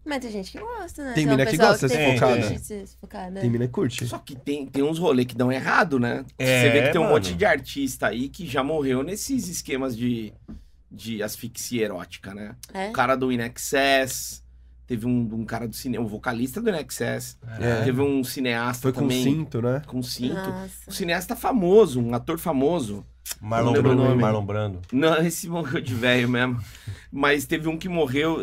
[0.06, 1.14] Mas tem gente que gosta, né?
[1.14, 3.42] Tem um mina que gosta de de ser sufocada.
[3.42, 4.06] Tem mina que curte.
[4.08, 6.24] Só que tem, tem uns rolês que dão errado, né?
[6.38, 7.16] É, Você vê que tem um mano.
[7.16, 10.32] monte de artista aí que já morreu nesses esquemas de,
[10.92, 12.56] de asfixia erótica, né?
[12.74, 12.90] É?
[12.90, 14.44] O cara do Inexcess,
[14.86, 17.84] teve um, um cara do cinema, o vocalista do Inexcess, É.
[17.84, 19.24] teve um cineasta Foi com também.
[19.24, 19.82] cinto, né?
[19.88, 20.36] Com cinto.
[20.36, 20.70] Nossa.
[20.88, 23.04] Um cineasta famoso, um ator famoso.
[23.46, 23.96] Marlon Brando.
[23.96, 24.22] nome.
[24.22, 24.82] Marlon Brando.
[24.92, 26.60] Não, esse morreu de velho mesmo.
[27.12, 28.40] Mas teve um que morreu.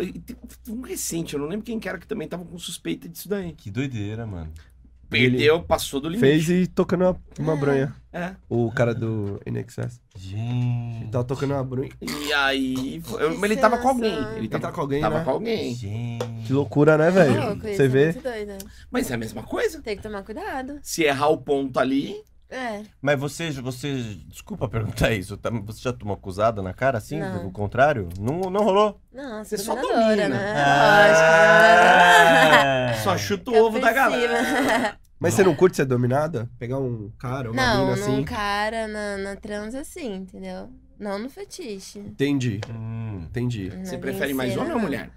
[0.69, 3.53] Um recente, eu não lembro quem que era que também tava com suspeita disso daí.
[3.53, 4.53] Que doideira, mano.
[5.11, 6.27] Perdeu, passou do limite.
[6.27, 7.95] Fez e tocando uma, uma bronha.
[8.11, 8.35] É.
[8.49, 10.01] O cara do NXS.
[10.17, 11.03] Gente.
[11.03, 11.91] Ele tava tocando uma bronha.
[12.01, 13.01] E aí.
[13.05, 14.15] foi- mas ele tava com alguém.
[14.15, 15.25] Ele Ele tava, tá com alguém, tava né?
[15.25, 15.75] com alguém.
[15.75, 16.25] Gente.
[16.47, 17.61] Que loucura, né, velho?
[17.61, 18.05] Você é vê?
[18.13, 18.53] muito doido.
[18.91, 19.83] Mas é a mesma coisa.
[19.83, 20.79] Tem que tomar cuidado.
[20.83, 22.17] Se errar o ponto ali.
[22.55, 22.83] É.
[23.01, 23.95] Mas você, você.
[24.29, 25.37] Desculpa perguntar isso.
[25.39, 25.49] tá?
[25.51, 27.19] Você já tomou acusada na cara assim?
[27.19, 27.45] Não.
[27.45, 28.09] Do contrário?
[28.21, 29.01] Não, não rolou?
[29.13, 30.29] Não, Você você só dominadora, domina.
[30.29, 30.55] né?
[31.63, 32.95] Ah.
[33.03, 33.69] Só chuta o Lógico.
[33.69, 34.99] ovo da galera.
[35.19, 36.51] Mas você não curte ser dominada?
[36.59, 38.17] Pegar um cara, uma Não, mina assim?
[38.17, 40.69] num cara na, na trans assim, entendeu?
[40.99, 41.99] Não no fetiche.
[42.01, 43.23] Entendi, Hum.
[43.29, 43.71] entendi.
[43.85, 44.81] Você prefere mais homem ou não.
[44.85, 45.11] mulher?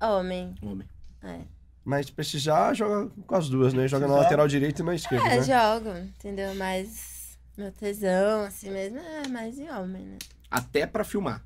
[0.00, 0.54] Homem.
[0.62, 0.86] Homem.
[1.22, 1.40] É.
[1.84, 3.88] Mas se precisar, joga com as duas, né?
[3.88, 5.42] Joga na lateral direita e na esquerda, É, né?
[5.42, 6.54] jogo, entendeu?
[6.54, 10.18] Mas meu tesão, assim mesmo, é mais em homem, né?
[10.50, 11.44] Até pra filmar.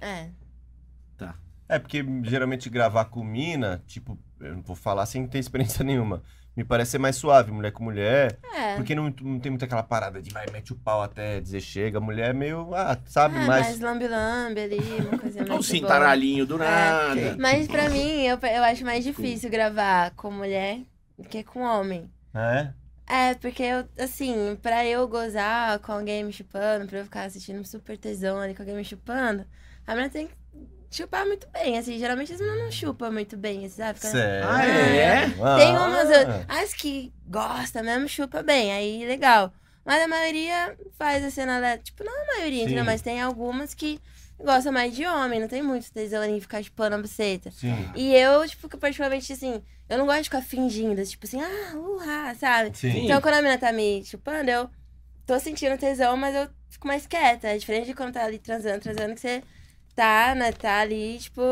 [0.00, 0.28] É.
[1.68, 6.22] É, porque geralmente gravar com mina, tipo, eu não vou falar sem ter experiência nenhuma.
[6.56, 8.38] Me parece ser mais suave, mulher com mulher.
[8.54, 8.76] É.
[8.76, 12.00] Porque não, não tem muito aquela parada de vai, mete o pau até dizer chega.
[12.00, 13.66] Mulher é meio, ah, sabe, é, mais.
[13.66, 15.62] mais lambe-lambe ali, uma coisinha Ou mais boa.
[15.62, 17.36] cintaralhinho do nada.
[17.38, 20.80] Mas pra mim, eu, eu acho mais difícil gravar com mulher
[21.18, 22.10] do que com homem.
[22.34, 22.70] É?
[23.08, 27.64] É, porque eu, assim, pra eu gozar com alguém me chupando, pra eu ficar assistindo
[27.64, 29.44] super tesão ali com alguém me chupando,
[29.86, 30.34] a menina tem que
[30.90, 33.98] chupar muito bem, assim, geralmente as meninas não chupam muito bem, assim, sabe?
[33.98, 34.48] Fica- Sério?
[34.48, 35.24] Ah, é?
[35.42, 35.56] Ah.
[35.58, 36.08] Tem umas,
[36.48, 39.52] as que gosta mesmo, chupa bem, aí legal.
[39.84, 42.84] Mas a maioria faz a cena, da- tipo, não a maioria, entendeu?
[42.84, 44.00] Mas tem algumas que
[44.38, 47.50] gostam mais de homem, não tem muito tesão em ficar chupando a buceta.
[47.50, 47.90] Sim.
[47.94, 51.76] E eu, tipo, que particularmente, assim, eu não gosto de ficar fingindo, tipo assim, ah,
[51.76, 52.76] urra, sabe?
[52.76, 53.04] Sim.
[53.04, 54.68] Então, quando a menina tá me chupando, eu
[55.24, 57.48] tô sentindo tesão, mas eu fico mais quieta.
[57.48, 59.42] É diferente de quando tá ali transando, transando, que você
[59.96, 61.42] tá, né, tá ali, tipo,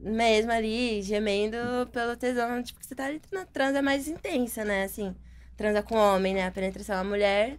[0.00, 1.56] mesmo ali, gemendo
[1.92, 2.62] pelo tesão.
[2.62, 5.14] Tipo, que você tá ali na transa mais intensa, né, assim.
[5.56, 6.96] Transa com homem, né, a penetração.
[6.98, 7.58] A mulher,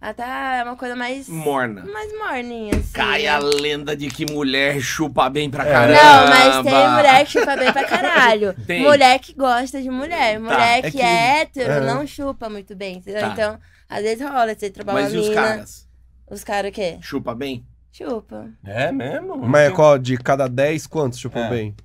[0.00, 1.28] ela tá, é uma coisa mais...
[1.28, 1.84] Morna.
[1.84, 2.92] Mais morninha, assim.
[2.92, 3.28] Cai né?
[3.28, 5.70] a lenda de que mulher chupa bem pra É.
[5.72, 6.02] caramba.
[6.02, 8.54] Não, mas tem mulher que chupa bem pra caralho.
[8.66, 8.82] Tem.
[8.82, 10.40] Mulher que gosta de mulher.
[10.40, 11.80] Mulher é que, que- é hétero é.
[11.80, 13.20] não chupa muito bem, entendeu?
[13.20, 13.28] Tá.
[13.28, 15.42] Então, às vezes rola você trabalhar Mas e uma os mina.
[15.42, 15.88] caras?
[16.30, 16.98] Os caras o quê?
[17.02, 17.64] Chupa bem?
[17.96, 18.48] Chupa.
[18.64, 19.36] É mesmo?
[19.38, 19.96] Mas é qual?
[19.98, 21.50] De cada 10, quantos chupam É.
[21.50, 21.76] bem?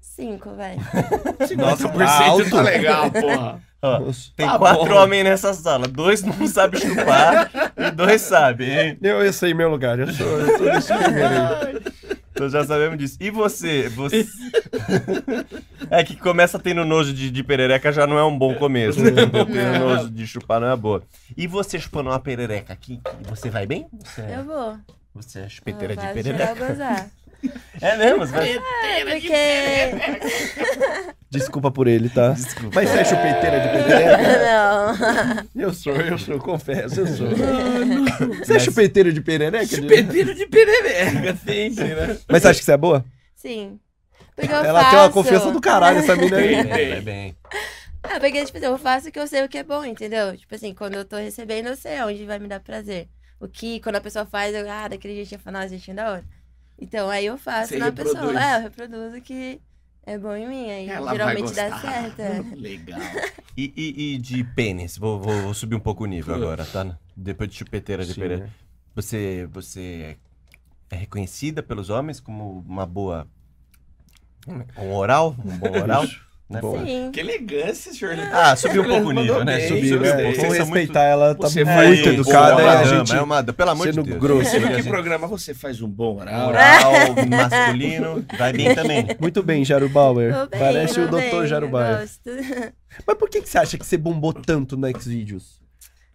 [0.00, 0.80] Cinco, velho.
[1.42, 2.50] 50% alto.
[2.50, 3.60] tá legal, porra.
[3.82, 4.30] Ó, Nossa.
[4.36, 4.94] tem Tá quatro bom.
[5.02, 5.86] homens nessa sala.
[5.88, 8.98] Dois não sabem chupar e dois sabem, hein?
[9.02, 11.82] Eu, eu sei meu lugar, eu sou, eu tô nesse primeiro aí.
[12.32, 13.16] Então já sabemos disso.
[13.20, 13.88] E você?
[13.88, 14.26] Você...
[15.90, 19.00] é que começa tendo nojo de, de perereca já não é um bom começo.
[19.02, 19.10] né?
[19.26, 21.02] Tendo nojo de chupar não é boa.
[21.36, 23.86] E você chupando uma perereca aqui, você vai bem?
[24.04, 24.76] Você, Eu vou.
[25.22, 26.54] Você é Eu chupeteira de faço perereca?
[26.54, 27.10] geral gozar.
[27.80, 28.26] É mesmo?
[28.26, 28.50] Você vai...
[28.50, 29.32] É, porque...
[31.30, 32.30] Desculpa por ele, tá?
[32.30, 32.70] Desculpa.
[32.74, 34.18] Mas você é chupeiteira de perereca?
[35.54, 35.62] Não.
[35.62, 37.28] Eu sou, eu sou, confesso, eu sou.
[38.38, 39.66] Você é chupeiteira de perereca?
[39.66, 42.18] Chupeteiro de perereca, sempre, né?
[42.28, 43.04] Mas você acha que você é boa?
[43.36, 43.78] Sim.
[44.34, 44.90] Porque eu Ela faço...
[44.90, 46.54] tem uma confiança do caralho, essa mina aí.
[46.54, 47.36] É, vai bem.
[48.02, 50.36] Ah, porque, tipo assim, eu faço o que eu sei o que é bom, entendeu?
[50.36, 53.08] Tipo assim, quando eu tô recebendo, eu sei onde vai me dar prazer.
[53.40, 56.10] O que, quando a pessoa faz, eu, ah, daquele jeitinho, eu falo, nossa, jeitinho da
[56.12, 56.24] hora.
[56.78, 58.14] Então, aí eu faço Você na reproduz.
[58.14, 58.42] pessoa.
[58.44, 59.60] É, eu reproduzo o que
[60.04, 60.70] é bom em mim.
[60.70, 62.20] Aí Ela geralmente dá certo.
[62.20, 62.40] é.
[62.56, 63.00] Legal.
[63.56, 64.96] E, e- e de pênis?
[64.96, 66.96] Vou, vou- vou subir um pouco o nível agora, tá?
[67.16, 68.50] Depois de chupeteira de né?
[68.94, 70.16] Você, você
[70.90, 73.26] é reconhecida pelos homens como uma boa.
[74.78, 75.36] Um oral?
[75.44, 76.04] Um bom oral?
[76.50, 76.62] Né?
[76.62, 76.82] Bom.
[76.82, 77.10] Sim.
[77.12, 78.16] Que elegância, senhor.
[78.32, 79.60] Ah, subiu um pouco o nível, né?
[79.68, 80.12] Subiu, né?
[80.22, 83.14] Vamos são muito- respeitar, ela tá Você muito faz- educada é uma a dama, gente
[83.16, 84.18] é uma, pelo amor de sendo Deus.
[84.18, 84.50] grosso.
[84.50, 86.48] Você viu A que programa você faz um bom oral?
[86.48, 86.92] Oral
[87.28, 89.06] masculino, vai bem também.
[89.20, 90.32] Muito bem, Jairo Bauer.
[90.32, 91.16] Tô bem, Parece o Dr.
[91.16, 91.98] bem, Jairo eu Bauer.
[92.00, 92.30] gosto.
[93.06, 95.60] Mas por que, que você acha que você bombou tanto no Xvideos?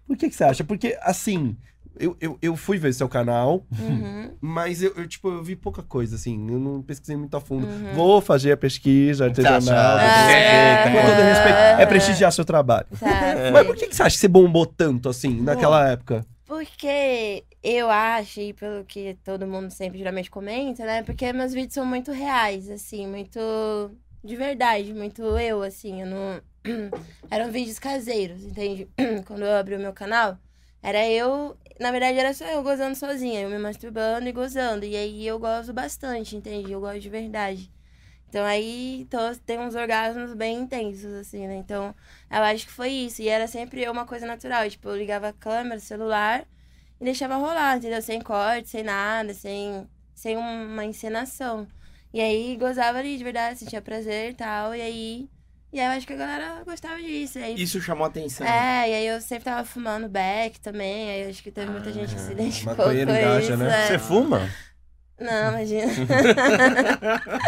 [0.07, 0.63] Por que, que você acha?
[0.63, 1.55] Porque, assim,
[1.99, 4.31] eu, eu, eu fui ver seu canal, Uhum.
[4.41, 6.33] mas eu, eu, tipo, eu vi pouca coisa, assim.
[6.51, 7.65] Eu não pesquisei muito a fundo.
[7.67, 7.93] Uhum.
[7.93, 9.61] Vou fazer a pesquisa artesanal.
[9.97, 11.57] Tá, quê, é, Com todo respeito.
[11.81, 12.87] É prestigiar seu trabalho.
[12.99, 13.07] Tá,
[13.51, 16.25] Mas por que, que você acha que você bombou tanto, assim, naquela época?
[16.45, 21.01] Porque eu acho, e pelo que todo mundo sempre geralmente comenta, né?
[21.03, 23.39] Porque meus vídeos são muito reais, assim, muito
[24.23, 26.01] de verdade, muito eu, assim.
[26.01, 26.41] Eu não.
[27.29, 28.87] Eram vídeos caseiros, entende?
[29.25, 30.37] Quando eu abri o meu canal,
[30.83, 31.57] era eu.
[31.79, 34.85] Na verdade, era só eu gozando sozinha, eu me masturbando e gozando.
[34.85, 36.71] E aí eu gozo bastante, entende?
[36.73, 37.71] Eu gosto de verdade.
[38.29, 41.55] Então aí tô, tem uns orgasmos bem intensos, assim, né?
[41.57, 41.95] Então,
[42.31, 43.21] eu acho que foi isso.
[43.21, 44.69] E era sempre uma coisa natural.
[44.69, 46.47] Tipo, eu ligava a câmera, celular
[46.99, 48.01] e deixava rolar, entendeu?
[48.01, 51.67] Sem corte, sem nada, sem, sem uma encenação.
[52.13, 54.75] E aí gozava ali de verdade, sentia prazer e tal.
[54.75, 55.29] E aí.
[55.73, 57.39] E aí eu acho que a galera gostava disso.
[57.39, 58.45] Aí, Isso chamou atenção.
[58.45, 61.09] é, e aí eu sempre tava fumando back também.
[61.09, 63.57] Aí eu acho que teve muita gente que se identificou com engaja, isso.
[63.57, 63.83] né?
[63.83, 63.87] é.
[63.87, 64.47] Você fuma?
[65.19, 65.93] Não, imagina.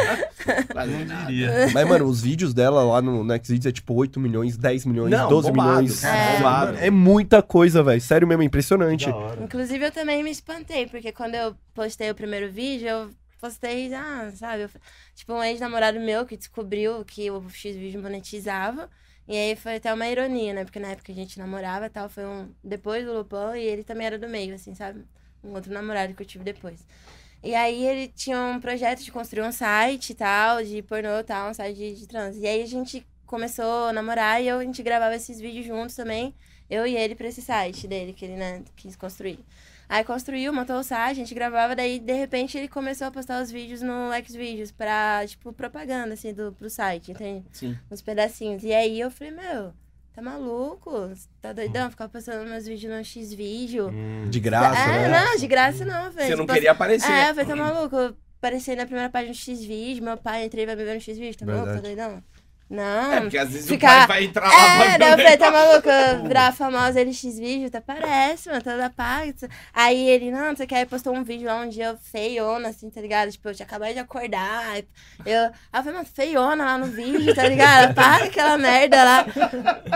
[0.71, 1.31] Quase nada.
[1.73, 5.29] Mas, mano, os vídeos dela lá no, Xvideos é tipo 8 milhões, 10 milhões, Não,
[5.29, 6.01] 12 bombado, milhões.
[6.01, 6.37] cara, É.
[6.37, 6.77] bombado.
[6.79, 8.01] É muita coisa, velho.
[8.01, 9.07] Sério mesmo, é impressionante.
[9.41, 13.09] Inclusive, eu também me espantei, porque quando eu postei o primeiro vídeo, eu
[13.45, 14.63] postei, ah, sabe?
[14.63, 14.69] eu-
[15.15, 18.89] tipo, um ex-namorado meu que descobriu que o X-Vídeo monetizava.
[19.27, 20.63] E aí foi até uma ironia, né?
[20.65, 24.05] Porque na época a gente namorava tal, foi um depois do Lupão e ele também
[24.07, 25.03] era do meio, assim, sabe?
[25.43, 26.85] Um outro namorado que eu tive depois.
[27.43, 31.23] E aí ele tinha um projeto de construir um site e tal, de pornô e
[31.23, 32.37] tal, um site de, de trans.
[32.37, 35.95] E aí a gente começou a namorar e eu, a gente gravava esses vídeos juntos
[35.95, 36.33] também,
[36.69, 39.39] eu e ele, pra esse site dele, que ele, né, quis construir.
[39.87, 43.41] Aí construiu, montou o site, a gente gravava, daí de repente ele começou a postar
[43.41, 47.45] os vídeos no Xvideos pra, tipo, propaganda, assim, do, pro site, entende?
[47.51, 47.77] Sim.
[47.91, 48.63] Uns pedacinhos.
[48.63, 49.73] E aí eu falei, meu,
[50.13, 51.11] tá maluco?
[51.41, 51.89] Tá doidão?
[51.91, 53.89] Ficar postando meus vídeos no X-Vídeo.
[53.89, 54.27] Hum.
[54.29, 55.19] De graça, é, né?
[55.23, 56.27] não, de graça não, velho.
[56.27, 57.11] Você não Tipo, queria aparecer.
[57.11, 57.95] É, eu falei, tá maluco?
[57.95, 61.37] Eu apareci na primeira página do X-Vídeo, meu pai entrei e vai beber no X-Vídeo,
[61.37, 61.65] tá maluco?
[61.65, 61.95] Tá Verdade.
[61.95, 62.23] doidão?
[62.67, 63.13] Não.
[63.13, 65.17] É, porque às vezes Ficar- o pai vai entrar lá É, ver daí o eu
[65.17, 65.89] falei, tá maluco?
[66.27, 69.33] Virar famosa ele X-Vídeo, tá parece, mano, toda paga.
[69.71, 72.99] Aí ele, não, você quer, postou um vídeo lá um dia eu feiona, assim, tá
[72.99, 73.31] ligado?
[73.31, 74.77] Tipo, eu tinha acabado de acordar.
[75.23, 77.93] Eu, aí eu falei, mano, feiona lá no vídeo, tá ligado?
[77.93, 79.25] Para aquela merda lá.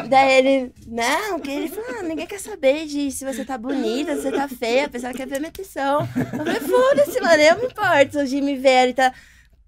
[0.07, 4.15] Daí ele, não, que ele falou, ah, ninguém quer saber de se você tá bonita,
[4.15, 6.07] se você tá feia, a pessoa quer ver minha atenção.
[6.15, 9.11] Eu falei, foda-se, mano, eu me importo se o me ver, ele tá.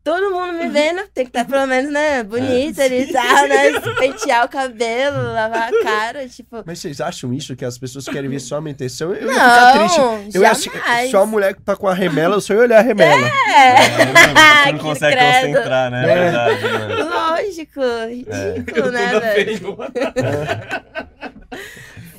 [0.04, 3.80] Todo mundo me vendo, tem que estar pelo menos, né, bonita ali e tal, né?
[4.00, 6.64] Pentear o cabelo, lavar a cara, tipo.
[6.66, 7.56] Mas vocês acham isso?
[7.56, 9.14] Que as pessoas querem ver só a minha intenção?
[9.14, 10.36] Eu ia ficar Não, triste.
[10.36, 11.12] Eu ia, jamais.
[11.12, 13.28] só a mulher que tá com a remela, eu só ia olhar a remela.
[13.28, 15.48] É, Você não que consegue credo.
[15.54, 16.04] concentrar, né?
[16.04, 17.10] É verdade, mano.
[17.10, 19.78] Lógico, ridículo, né, Toda velho?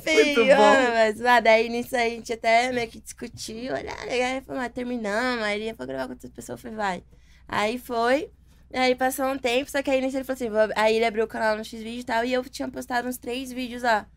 [0.03, 0.73] Feio, bom.
[0.93, 4.71] mas lá, daí nisso aí a gente até meio que discutiu, olha, aí falou, mas
[4.73, 7.03] terminamos, aí ele ia pra gravar com outras pessoas, eu falei, vai.
[7.47, 8.31] Aí foi,
[8.73, 11.25] aí passou um tempo, só que aí nisso ele falou assim, vou- aí ele abriu
[11.25, 14.07] o canal no X-Vídeo e tal, e eu tinha postado uns três vídeos lá.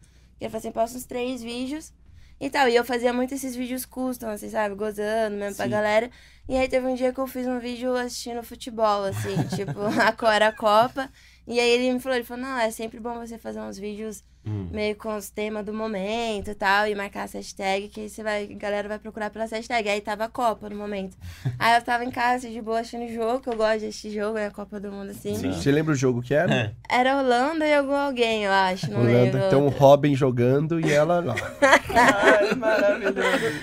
[0.41, 1.93] Ele falou assim, posta uns três vídeos
[2.41, 5.70] e tal, e eu fazia muito esses vídeos custom, assim, sabe, gozando mesmo pra Sim.
[5.70, 6.11] galera.
[6.49, 10.12] E aí teve um dia que eu fiz um vídeo assistindo futebol, assim, tipo, a
[10.12, 11.11] co- era a Copa.
[11.47, 14.22] E aí ele me falou, ele falou, não, é sempre bom você fazer uns vídeos
[14.49, 14.68] Hum.
[14.70, 18.22] meio com os temas do momento e tal, e marcar as hashtags, que aí você
[18.22, 19.90] vai, a galera vai procurar pelas hashtags.
[19.90, 21.16] Aí tava a Copa no momento.
[21.59, 24.38] aí eu tava em casa de boa assistindo jogo, que eu gosto de assistir jogo,
[24.38, 25.34] é a Copa do Mundo assim.
[25.34, 25.51] Sim.
[25.53, 26.72] Você lembra o jogo que era?
[26.88, 29.18] Era Holanda e algum alguém, eu acho, não Holanda.
[29.24, 29.40] lembro.
[29.49, 31.34] Então o Robin jogando e ela lá.
[31.92, 33.18] Ai, maravilhoso.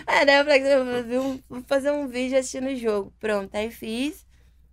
[0.06, 3.14] É, daí eu falei, eu um- vou fazer um vídeo assistindo o jogo.
[3.22, 4.26] Pronto, aí fiz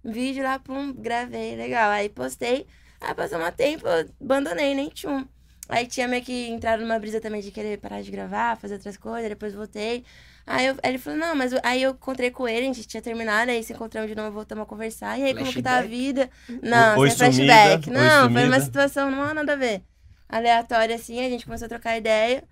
[0.04, 1.90] um vídeo lá, pum, gravei, legal.
[1.92, 2.66] Aí postei,
[3.00, 5.26] aí passou um tempo, eu abandonei, nem tchum.
[5.68, 8.96] Aí tinha meio que entrado numa brisa também de querer parar de gravar, fazer outras
[8.96, 10.04] coisas, depois voltei.
[10.46, 13.00] Aí, eu- aí ele falou, não, mas aí eu encontrei com ele, a gente tinha
[13.02, 15.18] terminado, aí se encontramos de novo, voltamos a conversar.
[15.18, 15.82] E aí, como que tá a Flashback?
[15.82, 16.28] vida?
[16.60, 17.90] Não, Oi, sem flashback.
[17.90, 19.84] sumida, oi, Não, foi uma situação, não há nada a ver.
[20.28, 22.42] Aleatória assim, a gente começou a trocar ideia.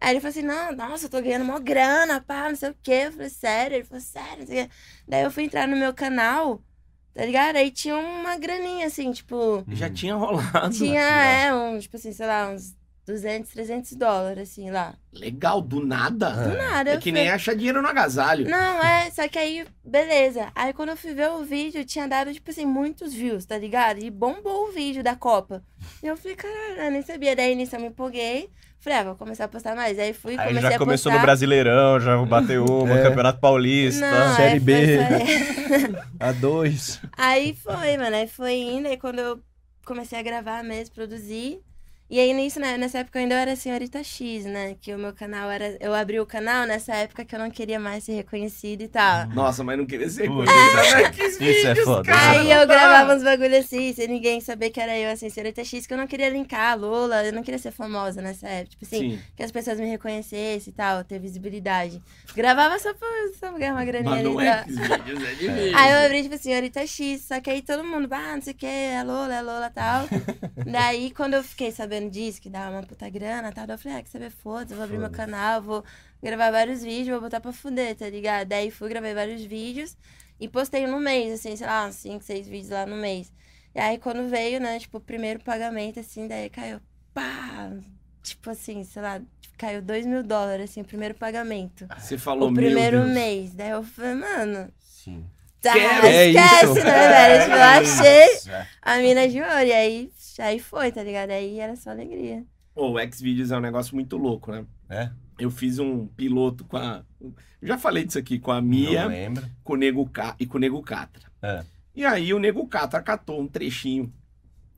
[0.00, 2.76] Aí ele falou assim, não, nossa, eu tô ganhando mó grana, pá, não sei o
[2.82, 3.04] quê.
[3.06, 3.76] Eu falei, sério?
[3.76, 4.74] Ele falou, sério, não sei o quê.
[5.08, 6.62] Daí eu fui entrar no meu canal,
[7.14, 7.56] tá ligado?
[7.56, 9.64] Aí tinha uma graninha, assim, tipo...
[9.68, 10.70] Já tinha rolado.
[10.76, 12.74] Tinha, é, um, tipo assim, sei lá, uns
[13.06, 14.94] 200, 300 dólares, assim, lá.
[15.12, 16.30] Legal, do nada.
[16.30, 16.90] Do nada.
[16.90, 18.48] É eu que fui- nem achar dinheiro no agasalho.
[18.48, 20.52] Não, é, só que aí, beleza.
[20.54, 23.98] Aí quando eu fui ver o vídeo, tinha dado, tipo assim, muitos views, tá ligado?
[23.98, 25.64] E bombou o vídeo da Copa.
[26.02, 27.34] E eu falei, caralho, eu nem sabia.
[27.34, 28.48] Daí nisso eu me empolguei.
[28.80, 29.98] Falei, ah, vou começar a postar mais.
[29.98, 31.20] Aí fui, Aí comecei já a começou postar.
[31.20, 33.02] no Brasileirão, já bateu uma, É.
[33.02, 34.10] Campeonato Paulista.
[34.10, 34.98] Não, Série B.
[36.18, 37.00] A dois.
[37.16, 38.16] Aí foi, mano.
[38.16, 38.88] Aí foi indo.
[38.88, 39.38] Aí quando eu
[39.84, 41.60] comecei a gravar mesmo, produzir.
[42.10, 44.74] E aí nisso, né, nessa época eu ainda era senhorita X, né?
[44.80, 45.76] Que o meu canal era.
[45.78, 49.28] Eu abri o canal nessa época que eu não queria mais ser reconhecida e tal.
[49.28, 50.50] Nossa, mas não queria ser Putz.
[50.50, 51.10] conhecida, né?
[51.10, 52.10] Que Isso é foda.
[52.10, 52.40] cara.
[52.40, 55.86] Aí eu gravava uns bagulho assim, sem ninguém saber que era eu, assim, senhorita X,
[55.86, 58.70] que eu não queria linkar a Lola, eu não queria ser famosa nessa época.
[58.70, 59.18] Tipo assim, Sim.
[59.36, 62.02] que as pessoas me reconhecessem e tal, ter visibilidade.
[62.34, 63.08] Gravava só pra,
[63.38, 64.34] só pra ganhar uma graninha Mas ali.
[64.34, 65.78] não é vídeos, é difícil.
[65.78, 68.56] Aí eu abri, tipo, senhorita X, só que aí todo mundo, ah, não sei o
[68.56, 70.08] que, é Lola, é Lola e tal.
[70.66, 74.02] Daí, quando eu fiquei sabendo disso, que dava uma puta grana tal, eu falei, ah,
[74.02, 75.84] quer saber, foda-se, vou abrir meu canal, vou
[76.22, 78.48] gravar vários vídeos, vou botar pra fuder, tá ligado?
[78.48, 79.96] Daí fui, gravei vários vídeos
[80.40, 83.32] e postei no mês, assim, sei lá, uns 5, 6 vídeos lá no mês.
[83.74, 86.80] E aí, quando veio, né, tipo, o primeiro pagamento, assim, daí caiu,
[87.12, 87.70] pá,
[88.22, 89.20] tipo assim, sei lá,
[89.58, 91.86] caiu 2 mil dólares, assim, o primeiro pagamento.
[91.98, 93.52] Você falou, o primeiro mês.
[93.54, 95.24] Daí eu falei, mano, Sim.
[95.62, 96.06] Tá, Esquece.
[96.06, 96.74] É esquece, isso.
[96.74, 97.42] né, velho?
[97.44, 97.62] Tipo, eu
[98.48, 98.66] achei É.
[98.80, 99.62] a mina de ouro.
[99.66, 100.10] E aí,
[100.40, 101.30] aí foi, tá ligado?
[101.30, 102.44] Aí era só alegria.
[102.74, 104.64] Pô, o Xvideos é um negócio muito louco, né?
[104.88, 105.10] É?
[105.38, 107.04] Eu fiz um piloto com a.
[107.20, 109.08] Eu já falei disso aqui, com a Mia,
[109.62, 110.34] com o Nego Ca...
[110.38, 111.30] e com o Nego Catra.
[111.42, 111.64] É.
[111.94, 114.12] E aí o Nego Catra catou um trechinho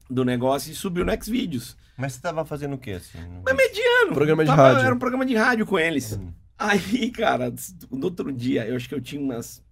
[0.08, 1.76] do negócio e subiu no Xvideos.
[1.96, 3.18] Mas você tava fazendo o quê, assim?
[3.44, 4.14] Mas mediano.
[4.14, 4.86] Programa de Tava- rádio.
[4.86, 6.14] Era um programa de rádio com eles.
[6.16, 6.32] Hum.
[6.58, 7.52] Aí, cara,
[7.90, 9.62] no outro dia, eu acho que eu tinha umas,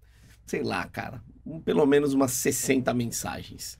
[0.45, 1.21] sei lá, cara,
[1.63, 3.77] pelo menos umas 60 mensagens.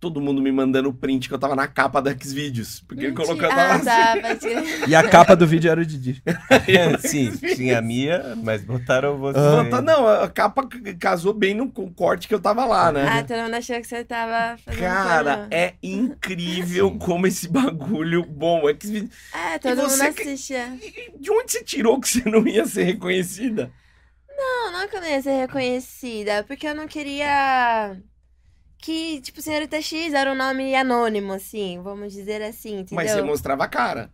[0.00, 2.80] Todo mundo me mandando print que eu tava na capa da Xvideos.
[2.86, 4.20] Porque ele colocou, eu tava Ah, assim.
[4.22, 4.88] tá, crer.
[4.88, 6.22] E a capa do vídeo era o Didi.
[7.00, 9.38] Sim, tinha a Mia, mas botaram você.
[9.38, 9.64] Ah.
[9.64, 10.68] Bota- Não, a capa
[11.00, 13.08] casou bem no com o corte que eu tava lá, né?
[13.08, 16.98] Ah, todo mundo achou que você tava fazendo Cara, é incrível Sim.
[16.98, 18.68] como esse bagulho bom.
[18.68, 20.54] É que- É, todo mundo assiste.
[20.54, 20.70] é.
[21.18, 23.70] De onde você tirou que você não ia ser reconhecida?
[24.36, 27.96] Não, não é que eu não ia ser reconhecida, porque eu não queria
[28.78, 32.96] que, tipo, Senhorita X era um nome anônimo, assim, vamos dizer assim, entendeu?
[32.96, 34.10] Mas você mostrava a cara.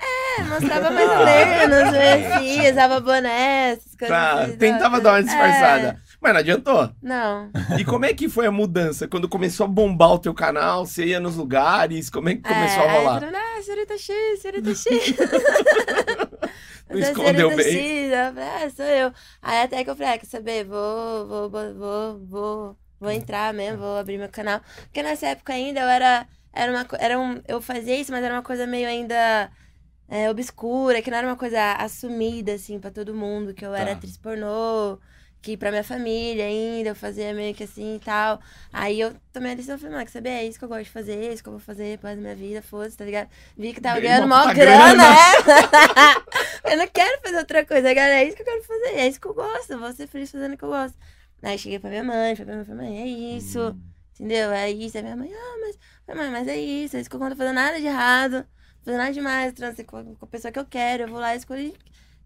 [0.00, 5.12] É, mostrava mais ou menos, meio assim, usava boné, essas coisas Tá, assim, tentava dar
[5.12, 5.88] uma disfarçada.
[5.88, 6.90] É, Mas não adiantou.
[7.02, 7.50] não.
[7.78, 9.06] E como é que foi a mudança?
[9.06, 12.82] Quando começou a bombar o teu canal, você ia nos lugares, como é que começou
[12.82, 13.20] é, a rolar?
[13.20, 14.88] Mundo, ah, senhorita X, senhorita X.
[16.88, 18.08] Não escondeu senhorita bem.
[18.08, 18.12] X.
[18.12, 19.12] Eu falei, ah, sou eu.
[19.42, 23.52] Aí até que eu falei, ah, quer saber, vou, vou, vou, vou, vou, vou entrar
[23.54, 24.60] mesmo, vou abrir meu canal.
[24.84, 28.34] Porque nessa época ainda eu era, era uma, era um, eu fazia isso, mas era
[28.34, 29.50] uma coisa meio ainda
[30.08, 33.92] é, obscura, que não era uma coisa assumida, assim, pra todo mundo, que eu era
[33.92, 33.92] Tá.
[33.92, 34.98] atriz pornô,
[35.42, 38.40] que pra minha família ainda, eu fazia meio que assim e tal.
[38.72, 40.90] Aí eu tomei a decisão, falei, mano, quer saber, é isso que eu gosto de
[40.90, 43.28] fazer, é isso que eu vou fazer da minha vida, foda-se, tá ligado?
[43.56, 45.04] Vi que tava ganhando mó grana, grana.
[45.04, 46.72] é.
[46.74, 49.20] eu não quero fazer outra coisa, galera, é isso que eu quero fazer, é isso
[49.20, 50.98] que eu gosto, eu vou ser feliz fazendo o que eu gosto.
[51.42, 53.76] Aí cheguei pra minha mãe, falei pra minha mãe, é isso,
[54.14, 54.50] entendeu?
[54.50, 57.20] É isso, aí minha mãe, ah, mas, mãe, mas é isso, é isso que eu
[57.20, 60.24] não tô fazendo nada de errado, não tô fazendo nada demais, transei com a, com
[60.24, 61.74] a pessoa que eu quero, eu vou lá e escolhi,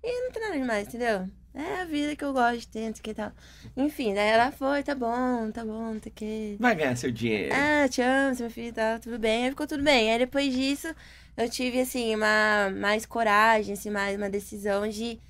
[0.02, 1.28] e não tem nada demais, entendeu?
[1.56, 3.32] É a vida que eu gosto de ter, não sei o que e tal.
[3.76, 6.56] Enfim, daí ela foi, tá bom, tá bom, o que.
[6.58, 7.54] Vai ganhar seu dinheiro.
[7.54, 9.44] Ah, te amo, seu filho, tá tudo bem.
[9.44, 10.10] Aí ficou tudo bem.
[10.10, 10.92] Aí depois disso,
[11.36, 15.20] eu tive, assim, uma mais coragem, assim, mais uma decisão de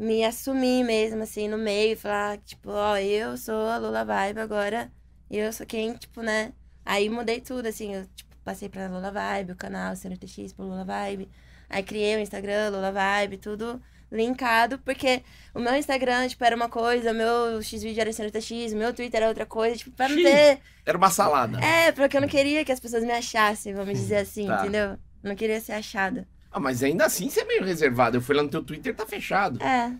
[0.00, 1.96] me assumir mesmo, assim, no meio.
[1.96, 4.90] Falar, tipo, ó, eu sou a Lula Vibe agora.
[5.30, 6.52] Eu sou quem, tipo, né?
[6.84, 10.84] Aí mudei tudo, assim, eu, tipo, passei pra Lula Vibe, o canal CNTX pro Lula
[10.84, 11.28] Vibe.
[11.68, 13.80] Aí criei o Instagram, Lula Vibe, tudo
[14.10, 15.22] linkado, porque
[15.54, 19.20] o meu Instagram, tipo, era uma coisa, o meu X-Vídeo era CNTX, o meu Twitter
[19.20, 20.58] era outra coisa, tipo, pra não ter...
[20.84, 21.60] Era uma salada.
[21.60, 24.62] É, porque eu não queria que as pessoas me achassem, vamos dizer assim, Tá.
[24.62, 24.98] entendeu?
[25.22, 26.26] Eu não queria ser achada.
[26.52, 28.16] Ah, mas ainda assim você é meio reservado.
[28.16, 29.62] Eu fui lá no teu Twitter, tá fechado.
[29.62, 29.94] É.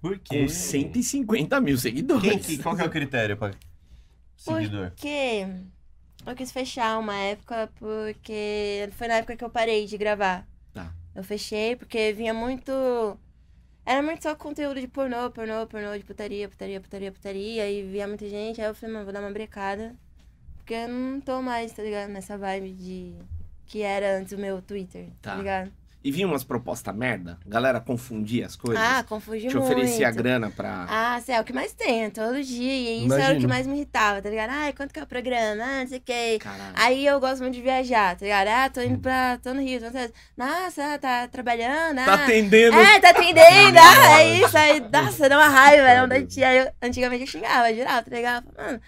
[0.00, 0.42] Por quê?
[0.42, 2.22] Com 150 mil seguidores.
[2.22, 3.52] Quem, que, qual que é o critério pra
[4.36, 4.90] seguidor?
[4.90, 5.46] Porque
[6.26, 10.46] eu quis fechar uma época, porque foi na época que eu parei de gravar.
[10.72, 10.92] Tá.
[11.14, 12.72] Eu fechei porque vinha muito.
[13.84, 17.68] Era muito só conteúdo de pornô, pornô, pornô, de putaria, putaria, putaria, putaria.
[17.70, 18.60] E via muita gente.
[18.60, 19.94] Aí eu falei, mano, vou dar uma brecada.
[20.56, 22.10] Porque eu não tô mais, tá ligado?
[22.10, 23.14] Nessa vibe de.
[23.66, 25.36] Que era antes o meu Twitter, tá, Tá.
[25.36, 25.72] ligado?
[26.02, 27.38] E vinha umas propostas merda?
[27.44, 28.82] A galera confundia as coisas?
[28.82, 29.70] Ah, confundi Te muito.
[29.70, 30.86] oferecia grana pra.
[30.88, 32.72] Ah, sei, é o que mais tem, todo dia.
[32.72, 34.48] E isso era o que mais me irritava, tá ligado?
[34.50, 35.62] Ai, quanto que é o programa?
[35.62, 36.38] Ah, não sei o que.
[36.38, 36.72] Caralho.
[36.74, 38.48] Aí eu gosto muito de viajar, tá ligado?
[38.48, 39.36] Ah, tô indo pra.
[39.42, 39.78] tô no Rio.
[39.78, 39.90] Tô...
[39.90, 41.96] no- Nossa, tá trabalhando.
[41.96, 42.24] Tá ah.
[42.24, 42.78] atendendo.
[42.78, 44.80] É, tá atendendo, ah, é isso aí.
[44.80, 46.48] Nossa, dá uma raiva, não dá tia.
[46.48, 48.46] Aí eu, antigamente eu xingava, jurava, tá ligado?
[48.56, 48.80] Mano,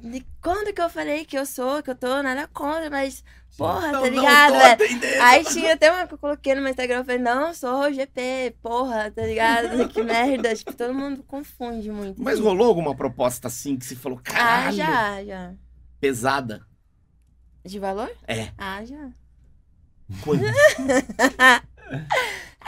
[0.00, 3.24] de quando que eu falei que eu sou, que eu tô, nada contra, mas,
[3.56, 4.72] porra, Não, tá não ligado, tô velho?
[4.72, 5.22] atendendo.
[5.22, 8.56] Aí tinha até uma que eu coloquei no meu Instagram, eu falei, não, sou GP,
[8.62, 9.88] porra, tá ligado?
[9.88, 12.22] Que merda, tipo, todo mundo confunde muito.
[12.22, 12.42] Mas assim.
[12.42, 15.54] rolou alguma proposta assim que você falou, Ah, caralho, já, já.
[16.00, 16.66] pesada?
[17.64, 18.10] De valor?
[18.28, 18.50] É.
[18.58, 19.08] Ah, já.
[20.22, 20.44] Quanto?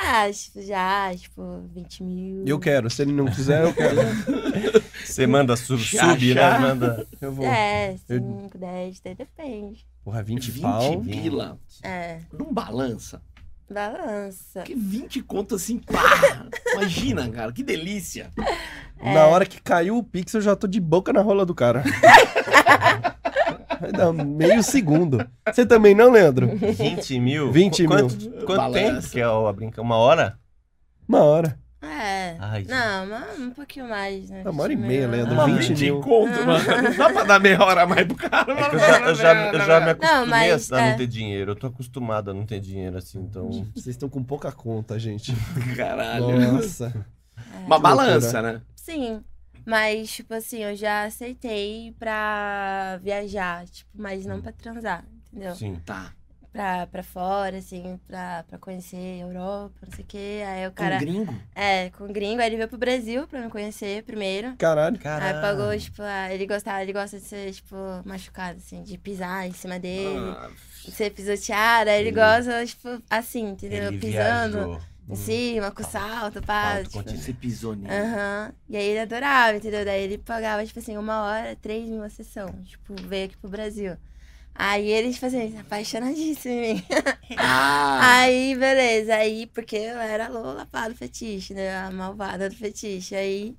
[0.00, 1.42] Ah, tipo, já, tipo,
[1.74, 2.44] 20 mil.
[2.46, 3.96] Eu quero, se ele não quiser, eu quero.
[5.04, 6.52] Você manda sub, sub já.
[6.52, 6.68] né?
[6.68, 7.06] Manda.
[7.20, 7.44] Eu vou.
[7.44, 9.84] É, Eu- 5, 10, daí depende.
[10.08, 11.00] Porra, 20, 20 pau.
[11.02, 11.58] pila.
[11.82, 13.20] É, Não balança.
[13.70, 14.62] balança.
[14.62, 16.46] Que 20 conto assim, pá!
[16.72, 18.30] Imagina, cara, que delícia.
[18.98, 19.12] É.
[19.12, 21.84] Na hora que caiu o Pix, eu já tô de boca na rola do cara.
[23.78, 25.22] Vai dar meio segundo.
[25.46, 26.56] Você também não, Leandro?
[26.56, 27.52] 20 mil?
[27.52, 28.08] 20 Qu- mil.
[28.08, 29.82] Quanto, quanto tempo que é a brinca?
[29.82, 30.38] Uma hora?
[31.06, 31.58] Uma hora.
[31.80, 32.36] É.
[32.40, 34.42] Ai, não, mas um pouquinho mais, né?
[34.44, 36.00] Uma hora e meia, Leandro, Uma 20 20 mil.
[36.00, 36.64] conto, mano.
[36.82, 38.52] Não dá pra dar meia hora a mais pro cara.
[38.52, 40.90] É que eu já, eu já, eu já me acostumei mas, a, a é.
[40.90, 41.52] não ter dinheiro.
[41.52, 43.48] Eu tô acostumado a não ter dinheiro, assim, então...
[43.74, 45.32] Vocês estão com pouca conta, gente.
[45.76, 46.52] Caralho.
[46.52, 46.92] Nossa.
[47.64, 48.60] Uma Que balança, né?
[48.74, 49.22] Sim.
[49.64, 55.54] Mas, tipo assim, eu já aceitei pra viajar, tipo, mas não pra transar, entendeu?
[55.54, 55.76] Sim.
[55.84, 56.12] Tá.
[56.58, 60.42] Pra, pra fora, assim, pra, pra conhecer a Europa, não sei o quê.
[60.44, 60.98] Aí o Com cara.
[60.98, 61.32] gringo?
[61.54, 64.56] É, com gringo, aí ele veio pro Brasil pra me conhecer primeiro.
[64.56, 64.98] Caralho.
[65.04, 69.46] Aí pagou, tipo, ah, ele gostava, ele gosta de ser, tipo, machucado, assim, de pisar
[69.46, 70.50] em cima dele, Ah,
[70.84, 73.86] de ser pisoteado, aí ele, Ele- gosta, tipo, assim, entendeu?
[73.92, 74.80] Ele Pisando viajou.
[75.10, 76.82] em cima, com salto, pá.
[76.82, 77.94] Tipo, você pisou nele.
[77.94, 78.52] Aham.
[78.68, 79.84] E aí ele adorava, entendeu?
[79.84, 82.48] Daí ele pagava, tipo assim, uma hora, três mil a sessão.
[82.64, 83.96] Tipo, veio aqui pro Brasil.
[84.58, 86.84] Aí ele, tipo assim, apaixonadíssimo em mim.
[87.36, 89.14] Ah, Aí, beleza.
[89.16, 91.76] Aí, porque eu era a Lola pá do fetiche, né?
[91.76, 93.14] A malvada do fetiche.
[93.14, 93.56] Aí,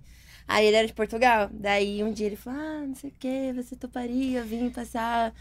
[0.48, 1.50] aí ele era de Portugal.
[1.54, 5.34] Daí um dia ele falou, ah, não sei o que, você toparia vir passar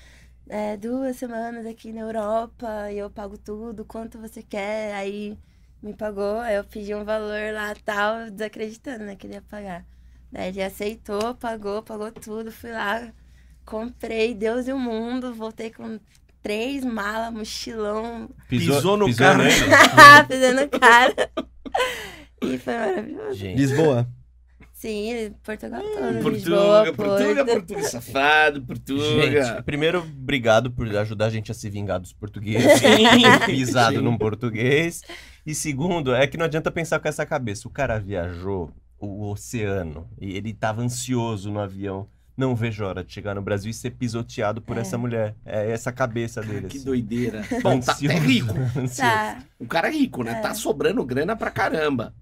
[0.48, 4.94] é, duas semanas aqui na Europa e eu pago tudo, quanto você quer.
[4.94, 5.38] Aí
[5.82, 9.86] me pagou, aí eu pedi um valor lá tal, desacreditando, né, que ele ia pagar.
[10.32, 13.12] Daí ele aceitou, pagou, pagou tudo, fui lá,
[13.68, 16.00] comprei Deus e o Mundo, voltei com
[16.42, 19.44] três malas, mochilão, Pisou no cara.
[19.44, 19.52] nele?
[20.26, 21.30] fazendo cara.
[22.40, 23.34] E foi maravilhoso.
[23.34, 24.08] Gente, Lisboa.
[24.72, 27.66] Sim, Portugal todo, Portuga, Lisboa, Portuga, Porto.
[27.66, 29.44] Portuga, safado, Portuga.
[29.44, 32.72] gente, primeiro, obrigado por ajudar a gente a se vingar dos portugueses.
[32.78, 33.44] Sim.
[33.44, 34.02] Pisado Sim.
[34.02, 35.02] num português.
[35.44, 37.68] E segundo, é que não adianta pensar com essa cabeça.
[37.68, 42.08] O cara viajou o oceano e ele tava ansioso no avião.
[42.38, 44.80] Não vejo hora de chegar no Brasil e ser pisoteado por É.
[44.82, 45.34] essa mulher.
[45.44, 46.68] É essa cabeça Cara, dele.
[46.68, 46.86] que assim.
[46.86, 47.42] doideira.
[47.62, 48.54] Bom, tá até Ansioso, rico.
[48.78, 48.96] ansioso.
[49.00, 49.38] Tá.
[49.58, 50.30] O cara é rico, né?
[50.32, 50.34] É.
[50.40, 52.14] Tá sobrando grana pra caramba.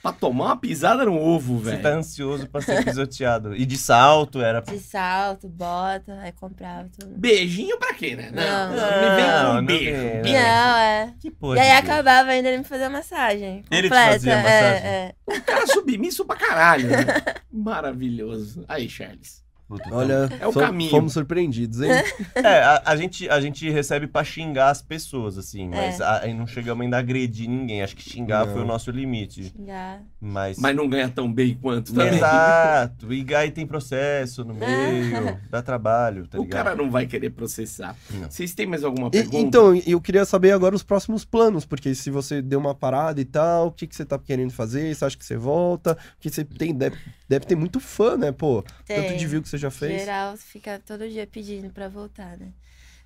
[0.00, 1.82] Pra tomar uma pisada no ovo, Você velho.
[1.82, 3.54] tá ansioso pra ser pisoteado.
[3.54, 4.60] E de salto era.
[4.62, 7.18] De salto, bota, aí comprava tudo.
[7.18, 8.30] Beijinho pra quê, né?
[8.32, 8.76] Não, Não.
[9.10, 9.92] me vem com Não, um não beijo.
[10.32, 11.14] Não, é.
[11.20, 11.60] Que E porra.
[11.60, 13.64] aí de acabava ainda ele me fazer massagem.
[13.70, 14.12] Ele te completa.
[14.12, 14.86] fazia massagem?
[14.86, 15.36] É, é.
[15.36, 16.88] O cara submisso pra caralho.
[16.88, 17.04] Né?
[17.52, 18.64] Maravilhoso.
[18.68, 19.42] Aí, Charles.
[19.68, 20.90] Puta, Olha, É o so- caminho.
[20.90, 21.90] fomos surpreendidos, hein?
[22.34, 26.04] É, a, a gente, a gente recebe pra xingar as pessoas, assim, mas É.
[26.04, 27.82] a- aí não chegamos ainda a agredir ninguém.
[27.82, 28.52] Acho que xingar Não.
[28.54, 29.44] foi o nosso limite.
[29.44, 30.00] Xingar.
[30.18, 30.58] Mas.
[30.58, 32.14] Mas não ganha tão bem quanto também.
[32.14, 33.12] Exato.
[33.12, 36.64] E aí tem processo no meio, dá trabalho, tá O ligado?
[36.64, 37.94] cara não vai querer processar.
[38.10, 38.30] Não.
[38.30, 39.36] Vocês têm mais alguma E- pergunta?
[39.36, 43.24] então, eu queria saber agora os próximos planos, porque se você deu uma parada e
[43.24, 44.94] tal, o que, que você tá querendo fazer?
[44.94, 45.94] Você acha que você volta?
[46.16, 46.96] Porque você tem, deve,
[47.28, 48.62] deve ter muito fã, né, pô?
[48.86, 49.16] Tanto Tem.
[49.18, 50.00] de view que você já fez.
[50.00, 52.52] Geral fica todo dia pedindo pra voltar, né?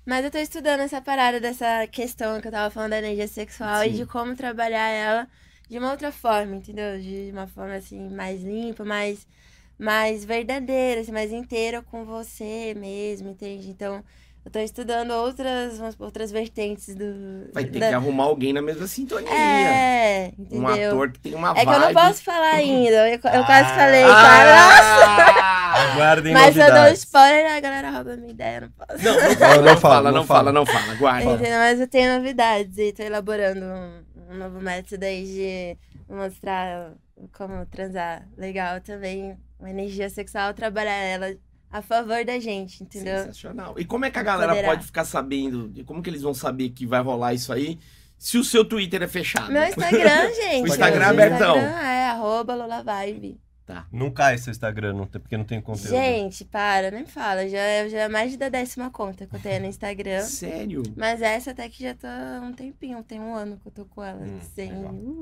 [0.05, 3.83] Mas eu tô estudando essa parada dessa questão que eu tava falando da energia sexual
[3.85, 3.97] e Sim.
[3.97, 5.27] de como trabalhar ela
[5.69, 6.99] de uma outra forma, entendeu?
[6.99, 9.25] De uma forma assim, mais limpa, mais,
[9.79, 13.69] mais verdadeira, assim, mais inteira com você mesmo, entende?
[13.69, 14.03] Então,
[14.45, 17.49] eu tô estudando outras, outras vertentes do.
[17.53, 19.29] Vai ter da- que arrumar alguém na mesma sintonia.
[19.33, 20.59] É, entendeu?
[20.61, 21.93] um ator que tem uma É que eu não vibe.
[21.93, 23.09] posso falar ainda.
[23.09, 23.75] Eu, eu quase Ah.
[23.75, 24.55] falei, cara.
[24.59, 25.93] Ah!
[25.93, 26.99] Aguardem Mas se eu dou novidades.
[26.99, 29.03] spoiler, a galera rouba a minha ideia, eu não posso.
[29.03, 30.51] Não, não fala, Não, fala, não fala, fala.
[30.51, 30.95] não fala.
[30.95, 31.31] Guarda.
[31.33, 31.57] Entendeu?
[31.59, 34.03] Mas eu tenho novidades e tô elaborando um,
[34.33, 36.91] um novo método aí de mostrar
[37.35, 39.37] como transar legal também.
[39.59, 41.33] Uma energia sexual, trabalhar ela
[41.73, 43.17] a favor da gente, entendeu?
[43.17, 43.75] Sensacional.
[43.77, 44.69] E como é que a galera Poderá.
[44.69, 45.73] pode ficar sabendo?
[45.85, 47.79] Como que eles vão saber que vai rolar isso aí?
[48.23, 49.51] se o seu Twitter é fechado.
[49.51, 50.63] Meu Instagram, gente.
[50.63, 51.57] O Instagram é abertão.
[51.57, 53.37] Instagram é arroba lolavibe.
[53.91, 55.89] Não cai seu Instagram, não tem, porque não tem conteúdo.
[55.89, 57.47] Gente, para, nem fala.
[57.47, 60.21] Já, já é mais da décima conta que eu tenho no Instagram.
[60.21, 60.83] Sério?
[60.97, 63.85] Mas essa até que já tá há um tempinho, tem um ano que eu tô
[63.85, 64.19] com ela.
[64.21, 64.71] Hum, sem...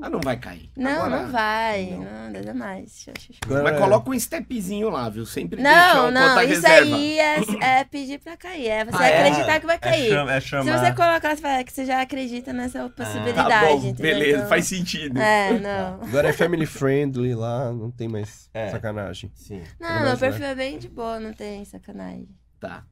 [0.02, 0.70] Ah, não vai cair.
[0.76, 1.86] Não, Agora- não vai.
[1.90, 2.30] não.
[2.42, 3.06] Não, é mais.
[3.44, 5.24] Agora- Mas coloca um stepzinho lá, viu?
[5.24, 6.96] Sempre Não, não, isso reserva.
[6.96, 7.36] aí é,
[7.80, 8.68] é pedir pra cair.
[8.68, 9.28] É você Ah, é?
[9.28, 10.12] acreditar que vai É, cair.
[10.12, 10.78] é Se chamar...
[10.78, 13.48] você colocar, você fala que você já acredita nessa possibilidade.
[13.48, 15.18] Tá bom, beleza, Então, faz sentido.
[15.20, 16.02] É, não.
[16.08, 18.70] Agora é family friendly lá, não tem mais É.
[18.70, 19.30] sacanagem.
[19.34, 19.62] Sim.
[19.80, 20.16] Não, meu né?
[20.16, 22.28] perfil é bem de boa, não tem sacanagem.
[22.60, 22.84] Tá.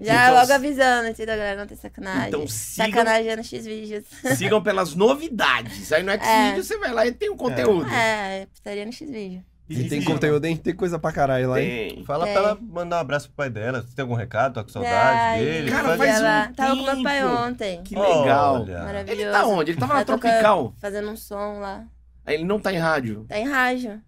[0.00, 1.60] Já Então, logo avisando, entendeu, galera?
[1.60, 2.28] Não tem sacanagem.
[2.28, 4.04] Então sigam, Sacanagem é no X-Vídeos.
[4.36, 5.92] sigam pelas novidades.
[5.92, 7.88] Aí no Xvideo você vai lá e tem um conteúdo.
[7.90, 9.44] É, putaria no X-Vídeo.
[9.68, 10.56] E tem conteúdo, hein?
[10.56, 11.94] Tem coisa pra caralho lá, hein?
[11.94, 12.04] Tem.
[12.04, 12.34] Fala Tem.
[12.34, 13.80] pra ela mandar um abraço pro pai dela.
[13.80, 14.54] Você tem algum recado?
[14.54, 15.70] Tá com saudade Ai, dele?
[15.70, 16.52] Cara, faz um lá.
[16.54, 17.34] Tava com meu pai tempo.
[17.34, 17.82] ontem.
[17.82, 18.62] Que legal.
[18.62, 18.78] Olha.
[18.82, 19.22] Maravilhoso.
[19.22, 19.70] Ele tá onde?
[19.70, 20.74] Ele tava na Tropical.
[20.78, 21.84] Fazendo um som lá.
[22.26, 23.24] Aí ele não tá em rádio.
[23.28, 24.02] Tá em rádio.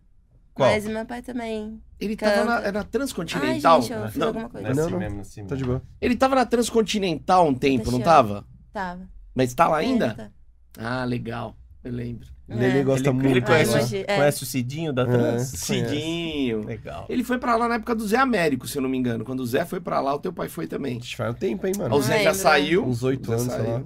[0.55, 0.71] Qual?
[0.71, 1.81] Mas meu pai também.
[2.01, 2.45] Ele tava Canta.
[2.47, 3.83] na, era na Ai, Transcontinental.
[3.83, 4.69] gente, eu fiz não, alguma coisa.
[4.69, 4.99] Não, é Não, assim não.
[5.01, 5.83] mesmo, assim Tá de boa.
[6.01, 8.47] ele tava na Transcontinental um tempo, não tava?
[8.73, 9.09] Tava.
[9.35, 10.15] Mas tá lá ainda?
[10.15, 10.31] Tá.
[10.79, 11.57] Ah, legal.
[11.83, 12.29] Eu lembro.
[12.49, 12.83] Ele É.
[12.83, 13.29] gosta Ele, muito.
[13.31, 13.79] ele Ah, conhece, né?
[13.79, 14.17] emoji, é.
[14.17, 15.43] conhece o Cidinho da Trans?
[15.49, 16.65] Cidinho.
[16.65, 17.07] Legal.
[17.09, 19.25] Ele foi pra lá na época do Zé Américo, se eu não me engano.
[19.25, 21.01] Quando o Zé foi pra lá, o teu pai foi também.
[21.01, 21.95] Faz um tempo, hein, mano?
[21.95, 22.35] o Não Zé já lembro.
[22.35, 22.85] saiu.
[22.87, 23.73] Uns oito o anos, sei saiu.
[23.73, 23.83] lá.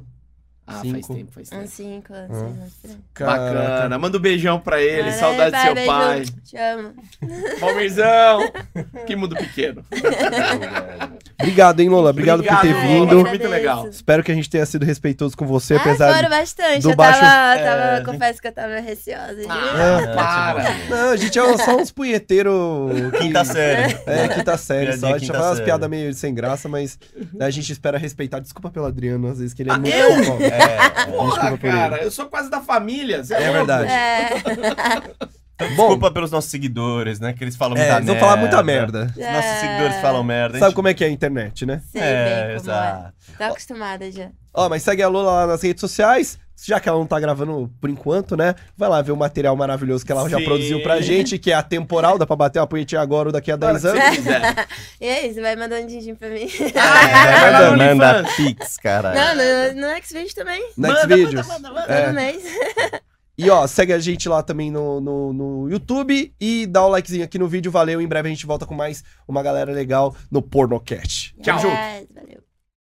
[0.71, 0.93] Ah, Cinco.
[0.93, 1.63] faz tempo, faz tempo.
[1.63, 2.27] Uns 5, Ah.
[2.29, 3.27] 6 anos por aí.
[3.27, 3.99] Bacana.
[3.99, 5.11] Manda um beijão pra ele.
[5.11, 5.91] Valeu, Saudade do seu beijo.
[5.91, 6.25] pai.
[6.45, 6.95] Te amo.
[7.61, 8.53] Palmeirzão.
[9.07, 9.83] que mundo pequeno.
[11.41, 12.11] Obrigado, hein, Lola?
[12.11, 12.81] Obrigado, por ter Lola.
[12.87, 13.21] vindo.
[13.21, 13.89] Foi muito legal.
[13.89, 16.37] Espero que a gente tenha sido respeitoso com você, Ah, apesar foram de...
[16.37, 16.83] bastante.
[16.83, 19.37] do eu baixo- tava, tava É, confesso que eu tava receosa.
[19.49, 20.65] Ah, É, para.
[20.91, 22.53] Não, a gente é só uns punheteiros...
[23.19, 23.97] Quinta série.
[24.07, 25.15] É, quinta série só.
[25.15, 26.99] A gente fala umas piadas meio sem graça, mas
[27.33, 28.41] né, a gente espera respeitar.
[28.41, 29.95] Desculpa pelo Adriano, às vezes, que ele é Ah, muito...
[29.95, 30.41] eu?
[30.45, 31.07] É, é.
[31.07, 31.97] Porra, cara.
[32.03, 33.23] Eu sou quase da família.
[33.25, 33.53] Você É louco?
[33.55, 33.91] verdade.
[33.91, 34.29] É.
[35.75, 37.33] Bom, Desculpa pelos nossos seguidores, né?
[37.33, 38.27] Que eles falam é, muita eles vão merda.
[38.29, 39.13] falar muita merda.
[39.17, 40.53] Os nossos seguidores falam merda.
[40.59, 41.83] Sabe gente- como é que é a internet, né?
[41.91, 43.13] Sei É, bem como exato.
[43.33, 43.37] é.
[43.37, 44.29] Tô acostumada já.
[44.55, 46.39] Ó, mas segue a Lola lá nas redes sociais.
[46.65, 48.55] Já que ela não tá gravando por enquanto, né?
[48.77, 50.45] Vai lá ver o material maravilhoso que ela já Sim.
[50.45, 53.57] produziu pra gente, que é atemporal, dá pra bater uma punhetinha agora ou daqui a
[53.57, 54.67] 10 Para que anos.
[55.01, 56.49] E aí, você vai mandando din-din pra mim?
[56.75, 57.09] Ah,
[57.49, 59.19] É, Manda, manda pix, caralho.
[59.19, 60.61] Não, no, no Xvideo também.
[60.77, 61.93] Next Manda, manda, manda, manda.
[61.93, 62.05] É.
[62.07, 62.43] Todo mês.
[63.39, 67.23] E ó, segue a gente lá também no, no, no YouTube e dá o likezinho
[67.23, 67.71] aqui no vídeo.
[67.71, 68.01] Valeu.
[68.01, 71.37] Em breve a gente volta com mais uma galera legal no Pornocast.
[71.41, 71.55] Tchau.
[71.55, 72.48] Yes, valeu.